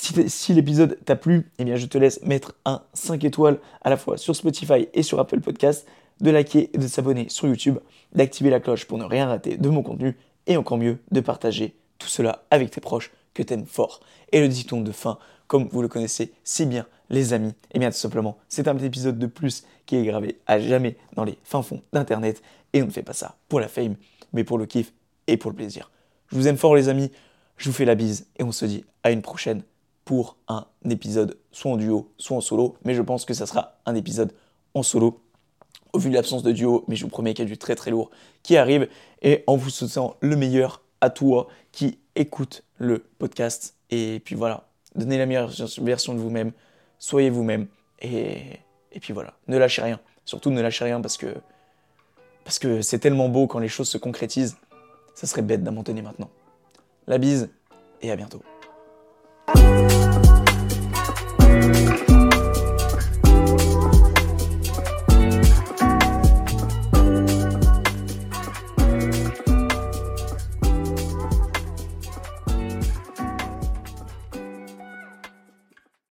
Si, 0.00 0.54
l'épisode 0.54 0.96
t'a 1.04 1.16
plu, 1.16 1.50
eh 1.58 1.64
bien 1.64 1.74
je 1.74 1.86
te 1.86 1.98
laisse 1.98 2.22
mettre 2.22 2.54
un 2.64 2.82
5 2.94 3.24
étoiles 3.24 3.58
à 3.82 3.90
la 3.90 3.96
fois 3.96 4.16
sur 4.16 4.36
Spotify 4.36 4.88
et 4.94 5.02
sur 5.02 5.18
Apple 5.18 5.40
Podcast, 5.40 5.88
de 6.20 6.30
liker 6.30 6.70
et 6.72 6.78
de 6.78 6.86
s'abonner 6.86 7.28
sur 7.28 7.48
YouTube, 7.48 7.78
d'activer 8.14 8.48
la 8.48 8.60
cloche 8.60 8.84
pour 8.84 8.96
ne 8.98 9.04
rien 9.04 9.26
rater 9.26 9.56
de 9.56 9.68
mon 9.68 9.82
contenu 9.82 10.16
et 10.46 10.56
encore 10.56 10.78
mieux 10.78 10.98
de 11.10 11.20
partager 11.20 11.74
tout 11.98 12.06
cela 12.06 12.44
avec 12.52 12.70
tes 12.70 12.80
proches 12.80 13.10
que 13.34 13.42
t'aimes 13.42 13.66
fort. 13.66 13.98
Et 14.30 14.40
le 14.40 14.46
dicton 14.46 14.82
de 14.82 14.92
fin, 14.92 15.18
comme 15.48 15.66
vous 15.66 15.82
le 15.82 15.88
connaissez 15.88 16.32
si 16.44 16.64
bien, 16.64 16.86
les 17.10 17.32
amis, 17.32 17.54
eh 17.74 17.80
bien 17.80 17.90
tout 17.90 17.96
simplement, 17.96 18.38
c'est 18.48 18.68
un 18.68 18.76
petit 18.76 18.86
épisode 18.86 19.18
de 19.18 19.26
plus 19.26 19.64
qui 19.84 19.96
est 19.96 20.04
gravé 20.04 20.38
à 20.46 20.60
jamais 20.60 20.96
dans 21.16 21.24
les 21.24 21.38
fins 21.42 21.62
fonds 21.62 21.82
d'Internet. 21.92 22.40
Et 22.72 22.82
on 22.84 22.86
ne 22.86 22.92
fait 22.92 23.02
pas 23.02 23.14
ça 23.14 23.36
pour 23.48 23.58
la 23.58 23.66
fame, 23.66 23.96
mais 24.32 24.44
pour 24.44 24.58
le 24.58 24.66
kiff 24.66 24.92
et 25.26 25.36
pour 25.36 25.50
le 25.50 25.56
plaisir. 25.56 25.90
Je 26.28 26.36
vous 26.36 26.46
aime 26.46 26.56
fort 26.56 26.76
les 26.76 26.88
amis, 26.88 27.10
je 27.56 27.68
vous 27.68 27.74
fais 27.74 27.84
la 27.84 27.96
bise 27.96 28.28
et 28.38 28.44
on 28.44 28.52
se 28.52 28.64
dit 28.64 28.84
à 29.02 29.10
une 29.10 29.22
prochaine 29.22 29.64
pour 30.08 30.38
un 30.48 30.64
épisode 30.88 31.36
soit 31.52 31.70
en 31.70 31.76
duo, 31.76 32.10
soit 32.16 32.38
en 32.38 32.40
solo. 32.40 32.76
Mais 32.82 32.94
je 32.94 33.02
pense 33.02 33.26
que 33.26 33.34
ça 33.34 33.44
sera 33.44 33.74
un 33.84 33.94
épisode 33.94 34.32
en 34.72 34.82
solo 34.82 35.20
au 35.92 35.98
vu 35.98 36.08
de 36.08 36.14
l'absence 36.14 36.42
de 36.42 36.50
duo, 36.50 36.86
mais 36.88 36.96
je 36.96 37.04
vous 37.04 37.10
promets 37.10 37.34
qu'il 37.34 37.44
y 37.44 37.46
a 37.46 37.50
du 37.50 37.58
très 37.58 37.74
très 37.74 37.90
lourd 37.90 38.10
qui 38.42 38.56
arrive 38.56 38.88
et 39.20 39.44
en 39.46 39.56
vous 39.56 39.68
souhaitant 39.68 40.16
le 40.20 40.34
meilleur 40.34 40.80
à 41.02 41.10
toi 41.10 41.48
qui 41.72 41.98
écoute 42.16 42.64
le 42.78 43.00
podcast. 43.18 43.74
Et 43.90 44.22
puis 44.24 44.34
voilà, 44.34 44.66
donnez 44.94 45.18
la 45.18 45.26
meilleure 45.26 45.52
version 45.82 46.14
de 46.14 46.20
vous-même, 46.20 46.52
soyez 46.98 47.28
vous-même 47.28 47.66
et, 48.00 48.60
et 48.92 49.00
puis 49.00 49.12
voilà, 49.12 49.34
ne 49.46 49.58
lâchez 49.58 49.82
rien. 49.82 50.00
Surtout 50.24 50.48
ne 50.50 50.62
lâchez 50.62 50.84
rien 50.84 51.02
parce 51.02 51.18
que 51.18 51.34
parce 52.44 52.58
que 52.58 52.80
c'est 52.80 52.98
tellement 52.98 53.28
beau 53.28 53.46
quand 53.46 53.58
les 53.58 53.68
choses 53.68 53.90
se 53.90 53.98
concrétisent. 53.98 54.56
Ça 55.14 55.26
serait 55.26 55.42
bête 55.42 55.62
d'abandonner 55.62 56.00
maintenant. 56.00 56.30
La 57.06 57.18
bise 57.18 57.50
et 58.00 58.10
à 58.10 58.16
bientôt. 58.16 58.40
Thank 59.54 60.26
you. 60.26 60.27